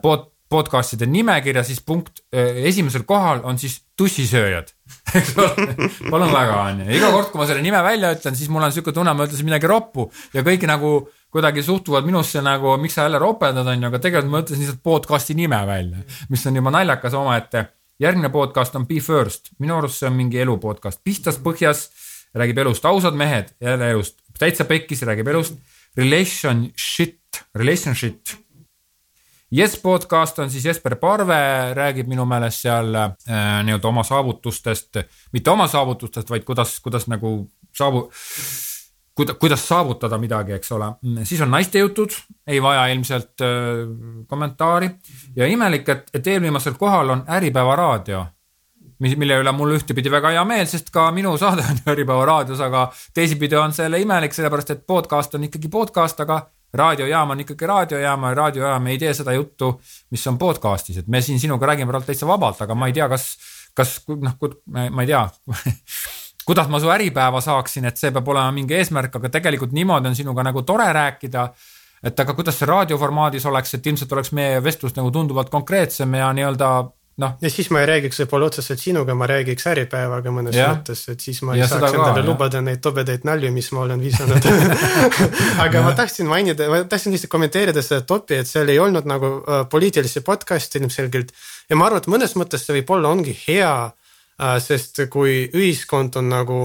pod, 0.01 0.25
podcast'ide 0.49 1.07
nimekirja, 1.07 1.63
siis 1.63 1.79
punkt 1.87 2.19
esimesel 2.35 3.05
kohal 3.07 3.39
on 3.47 3.55
siis 3.59 3.77
tussisööjad 3.97 4.73
eks 5.15 5.33
ole, 5.39 5.67
palun 6.09 6.31
väga, 6.31 6.57
on 6.61 6.81
ju, 6.83 6.87
iga 6.97 7.11
kord, 7.13 7.29
kui 7.31 7.41
ma 7.41 7.47
selle 7.49 7.63
nime 7.63 7.79
välja 7.85 8.11
ütlen, 8.15 8.35
siis 8.37 8.49
mul 8.53 8.65
on 8.67 8.73
siuke 8.75 8.93
tunne, 8.95 9.13
ma 9.17 9.27
ütlesin 9.27 9.47
midagi 9.47 9.69
roppu 9.69 10.07
ja 10.35 10.43
kõik 10.45 10.65
nagu 10.69 10.91
kuidagi 11.33 11.63
suhtuvad 11.65 12.07
minusse 12.07 12.41
nagu, 12.43 12.75
miks 12.81 12.97
sa 12.97 13.07
jälle 13.07 13.19
ropendad, 13.21 13.67
on 13.67 13.83
ju, 13.83 13.89
aga 13.89 14.01
tegelikult 14.03 14.33
ma 14.33 14.43
ütlesin 14.43 14.63
lihtsalt 14.63 14.83
podcast'i 14.85 15.35
nime 15.37 15.59
välja, 15.67 16.03
mis 16.31 16.45
on 16.49 16.59
juba 16.59 16.73
naljakas 16.73 17.17
omaette. 17.17 17.65
järgmine 17.99 18.29
podcast 18.29 18.75
on 18.77 18.85
Be 18.87 18.99
First, 19.01 19.51
minu 19.59 19.77
arust 19.77 19.97
see 19.99 20.09
on 20.09 20.13
mingi 20.13 20.39
elu 20.39 20.57
podcast, 20.61 21.01
pistas 21.03 21.39
põhjas, 21.41 21.87
räägib 22.37 22.59
elust, 22.61 22.85
ausad 22.85 23.17
mehed, 23.17 23.55
jälle 23.61 23.89
elust, 23.91 24.19
täitsa 24.37 24.65
pekkis, 24.69 25.01
räägib 25.01 25.27
elust. 25.33 25.57
Relationship, 25.97 27.17
relationship. 27.55 28.29
Yes 29.55 29.77
podcast 29.79 30.39
on 30.39 30.49
siis 30.51 30.65
Jesper 30.65 30.95
Parve, 30.95 31.73
räägib 31.73 32.07
minu 32.11 32.25
meelest 32.27 32.65
seal 32.65 32.95
äh, 32.99 33.13
nii-öelda 33.63 33.87
oma 33.87 34.03
saavutustest, 34.03 34.99
mitte 35.31 35.51
oma 35.53 35.69
saavutustest, 35.71 36.29
vaid 36.29 36.43
kuidas, 36.43 36.73
kuidas 36.83 37.07
nagu 37.07 37.31
saavu-, 37.79 38.09
kuida-, 39.15 39.37
kuidas 39.39 39.63
saavutada 39.67 40.19
midagi, 40.19 40.51
eks 40.57 40.71
ole. 40.75 40.91
siis 41.23 41.41
on 41.41 41.51
naiste 41.51 41.79
jutud, 41.79 42.11
ei 42.47 42.59
vaja 42.61 42.89
ilmselt 42.91 43.45
äh, 43.47 43.85
kommentaari 44.27 44.89
ja 45.35 45.47
imelik, 45.47 45.89
et, 45.89 46.11
et 46.13 46.27
eelviimasel 46.27 46.75
kohal 46.75 47.15
on 47.15 47.23
Äripäeva 47.39 47.75
raadio 47.75 48.25
mille 48.99 49.39
üle 49.39 49.51
mul 49.53 49.75
ühtepidi 49.77 50.11
väga 50.11 50.33
hea 50.33 50.43
meel, 50.49 50.65
sest 50.67 50.89
ka 50.91 51.07
minu 51.15 51.37
saade 51.37 51.63
on 51.63 51.81
Äripäeva 51.93 52.25
raadios, 52.25 52.59
aga 52.59 52.89
teisipidi 53.13 53.55
on 53.55 53.71
selle 53.73 54.01
imelik, 54.01 54.33
sellepärast 54.33 54.75
et 54.75 54.87
podcast 54.87 55.39
on 55.39 55.47
ikkagi 55.47 55.69
podcast, 55.71 56.19
aga 56.25 56.41
raadiojaam 56.73 57.31
on 57.33 57.39
ikkagi 57.43 57.67
raadiojaam 57.69 58.23
ja 58.27 58.33
raadiojaam 58.41 58.87
ei 58.91 58.97
tee 59.01 59.13
seda 59.13 59.33
juttu, 59.33 59.73
mis 60.11 60.27
on 60.27 60.37
podcast'is, 60.37 60.99
et 61.01 61.07
me 61.07 61.21
siin 61.21 61.39
sinuga 61.39 61.69
räägime 61.71 61.91
praegu 61.91 62.09
täitsa 62.09 62.27
vabalt, 62.27 62.61
aga 62.61 62.75
ma 62.75 62.89
ei 62.89 62.95
tea, 62.97 63.07
kas, 63.09 63.29
kas 63.77 63.97
noh, 64.07 64.35
ma 64.67 65.05
ei 65.05 65.07
tea 65.07 65.23
kuidas 66.47 66.69
ma 66.71 66.79
su 66.79 66.91
Äripäeva 66.91 67.41
saaksin, 67.43 67.87
et 67.89 67.97
see 67.99 68.11
peab 68.15 68.27
olema 68.27 68.51
mingi 68.55 68.77
eesmärk, 68.77 69.15
aga 69.19 69.31
tegelikult 69.31 69.73
niimoodi 69.75 70.11
on 70.11 70.15
sinuga 70.15 70.45
nagu 70.47 70.63
tore 70.67 70.87
rääkida 70.95 71.49
et 72.03 72.19
aga 72.19 72.35
kuidas 72.37 72.59
see 72.59 72.69
raadioformaadis 72.69 73.45
oleks, 73.49 73.73
et 73.73 73.87
ilmselt 73.89 74.13
oleks 74.13 74.31
meie 74.37 74.61
vestlus 74.63 74.95
nagu 74.97 75.11
tunduvalt 75.13 75.49
konkreetsem 75.53 76.13
ja 76.19 76.29
nii-öelda 76.35 76.69
noh. 77.23 77.35
ja 77.41 77.51
siis 77.51 77.69
ma 77.73 77.81
ei 77.83 77.89
räägiks 77.89 78.21
võib-olla 78.23 78.49
otseselt 78.51 78.81
sinuga, 78.81 79.15
ma 79.17 79.27
räägiks 79.29 79.67
Äripäevaga 79.71 80.33
mõnes 80.33 80.57
ja. 80.57 80.69
mõttes, 80.73 81.03
et 81.11 81.23
siis 81.23 81.41
ma 81.45 81.55
ei 81.55 81.63
ja 81.63 81.69
saaks 81.71 81.93
endale 81.93 82.21
ka, 82.21 82.25
lubada 82.29 82.63
neid 82.63 82.81
tobedaid 82.83 83.27
nalju, 83.27 83.51
mis 83.55 83.69
ma 83.75 83.83
olen 83.85 84.01
visanud 84.03 84.49
aga 85.65 85.79
ja. 85.79 85.83
ma 85.85 85.93
tahtsin 85.97 86.29
mainida, 86.29 86.69
ma 86.71 86.81
tahtsin 86.89 87.15
lihtsalt 87.15 87.33
kommenteerida 87.33 87.83
seda 87.85 88.03
topi, 88.07 88.41
et 88.41 88.49
seal 88.49 88.69
ei 88.73 88.81
olnud 88.81 89.07
nagu 89.09 89.37
äh, 89.43 89.63
poliitilisi 89.71 90.25
podcast'e 90.25 90.81
ilmselgelt. 90.81 91.33
ja 91.69 91.79
ma 91.79 91.89
arvan, 91.89 92.03
et 92.03 92.11
mõnes 92.11 92.37
mõttes 92.39 92.65
see 92.65 92.79
võib-olla 92.79 93.13
ongi 93.13 93.37
hea 93.45 93.73
sest 94.61 95.01
kui 95.09 95.47
ühiskond 95.49 96.17
on 96.19 96.29
nagu 96.29 96.57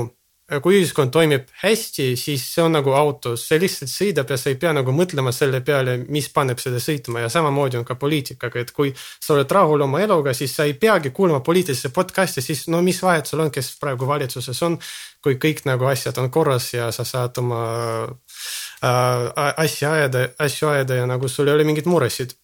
kui 0.62 0.76
ühiskond 0.80 1.12
toimib 1.14 1.47
hästi, 1.62 2.12
siis 2.18 2.43
see 2.55 2.64
on 2.64 2.74
nagu 2.76 2.93
autos, 2.97 3.45
see 3.49 3.61
lihtsalt 3.62 3.93
sõidab 3.93 4.32
ja 4.32 4.36
sa 4.40 4.51
ei 4.51 4.59
pea 4.61 4.72
nagu 4.76 4.93
mõtlema 4.95 5.32
selle 5.32 5.62
peale, 5.64 5.97
mis 6.12 6.28
paneb 6.34 6.61
seda 6.61 6.80
sõitma 6.82 7.22
ja 7.22 7.30
samamoodi 7.32 7.78
on 7.78 7.86
ka 7.88 7.97
poliitikaga, 8.01 8.64
et 8.64 8.72
kui 8.74 8.93
sa 8.97 9.36
oled 9.36 9.55
rahul 9.55 9.86
oma 9.86 10.03
eluga, 10.03 10.34
siis 10.36 10.55
sa 10.57 10.66
ei 10.68 10.74
peagi 10.74 11.12
kuulama 11.14 11.40
poliitilisi 11.47 11.93
podcast'e, 11.95 12.45
siis 12.45 12.66
no 12.72 12.82
mis 12.82 13.01
vahet 13.03 13.30
sul 13.30 13.45
on, 13.45 13.53
kes 13.55 13.72
praegu 13.80 14.09
valitsuses 14.09 14.62
on. 14.66 14.78
kui 15.22 15.36
kõik 15.38 15.61
nagu 15.62 15.86
asjad 15.86 16.16
on 16.18 16.30
korras 16.34 16.72
ja 16.74 16.88
sa 16.90 17.05
saad 17.07 17.36
oma 17.38 17.61
äh, 18.82 19.53
asja 19.57 19.93
ajada, 19.93 20.24
asju 20.38 20.68
ajada 20.68 20.97
ja 20.99 21.07
nagu 21.07 21.28
sul 21.28 21.47
ei 21.47 21.55
ole 21.55 21.64
mingeid 21.64 21.86
muresid 21.86 22.34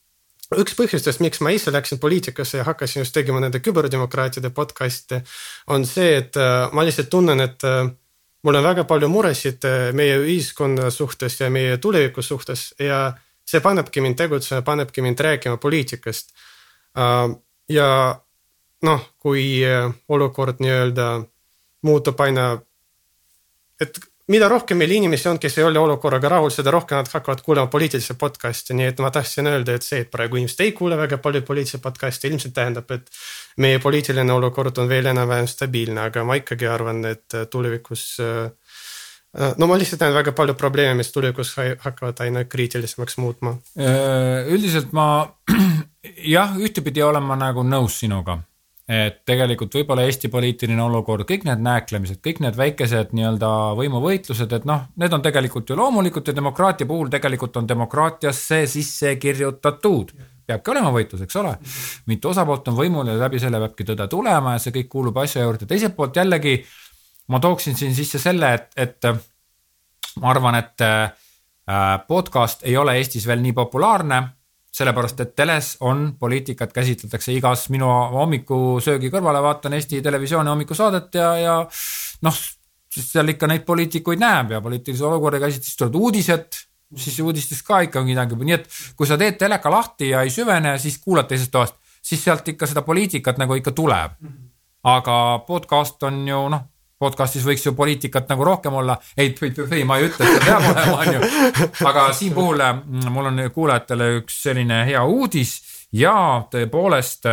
üks 0.57 0.77
põhjustest, 0.79 1.21
miks 1.21 1.43
ma 1.45 1.53
ise 1.53 1.73
läksin 1.73 2.01
poliitikasse 2.01 2.61
ja 2.61 2.65
hakkasin 2.65 3.03
just 3.03 3.15
tegema 3.17 3.41
nende 3.45 3.61
küberdemokraatide 3.61 4.51
podcast'e, 4.57 5.21
on 5.75 5.85
see, 5.87 6.15
et 6.23 6.37
äh, 6.41 6.71
ma 6.73 6.85
lihtsalt 6.87 7.11
tunnen, 7.13 7.41
et 7.45 7.65
äh, 7.69 7.85
mul 8.47 8.61
on 8.61 8.65
väga 8.65 8.87
palju 8.89 9.11
muresid 9.13 9.65
äh, 9.69 9.91
meie 9.97 10.17
ühiskonna 10.23 10.89
suhtes 10.95 11.41
ja 11.41 11.51
meie 11.53 11.77
tuleviku 11.77 12.25
suhtes 12.25 12.71
ja 12.81 13.13
see 13.49 13.61
panebki 13.65 14.01
mind 14.05 14.17
tegutsema, 14.17 14.63
panebki 14.65 15.05
mind 15.05 15.21
rääkima 15.21 15.57
poliitikast. 15.57 16.35
ja 17.69 17.89
noh, 18.83 19.03
kui 19.19 19.63
olukord 20.09 20.61
nii-öelda 20.61 21.07
muutub 21.83 22.21
aina, 22.21 22.59
et 23.81 24.01
mida 24.29 24.49
rohkem 24.49 24.79
meil 24.79 24.93
inimesi 24.93 25.29
on, 25.31 25.39
kes 25.41 25.59
ei 25.59 25.65
ole 25.65 25.81
olukorraga 25.81 26.31
rahul, 26.35 26.53
seda 26.53 26.73
rohkem 26.75 27.01
nad 27.01 27.09
hakkavad 27.13 27.41
kuulama 27.45 27.71
poliitilisi 27.73 28.17
podcast'e, 28.21 28.77
nii 28.77 28.91
et 28.93 29.03
ma 29.03 29.11
tahtsin 29.15 29.49
öelda, 29.49 29.77
et 29.79 29.87
see, 29.87 30.03
et 30.05 30.11
praegu 30.13 30.41
inimesed 30.41 30.61
ei 30.65 30.75
kuule 30.77 30.99
väga 31.01 31.21
palju 31.25 31.43
poliitilisi 31.49 31.81
podcast'e, 31.85 32.31
ilmselt 32.31 32.57
tähendab, 32.57 32.91
et. 32.95 33.09
meie 33.59 33.79
poliitiline 33.83 34.33
olukord 34.33 34.77
on 34.79 34.89
veel 34.89 35.09
enam-vähem 35.11 35.49
stabiilne, 35.51 36.05
aga 36.11 36.25
ma 36.25 36.37
ikkagi 36.39 36.69
arvan, 36.71 37.05
et 37.09 37.39
tulevikus. 37.51 38.05
no 39.59 39.67
ma 39.67 39.79
lihtsalt 39.79 40.05
näen 40.05 40.15
väga 40.15 40.33
palju 40.33 40.55
probleeme, 40.55 41.01
mis 41.01 41.13
tulevikus 41.13 41.55
hakkavad 41.81 42.21
aina 42.21 42.45
kriitilisemaks 42.45 43.19
muutma. 43.19 43.57
üldiselt 44.47 44.93
ma 44.93 45.09
jah, 46.37 46.57
ühtepidi 46.61 47.03
olen 47.03 47.25
ma 47.25 47.37
nagu 47.37 47.65
nõus 47.65 48.01
sinuga 48.05 48.39
et 48.89 49.19
tegelikult 49.29 49.75
võib-olla 49.77 50.07
Eesti 50.09 50.31
poliitiline 50.33 50.81
olukord, 50.81 51.27
kõik 51.29 51.45
need 51.45 51.61
nääklemised, 51.61 52.23
kõik 52.25 52.41
need 52.41 52.57
väikesed 52.57 53.13
nii-öelda 53.13 53.51
võimuvõitlused, 53.77 54.55
et 54.57 54.65
noh, 54.69 54.87
need 54.97 55.13
on 55.13 55.25
tegelikult 55.25 55.69
ju 55.69 55.77
loomulikud 55.77 56.31
ja 56.31 56.37
demokraatia 56.37 56.89
puhul 56.89 57.13
tegelikult 57.13 57.61
on 57.61 57.69
demokraatiasse 57.69 58.63
sisse 58.67 59.17
kirjutatud. 59.21 60.13
peabki 60.49 60.71
olema 60.73 60.93
võitlus, 60.95 61.21
eks 61.21 61.37
ole. 61.37 61.59
mitu 62.07 62.31
osapoolt 62.33 62.69
on 62.69 62.79
võimul 62.81 63.13
ja 63.13 63.19
läbi 63.21 63.39
selle 63.39 63.61
peabki 63.61 63.85
tõde 63.85 64.09
tulema 64.09 64.57
ja 64.57 64.59
see 64.65 64.73
kõik 64.73 64.89
kuulub 64.89 65.19
asja 65.21 65.43
juurde, 65.43 65.67
teiselt 65.67 65.97
poolt 65.97 66.17
jällegi 66.17 66.63
ma 67.29 67.41
tooksin 67.41 67.77
siin 67.77 67.95
sisse 67.95 68.19
selle, 68.19 68.55
et, 68.55 68.73
et 68.77 69.05
ma 70.21 70.31
arvan, 70.31 70.55
et 70.55 70.81
äh, 70.81 71.13
podcast 72.09 72.65
ei 72.65 72.77
ole 72.77 72.97
Eestis 72.97 73.27
veel 73.29 73.45
nii 73.45 73.53
populaarne 73.53 74.23
sellepärast 74.79 75.21
et 75.25 75.35
teles 75.37 75.73
on 75.87 76.13
poliitikat 76.21 76.73
käsitletakse 76.73 77.35
igas 77.35 77.67
minu 77.75 77.89
hommikusöögi 78.15 79.11
kõrvale, 79.13 79.43
vaatan 79.43 79.75
Eesti 79.79 80.03
Televisiooni 80.05 80.53
hommikusaadet 80.53 81.19
ja, 81.19 81.33
ja 81.43 81.57
noh, 82.27 82.39
seal 82.99 83.35
ikka 83.35 83.51
neid 83.51 83.67
poliitikuid 83.67 84.23
näeb 84.23 84.55
ja 84.55 84.63
poliitilise 84.65 85.07
olukorra 85.09 85.41
käsitlus, 85.43 85.73
siis 85.73 85.81
tulevad 85.81 86.01
uudised, 86.03 86.61
siis 86.97 87.19
uudistes 87.25 87.63
ka 87.67 87.83
ikka 87.89 88.05
midagi, 88.07 88.39
nii 88.39 88.57
et 88.57 88.71
kui 88.97 89.09
sa 89.09 89.19
teed 89.21 89.39
teleka 89.41 89.73
lahti 89.73 90.13
ja 90.15 90.23
ei 90.27 90.33
süvene, 90.35 90.79
siis 90.83 91.01
kuulad 91.03 91.29
teisest 91.31 91.53
toast, 91.55 91.79
siis 92.03 92.23
sealt 92.25 92.49
ikka 92.55 92.71
seda 92.71 92.87
poliitikat 92.87 93.41
nagu 93.43 93.59
ikka 93.59 93.75
tuleb. 93.77 94.19
aga 94.89 95.15
podcast 95.47 96.03
on 96.07 96.23
ju 96.29 96.49
noh 96.49 96.78
podcast'is 96.99 97.47
võiks 97.47 97.65
ju 97.67 97.75
poliitikat 97.79 98.29
nagu 98.33 98.45
rohkem 98.45 98.75
olla, 98.81 98.99
ei, 99.17 99.35
ei, 99.71 99.85
ma 99.87 99.99
ei 99.99 100.09
ütle, 100.09 100.27
et 100.27 100.35
see 100.35 100.45
peab 100.47 100.67
olema, 100.73 100.99
on 100.99 101.15
ju. 101.15 101.69
aga 101.91 102.07
siin 102.17 102.35
puhul 102.35 102.63
mm, 102.65 103.09
mul 103.15 103.31
on 103.31 103.43
kuulajatele 103.55 104.11
üks 104.21 104.43
selline 104.49 104.83
hea 104.89 105.05
uudis 105.05 105.59
ja 105.93 106.15
tõepoolest 106.51 107.31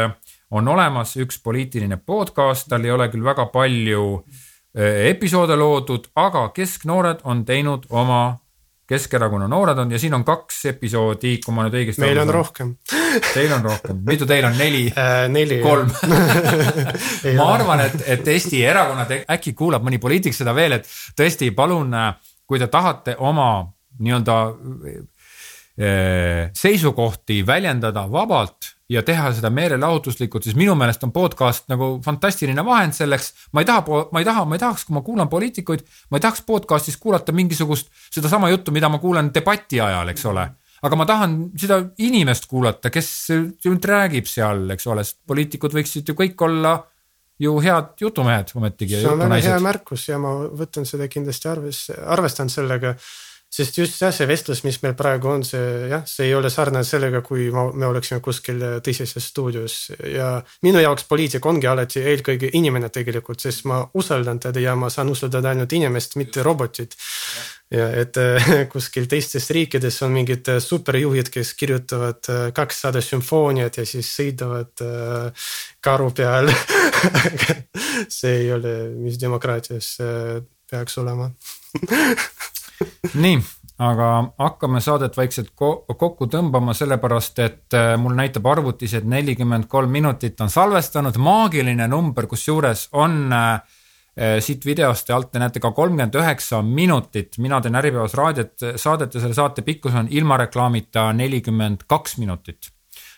on 0.55 0.67
olemas 0.67 1.15
üks 1.19 1.39
poliitiline 1.43 1.97
podcast, 1.97 2.69
tal 2.69 2.85
ei 2.85 2.93
ole 2.93 3.09
küll 3.11 3.25
väga 3.25 3.47
palju 3.53 4.05
eh, 4.77 5.09
episoode 5.09 5.57
loodud, 5.59 6.11
aga 6.15 6.49
kesknoored 6.55 7.25
on 7.25 7.43
teinud 7.45 7.89
oma 7.89 8.37
Keskerakonna 8.85 9.47
noored 9.49 9.79
on 9.81 9.91
ja 9.91 9.99
siin 9.99 10.13
on 10.13 10.23
kaks 10.25 10.59
episoodi, 10.69 11.39
kui 11.41 11.53
ma 11.55 11.63
nüüd 11.65 11.77
õigesti 11.79 12.03
meil 12.03 12.19
on 12.21 12.29
rohkem. 12.29 12.75
Teil 13.31 13.53
on 13.55 13.65
rohkem, 13.65 14.03
mitu 14.05 14.27
teil 14.29 14.45
on, 14.45 14.53
neli 14.59 14.83
äh,? 14.91 15.25
neli. 15.31 15.57
kolm 15.63 15.89
ma 17.39 17.47
arvan, 17.55 17.81
et, 17.87 17.97
et 18.13 18.29
Eesti 18.35 18.61
erakonnad 18.67 19.15
äkki 19.33 19.55
kuulab 19.57 19.85
mõni 19.85 19.97
poliitik 20.01 20.37
seda 20.37 20.53
veel, 20.53 20.77
et 20.77 20.89
tõesti, 21.17 21.49
palun, 21.57 21.97
kui 22.45 22.61
te 22.61 22.69
tahate 22.69 23.17
oma 23.17 23.49
nii-öelda 24.05 24.37
äh, 25.81 26.53
seisukohti 26.53 27.41
väljendada 27.47 28.05
vabalt 28.11 28.74
ja 28.89 29.01
teha 29.05 29.31
seda 29.33 29.49
meelelahutuslikult, 29.53 30.45
siis 30.45 30.57
minu 30.57 30.75
meelest 30.77 31.03
on 31.07 31.13
podcast 31.15 31.65
nagu 31.71 31.95
fantastiline 32.05 32.65
vahend 32.65 32.93
selleks. 32.93 33.31
ma 33.53 33.63
ei 33.63 33.69
taha, 33.69 33.83
ma 34.11 34.21
ei 34.21 34.27
taha, 34.27 34.45
ma 34.45 34.57
ei 34.57 34.61
tahaks, 34.61 34.85
kui 34.85 34.97
ma 34.97 35.01
kuulan 35.05 35.29
poliitikuid, 35.29 35.81
ma 36.11 36.19
ei 36.19 36.25
tahaks 36.25 36.43
podcast'is 36.45 36.99
kuulata 37.01 37.33
mingisugust 37.33 37.89
sedasama 38.13 38.49
juttu, 38.53 38.71
mida 38.71 38.89
ma 38.89 39.01
kuulan 39.01 39.33
debati 39.33 39.81
ajal, 39.81 40.13
eks 40.13 40.25
ole. 40.29 40.47
aga 40.85 40.95
ma 40.95 41.05
tahan 41.09 41.37
seda 41.57 41.79
inimest 41.97 42.45
kuulata, 42.51 42.91
kes 42.93 43.09
nüüd 43.65 43.85
räägib 43.89 44.27
seal, 44.29 44.67
eks 44.75 44.85
ole, 44.91 45.03
sest 45.03 45.23
poliitikud 45.25 45.73
võiksid 45.73 46.11
ju 46.11 46.17
kõik 46.17 46.45
olla 46.45 46.77
ju 47.41 47.57
head 47.59 47.95
jutumehed 47.99 48.53
ometigi. 48.55 49.01
see 49.01 49.11
on 49.11 49.19
väga 49.19 49.41
hea 49.43 49.59
märkus 49.63 50.07
ja 50.07 50.19
ma 50.21 50.35
võtan 50.55 50.85
seda 50.87 51.07
kindlasti 51.11 51.49
arvesse, 51.51 51.97
arvestan 52.05 52.53
sellega 52.53 52.93
sest 53.55 53.77
just 53.79 54.01
jah, 54.01 54.11
see 54.13 54.27
vestlus, 54.27 54.63
mis 54.65 54.81
meil 54.83 54.95
praegu 54.99 55.29
on, 55.31 55.43
see 55.47 55.87
jah, 55.91 56.03
see 56.09 56.27
ei 56.27 56.35
ole 56.35 56.49
sarnane 56.51 56.83
sellega, 56.87 57.21
kui 57.25 57.47
ma, 57.53 57.67
me 57.71 57.87
oleksime 57.87 58.19
kuskil 58.23 58.59
tõsises 58.83 59.29
stuudios. 59.31 59.77
Ja 60.11 60.33
minu 60.65 60.81
jaoks 60.83 61.07
poliitik 61.07 61.45
ongi 61.47 61.69
alati 61.71 62.03
eelkõige 62.03 62.51
inimene 62.59 62.89
tegelikult, 62.93 63.43
sest 63.45 63.67
ma 63.69 63.79
usaldan 63.95 64.41
teda 64.43 64.63
ja 64.63 64.75
ma 64.79 64.89
saan 64.91 65.13
usaldada 65.13 65.53
ainult 65.53 65.75
inimest, 65.77 66.17
mitte 66.19 66.43
robotit. 66.43 66.97
ja 67.71 67.87
et 68.01 68.17
kuskil 68.73 69.07
teistes 69.09 69.47
riikides 69.55 70.01
on 70.05 70.11
mingid 70.13 70.51
superjuhid, 70.61 71.31
kes 71.31 71.53
kirjutavad 71.57 72.27
kakssada 72.55 73.01
sümfooniat 73.01 73.79
ja 73.79 73.85
siis 73.87 74.11
sõidavad 74.17 74.83
karu 75.79 76.11
peal. 76.11 76.51
See 78.17 78.35
ei 78.41 78.51
ole, 78.51 78.75
mis 78.99 79.17
demokraatias 79.21 79.95
peaks 80.69 80.97
olema 80.97 81.29
nii, 83.23 83.37
aga 83.83 84.09
hakkame 84.39 84.81
saadet 84.83 85.17
vaikselt 85.17 85.51
kokku 85.55 86.27
tõmbama, 86.31 86.75
sellepärast 86.77 87.41
et 87.43 87.77
äh, 87.77 87.93
mul 87.99 88.15
näitab 88.17 88.47
arvutis, 88.47 88.93
et 88.95 89.07
nelikümmend 89.07 89.67
kolm 89.71 89.91
minutit 89.91 90.41
on 90.41 90.51
salvestanud, 90.51 91.17
maagiline 91.19 91.87
number, 91.91 92.27
kusjuures 92.31 92.87
on 92.95 93.33
äh, 93.33 93.79
äh, 94.19 94.37
siit 94.43 94.65
videost 94.65 95.09
ja 95.09 95.19
alt 95.19 95.33
te 95.33 95.41
näete 95.43 95.63
ka 95.63 95.73
kolmkümmend 95.75 96.15
üheksa 96.15 96.61
minutit, 96.65 97.39
mina 97.43 97.59
teen 97.61 97.75
Äripäevas 97.75 98.15
raadiot, 98.15 98.55
saadet 98.79 99.17
ja 99.17 99.25
selle 99.25 99.37
saate 99.37 99.65
pikkus 99.65 99.95
on 99.95 100.11
ilma 100.11 100.39
reklaamita 100.45 101.11
nelikümmend 101.13 101.87
kaks 101.87 102.17
minutit 102.23 102.74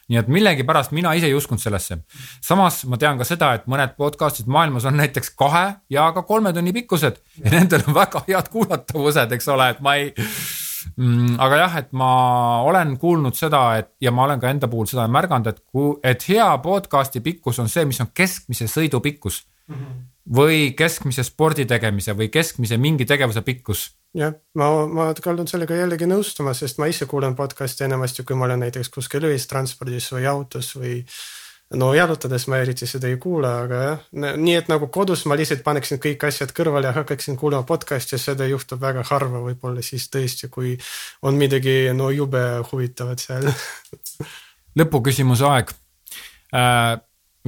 nii 0.08 0.20
et 0.22 0.30
millegipärast 0.32 0.93
mina 0.95 1.12
ise 1.18 1.28
ei 1.28 1.36
uskunud 1.36 1.62
sellesse. 1.62 1.97
samas 2.41 2.84
ma 2.86 2.97
tean 2.97 3.18
ka 3.20 3.28
seda, 3.28 3.53
et 3.58 3.66
mõned 3.68 3.97
podcast'id 3.99 4.47
maailmas 4.51 4.86
on 4.88 4.97
näiteks 4.97 5.34
kahe 5.36 5.66
ja 5.89 6.12
ka 6.16 6.24
kolme 6.28 6.53
tunni 6.53 6.74
pikkused 6.76 7.20
ja 7.43 7.51
nendel 7.51 7.84
on 7.88 7.97
väga 7.97 8.24
head 8.28 8.49
kuulatavused, 8.53 9.36
eks 9.38 9.51
ole, 9.51 9.70
et 9.76 9.84
ma 9.84 9.97
ei 9.99 10.14
mm,. 10.95 11.36
aga 11.43 11.62
jah, 11.64 11.78
et 11.82 11.91
ma 11.97 12.12
olen 12.68 12.95
kuulnud 13.01 13.36
seda, 13.38 13.64
et 13.82 13.91
ja 14.01 14.14
ma 14.16 14.28
olen 14.28 14.41
ka 14.41 14.51
enda 14.53 14.72
puhul 14.72 14.88
seda 14.89 15.08
märganud, 15.12 15.51
et 15.51 15.62
kui, 15.66 15.95
et 16.03 16.24
hea 16.30 16.47
podcast'i 16.64 17.24
pikkus 17.26 17.60
on 17.64 17.72
see, 17.72 17.86
mis 17.89 17.99
on 18.03 18.12
keskmise 18.16 18.70
sõidu 18.72 19.01
pikkus 19.03 19.43
mm. 19.68 19.76
-hmm. 19.76 20.03
või 20.39 20.72
keskmise 20.78 21.28
spordi 21.28 21.68
tegemise 21.68 22.16
või 22.18 22.32
keskmise 22.32 22.78
mingi 22.78 23.05
tegevuse 23.05 23.41
pikkus 23.41 23.89
jah, 24.18 24.36
ma, 24.57 24.70
ma 24.89 25.07
kaldun 25.24 25.49
sellega 25.49 25.78
jällegi 25.78 26.07
nõustuma, 26.09 26.53
sest 26.57 26.80
ma 26.82 26.89
ise 26.89 27.07
kuulan 27.09 27.36
podcast'i 27.38 27.86
enamasti, 27.88 28.26
kui 28.28 28.38
ma 28.38 28.47
olen 28.47 28.65
näiteks 28.65 28.89
kuskil 28.93 29.28
ühistranspordis 29.30 30.09
või 30.15 30.28
autos 30.30 30.74
või. 30.78 31.01
no 31.78 31.89
jalutades 31.93 32.45
ma 32.47 32.61
eriti 32.63 32.88
seda 32.88 33.09
ei 33.11 33.18
kuula, 33.20 33.49
aga 33.65 33.80
jah, 33.84 34.05
nii 34.39 34.55
et 34.55 34.70
nagu 34.72 34.88
kodus 34.88 35.26
ma 35.28 35.36
lihtsalt 35.36 35.65
paneksin 35.65 35.99
kõik 36.03 36.24
asjad 36.30 36.53
kõrvale 36.55 36.88
ja 36.88 36.95
hakkaksin 36.95 37.38
kuulama 37.38 37.68
podcast'i 37.68 38.15
ja 38.15 38.22
seda 38.24 38.47
juhtub 38.47 38.82
väga 38.82 39.03
harva, 39.09 39.43
võib-olla 39.43 39.84
siis 39.84 40.07
tõesti, 40.13 40.49
kui 40.49 40.78
on 41.22 41.36
midagi 41.36 41.91
no 41.93 42.09
jube 42.09 42.43
huvitavat 42.72 43.20
seal 43.20 43.51
lõpuküsimuse 44.80 45.51
aeg 45.51 45.76
äh,. 46.55 46.95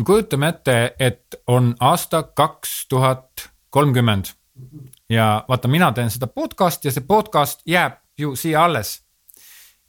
kujutame 0.03 0.53
ette, 0.53 0.77
et 0.99 1.41
on 1.47 1.73
aasta 1.79 2.23
kaks 2.23 2.85
tuhat 2.91 3.49
kolmkümmend 3.69 4.35
ja 5.09 5.45
vaata, 5.49 5.67
mina 5.67 5.91
teen 5.91 6.11
seda 6.11 6.27
podcast'i 6.27 6.87
ja 6.87 6.93
see 6.93 7.05
podcast 7.07 7.61
jääb 7.65 7.99
ju 8.17 8.35
siia 8.35 8.63
alles. 8.63 9.01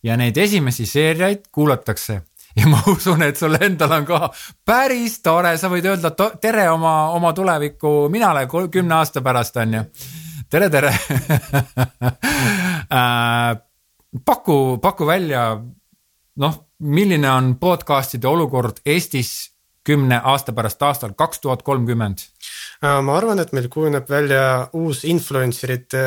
ja 0.03 0.17
neid 0.17 0.37
esimesi 0.37 0.87
seeriaid 0.87 1.51
kuulatakse 1.53 2.23
ja 2.57 2.67
ma 2.67 2.83
usun, 2.95 3.23
et 3.23 3.37
sul 3.37 3.57
endal 3.61 3.93
on 3.93 4.07
ka 4.07 4.31
päris 4.67 5.21
tore, 5.23 5.57
sa 5.59 5.69
võid 5.69 5.87
öelda 5.87 6.11
tere 6.41 6.71
oma, 6.71 7.11
oma 7.17 7.33
tuleviku 7.33 8.09
minale 8.11 8.47
kümne 8.49 8.95
aasta 8.95 9.21
pärast 9.21 9.57
on 9.57 9.75
ju. 9.75 9.85
tere, 10.51 10.71
tere 10.71 10.89
äh, 12.99 13.53
paku, 14.25 14.79
paku 14.83 15.07
välja, 15.07 15.61
noh, 16.37 16.61
milline 16.79 17.31
on 17.31 17.57
podcast'ide 17.61 18.29
olukord 18.29 18.81
Eestis 18.87 19.51
kümne 19.85 20.21
aasta 20.25 20.53
pärast 20.53 20.83
aastal 20.83 21.13
kaks 21.17 21.41
tuhat 21.41 21.63
kolmkümmend? 21.63 22.19
Äh, 22.81 23.01
ma 23.05 23.17
arvan, 23.19 23.41
et 23.43 23.51
meil 23.53 23.69
kujuneb 23.69 24.09
välja 24.09 24.45
uus 24.73 25.03
influencerite 25.05 26.05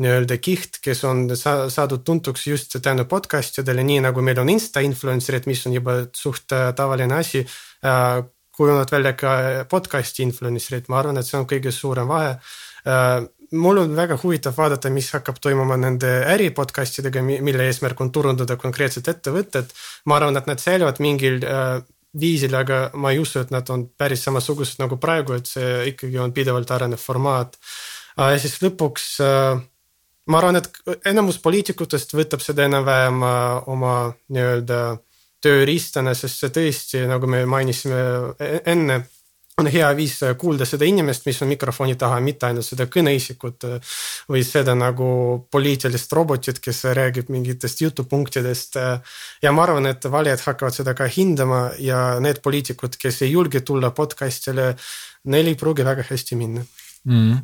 nii-öelda 0.00 0.38
kiht, 0.40 0.78
kes 0.80 1.02
on 1.04 1.26
sa 1.36 1.66
saadud 1.68 2.00
tuntuks 2.06 2.46
just 2.48 2.78
tänu 2.80 3.04
podcast 3.04 3.60
idele, 3.60 3.84
nii 3.84 3.98
nagu 4.06 4.24
meil 4.24 4.40
on 4.40 4.48
insta 4.48 4.80
influencer'id, 4.80 5.44
mis 5.50 5.66
on 5.68 5.76
juba 5.76 5.98
suht 6.16 6.54
äh, 6.56 6.70
tavaline 6.76 7.18
asi 7.20 7.44
äh,. 7.84 8.22
kujunevad 8.52 8.90
välja 8.92 9.12
ka 9.16 9.30
podcast'i 9.68 10.20
influencer'id, 10.26 10.88
ma 10.92 10.98
arvan, 11.00 11.16
et 11.16 11.24
see 11.24 11.38
on 11.38 11.46
kõige 11.48 11.70
suurem 11.72 12.08
vahe 12.08 12.34
äh, 12.36 13.22
mul 13.52 13.78
on 13.84 13.96
väga 13.96 14.16
huvitav 14.22 14.56
vaadata, 14.56 14.90
mis 14.92 15.10
hakkab 15.12 15.40
toimuma 15.40 15.76
nende 15.76 16.10
äri 16.28 16.50
podcast 16.56 17.00
idega, 17.00 17.22
mille 17.22 17.68
eesmärk 17.68 18.00
on 18.00 18.12
turundada 18.12 18.56
konkreetset 18.56 19.08
ettevõtet. 19.08 19.72
ma 20.04 20.16
arvan, 20.16 20.36
et 20.36 20.48
nad 20.48 20.60
säilivad 20.60 21.00
mingil 21.04 21.44
äh, 21.44 21.82
viisil, 22.20 22.54
aga 22.54 22.90
ma 23.00 23.12
ei 23.12 23.20
usu, 23.22 23.40
et 23.40 23.52
nad 23.54 23.68
on 23.72 23.86
päris 23.98 24.24
samasugused 24.26 24.80
nagu 24.82 24.98
praegu, 25.00 25.36
et 25.38 25.48
see 25.48 25.92
ikkagi 25.92 26.18
on 26.20 26.32
pidevalt 26.36 26.70
arenev 26.70 27.00
formaat 27.00 27.56
äh,. 28.18 28.34
ja 28.34 28.40
siis 28.40 28.58
lõpuks 28.64 29.06
äh, 29.24 29.62
ma 30.28 30.38
arvan, 30.38 30.60
et 30.60 30.68
enamus 31.08 31.40
poliitikutest 31.42 32.14
võtab 32.14 32.44
seda 32.44 32.66
enam-vähem 32.68 33.24
äh, 33.26 33.70
oma 33.72 33.94
nii-öelda 34.32 34.82
tööriistana, 35.42 36.14
sest 36.14 36.44
see 36.44 36.52
tõesti, 36.54 37.02
nagu 37.10 37.26
me 37.30 37.42
mainisime 37.50 38.02
e-, 38.38 38.60
enne, 38.72 39.02
on 39.60 39.68
hea 39.68 39.88
viis 39.96 40.16
kuulda 40.40 40.64
seda 40.66 40.86
inimest, 40.88 41.26
mis 41.28 41.42
on 41.44 41.50
mikrofoni 41.52 41.94
taha, 42.00 42.20
mitte 42.24 42.48
ainult 42.48 42.66
seda 42.66 42.86
kõneisikut 42.90 43.66
äh, 43.68 43.94
või 44.32 44.44
seda 44.46 44.74
nagu 44.78 45.08
poliitilist 45.52 46.12
robotit, 46.16 46.60
kes 46.64 46.84
räägib 46.96 47.28
mingitest 47.32 47.84
jutupunktidest. 47.84 48.80
Äh, 48.80 49.18
ja 49.44 49.52
ma 49.52 49.66
arvan, 49.66 49.90
et 49.92 50.08
valijad 50.10 50.44
hakkavad 50.46 50.76
seda 50.76 50.96
ka 50.98 51.08
hindama 51.10 51.66
ja 51.78 52.20
need 52.24 52.40
poliitikud, 52.44 52.96
kes 53.00 53.22
ei 53.26 53.34
julge 53.34 53.60
tulla 53.60 53.92
podcast'ile, 53.92 54.72
neil 55.30 55.52
ei 55.52 55.58
pruugi 55.58 55.84
väga 55.86 56.04
hästi 56.08 56.38
minna 56.38 56.64
mm.. 57.04 57.38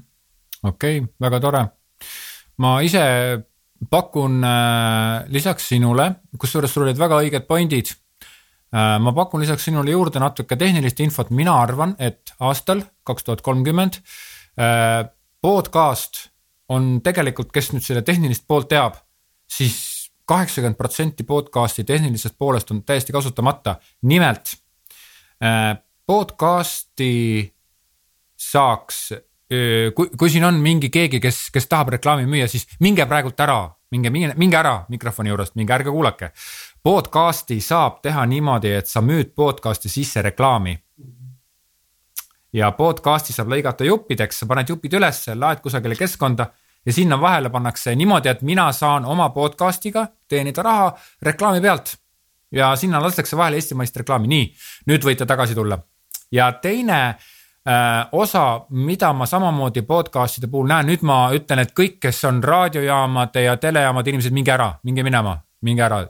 okei 0.63 0.99
okay,, 0.99 1.07
väga 1.21 1.41
tore 1.43 1.63
ma 2.63 2.79
ise 2.83 3.05
pakun 3.91 4.43
äh, 4.45 5.29
lisaks 5.31 5.69
sinule, 5.71 6.11
kusjuures 6.39 6.73
sul 6.75 6.89
olid 6.89 6.99
väga 6.99 7.23
õiged 7.23 7.47
point'id 7.51 7.93
äh,. 7.93 8.03
Ma 8.73 9.13
pakun 9.17 9.41
lisaks 9.41 9.65
sinule 9.69 9.95
juurde 9.95 10.21
natuke 10.21 10.57
tehnilist 10.61 11.01
infot, 11.01 11.31
mina 11.33 11.55
arvan, 11.63 11.95
et 11.99 12.35
aastal 12.45 12.83
kaks 13.09 13.25
tuhat 13.25 13.41
kolmkümmend 13.45 14.01
äh, 14.61 15.07
podcast 15.41 16.27
on 16.69 16.99
tegelikult, 17.05 17.53
kes 17.55 17.73
nüüd 17.73 17.85
selle 17.87 18.03
tehnilist 18.05 18.45
poolt 18.47 18.69
teab, 18.69 18.99
siis 19.49 20.11
kaheksakümmend 20.29 20.77
protsenti 20.77 21.25
podcast'i 21.25 21.87
tehnilisest 21.89 22.37
poolest 22.39 22.71
on 22.75 22.83
täiesti 22.85 23.13
kasutamata. 23.13 23.79
nimelt 24.03 24.53
äh, 25.41 25.79
podcast'i 26.07 27.49
saaks 28.37 29.09
kui, 29.95 30.11
kui 30.19 30.31
siin 30.31 30.45
on 30.45 30.61
mingi 30.61 30.91
keegi, 30.93 31.21
kes, 31.21 31.49
kes 31.53 31.69
tahab 31.71 31.95
reklaami 31.97 32.29
müüa, 32.29 32.49
siis 32.51 32.67
minge 32.85 33.07
praegult 33.09 33.41
ära, 33.41 33.63
minge, 33.95 34.13
minge, 34.13 34.35
minge 34.41 34.59
ära 34.59 34.75
mikrofoni 34.93 35.33
juurest, 35.33 35.57
minge 35.57 35.75
ärge 35.75 35.93
kuulake. 35.95 36.31
Podcast'i 36.89 37.61
saab 37.61 37.99
teha 38.03 38.23
niimoodi, 38.27 38.71
et 38.73 38.87
sa 38.89 39.03
müüd 39.05 39.35
podcast'i 39.37 39.91
sisse 39.93 40.23
reklaami. 40.23 40.79
ja 42.53 42.71
podcast'i 42.73 43.33
saab 43.33 43.51
lõigata 43.53 43.85
juppideks, 43.85 44.39
sa 44.41 44.47
paned 44.49 44.71
jupid 44.73 44.97
ülesse, 44.97 45.35
laed 45.37 45.61
kusagile 45.61 45.99
keskkonda 45.99 46.47
ja 46.87 46.93
sinna 46.93 47.21
vahele 47.21 47.51
pannakse 47.51 47.93
niimoodi, 47.95 48.29
et 48.29 48.43
mina 48.43 48.73
saan 48.73 49.05
oma 49.05 49.29
podcast'iga 49.29 50.07
teenida 50.29 50.63
raha 50.63 50.95
reklaami 51.23 51.61
pealt. 51.61 51.97
ja 52.53 52.77
sinna 52.77 53.03
lastakse 53.03 53.37
vahele 53.37 53.61
eestimaist 53.61 53.97
reklaami, 53.97 54.29
nii, 54.29 54.55
nüüd 54.87 55.05
võite 55.05 55.27
tagasi 55.27 55.55
tulla. 55.55 55.79
ja 56.33 56.53
teine 56.53 57.19
Äh, 57.69 58.09
osa, 58.13 58.61
mida 58.71 59.13
ma 59.13 59.27
samamoodi 59.27 59.83
podcast'ide 59.83 60.49
puhul 60.49 60.69
näen, 60.71 60.87
nüüd 60.89 61.03
ma 61.05 61.17
ütlen, 61.37 61.59
et 61.59 61.75
kõik, 61.77 61.99
kes 62.01 62.25
on 62.25 62.39
raadiojaamade 62.43 63.43
ja 63.43 63.57
telejaamade 63.61 64.09
inimesed, 64.09 64.33
minge 64.33 64.55
ära, 64.55 64.71
minge 64.89 65.03
minema, 65.05 65.35
minge 65.61 65.83
ära. 65.83 66.07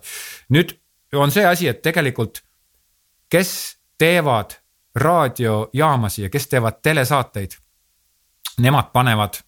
nüüd 0.48 0.76
on 1.14 1.30
see 1.30 1.46
asi, 1.46 1.68
et 1.68 1.82
tegelikult, 1.82 2.42
kes 3.30 3.78
teevad 3.98 4.58
raadiojaamasid 4.94 6.24
ja 6.24 6.30
kes 6.30 6.48
teevad 6.48 6.80
telesaateid, 6.82 7.56
nemad 8.58 8.92
panevad 8.92 9.40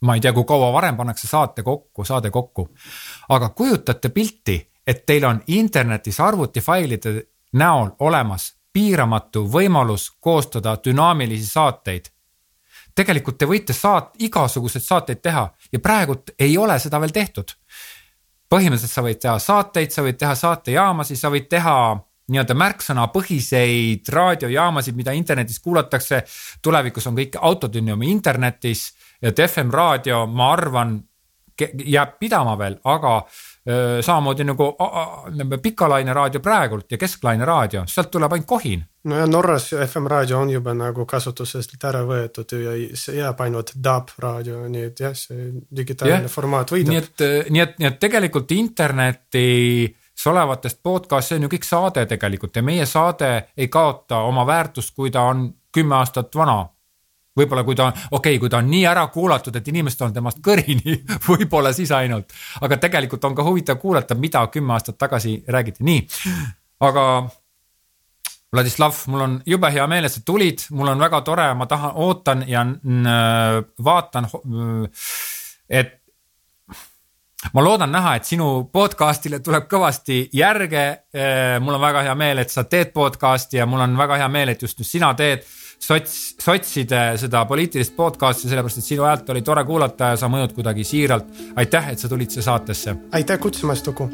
ma 0.00 0.14
ei 0.14 0.20
tea, 0.20 0.32
kui 0.32 0.44
kaua 0.44 0.72
varem 0.72 0.96
pannakse 0.96 1.26
saate 1.26 1.62
kokku, 1.62 2.04
saade 2.04 2.30
kokku. 2.30 2.68
aga 3.28 3.48
kujutate 3.48 4.08
pilti, 4.08 4.70
et 4.86 5.06
teil 5.06 5.24
on 5.24 5.42
internetis 5.46 6.20
arvutifailide 6.20 7.22
näol 7.52 7.90
olemas 7.98 8.54
piiramatu 8.72 9.44
võimalus 9.52 10.10
koostada 10.20 10.76
dünaamilisi 10.84 11.46
saateid. 11.46 12.04
tegelikult 12.94 13.38
te 13.38 13.46
võite 13.46 13.72
saat-, 13.72 14.14
igasuguseid 14.18 14.84
saateid 14.84 15.22
teha 15.22 15.48
ja 15.72 15.78
praegult 15.78 16.30
ei 16.38 16.58
ole 16.58 16.78
seda 16.78 17.00
veel 17.00 17.10
tehtud. 17.10 17.50
Põhimõtteliselt 18.50 18.92
sa 18.92 19.04
võid 19.04 19.20
teha 19.22 19.38
saateid, 19.42 19.92
sa 19.92 20.04
võid 20.06 20.18
teha 20.20 20.34
saatejaamasid, 20.38 21.20
sa 21.20 21.30
võid 21.32 21.48
teha 21.50 21.74
nii-öelda 22.28 22.54
märksõnapõhiseid 22.60 24.08
raadiojaamasid, 24.12 24.96
mida 24.96 25.12
internetis 25.16 25.60
kuulatakse. 25.64 26.22
tulevikus 26.62 27.06
on 27.06 27.16
kõik 27.16 27.38
autodünami 27.40 28.10
internetis, 28.10 28.92
et 29.22 29.36
FM 29.36 29.70
raadio, 29.72 30.26
ma 30.26 30.52
arvan, 30.52 30.98
jääb 31.84 32.18
pidama 32.20 32.58
veel, 32.58 32.78
aga 32.84 33.22
samamoodi 34.00 34.44
nagu 34.48 34.70
pikalaine 35.62 36.14
raadio 36.14 36.40
praegult 36.40 36.92
ja 36.92 36.98
kesklaine 36.98 37.44
raadio, 37.44 37.82
sealt 37.86 38.10
tuleb 38.10 38.32
ainult 38.32 38.48
kohin. 38.48 38.84
no 39.04 39.18
ja 39.18 39.26
Norras 39.26 39.70
FM 39.86 40.06
raadio 40.06 40.38
on 40.40 40.50
juba 40.50 40.74
nagu 40.74 41.06
kasutusest 41.06 41.84
ära 41.84 42.02
võetud 42.08 42.54
ja 42.62 42.74
see 42.96 43.18
jääb 43.18 43.40
ainult 43.44 43.74
DAB 43.84 44.14
raadio, 44.18 44.62
nii 44.68 44.86
et 44.90 45.00
jah, 45.00 45.14
see 45.16 45.50
digitaalne 45.76 46.22
yeah. 46.24 46.32
formaat 46.32 46.72
võidab. 46.72 46.94
nii 46.94 47.02
et, 47.02 47.26
nii 47.50 47.64
et, 47.66 47.78
nii 47.78 47.90
et 47.90 48.00
tegelikult 48.00 48.56
internetis 48.56 50.26
olevatest 50.26 50.80
podcast, 50.82 51.28
see 51.28 51.38
on 51.38 51.46
ju 51.46 51.52
kõik 51.52 51.68
saade 51.68 52.06
tegelikult 52.08 52.56
ja 52.56 52.64
meie 52.64 52.86
saade 52.86 53.30
ei 53.56 53.68
kaota 53.68 54.24
oma 54.26 54.46
väärtust, 54.46 54.94
kui 54.96 55.12
ta 55.14 55.28
on 55.28 55.48
kümme 55.74 56.00
aastat 56.00 56.34
vana 56.34 56.62
võib-olla 57.38 57.64
kui 57.64 57.78
ta 57.78 57.88
okei 57.88 58.18
okay,, 58.18 58.38
kui 58.42 58.52
ta 58.52 58.60
on 58.62 58.70
nii 58.70 58.84
ära 58.90 59.06
kuulatud, 59.14 59.56
et 59.56 59.68
inimesed 59.72 60.06
on 60.06 60.14
temast 60.14 60.42
kõrini, 60.44 60.98
võib-olla 61.28 61.72
siis 61.76 61.92
ainult. 61.94 62.32
aga 62.60 62.80
tegelikult 62.86 63.24
on 63.24 63.36
ka 63.38 63.46
huvitav 63.46 63.80
kuulata, 63.82 64.18
mida 64.18 64.46
kümme 64.52 64.76
aastat 64.76 64.98
tagasi 64.98 65.42
räägiti, 65.48 65.84
nii. 65.84 66.06
aga 66.88 67.04
Vladislav, 68.52 68.96
mul 69.12 69.20
on 69.20 69.32
jube 69.44 69.68
hea 69.68 69.84
meel, 69.86 70.06
et 70.08 70.12
sa 70.12 70.22
tulid, 70.24 70.62
mul 70.72 70.88
on 70.88 71.02
väga 71.04 71.20
tore, 71.20 71.50
ma 71.54 71.66
tahan, 71.68 71.90
ootan 72.00 72.44
ja 72.48 72.62
vaatan, 73.84 74.28
et 75.68 75.98
ma 77.52 77.64
loodan 77.64 77.92
näha, 77.92 78.14
et 78.16 78.28
sinu 78.28 78.48
podcast'ile 78.72 79.42
tuleb 79.44 79.68
kõvasti 79.70 80.22
järge. 80.32 80.86
mul 81.60 81.76
on 81.76 81.80
väga 81.80 82.02
hea 82.08 82.14
meel, 82.14 82.38
et 82.38 82.50
sa 82.50 82.64
teed 82.64 82.92
podcast'i 82.94 83.60
ja 83.60 83.66
mul 83.66 83.84
on 83.84 83.96
väga 83.98 84.16
hea 84.22 84.28
meel, 84.28 84.54
et 84.54 84.62
just 84.62 84.80
sina 84.82 85.12
teed 85.14 85.44
sots, 85.78 86.16
sotside 86.42 87.02
seda 87.20 87.44
poliitilist 87.48 87.94
podcast'i, 87.96 88.48
sellepärast 88.48 88.82
et 88.82 88.90
sinu 88.90 89.06
häält 89.08 89.30
oli 89.34 89.42
tore 89.42 89.64
kuulata 89.68 90.12
ja 90.14 90.20
sa 90.20 90.30
mõjud 90.32 90.56
kuidagi 90.56 90.84
siiralt. 90.84 91.30
aitäh, 91.56 91.92
et 91.92 91.98
sa 91.98 92.08
tulid 92.08 92.30
siia 92.30 92.42
saatesse. 92.42 92.96
aitäh 93.12 93.38
kutsumast, 93.38 93.88
Uku 93.88 94.10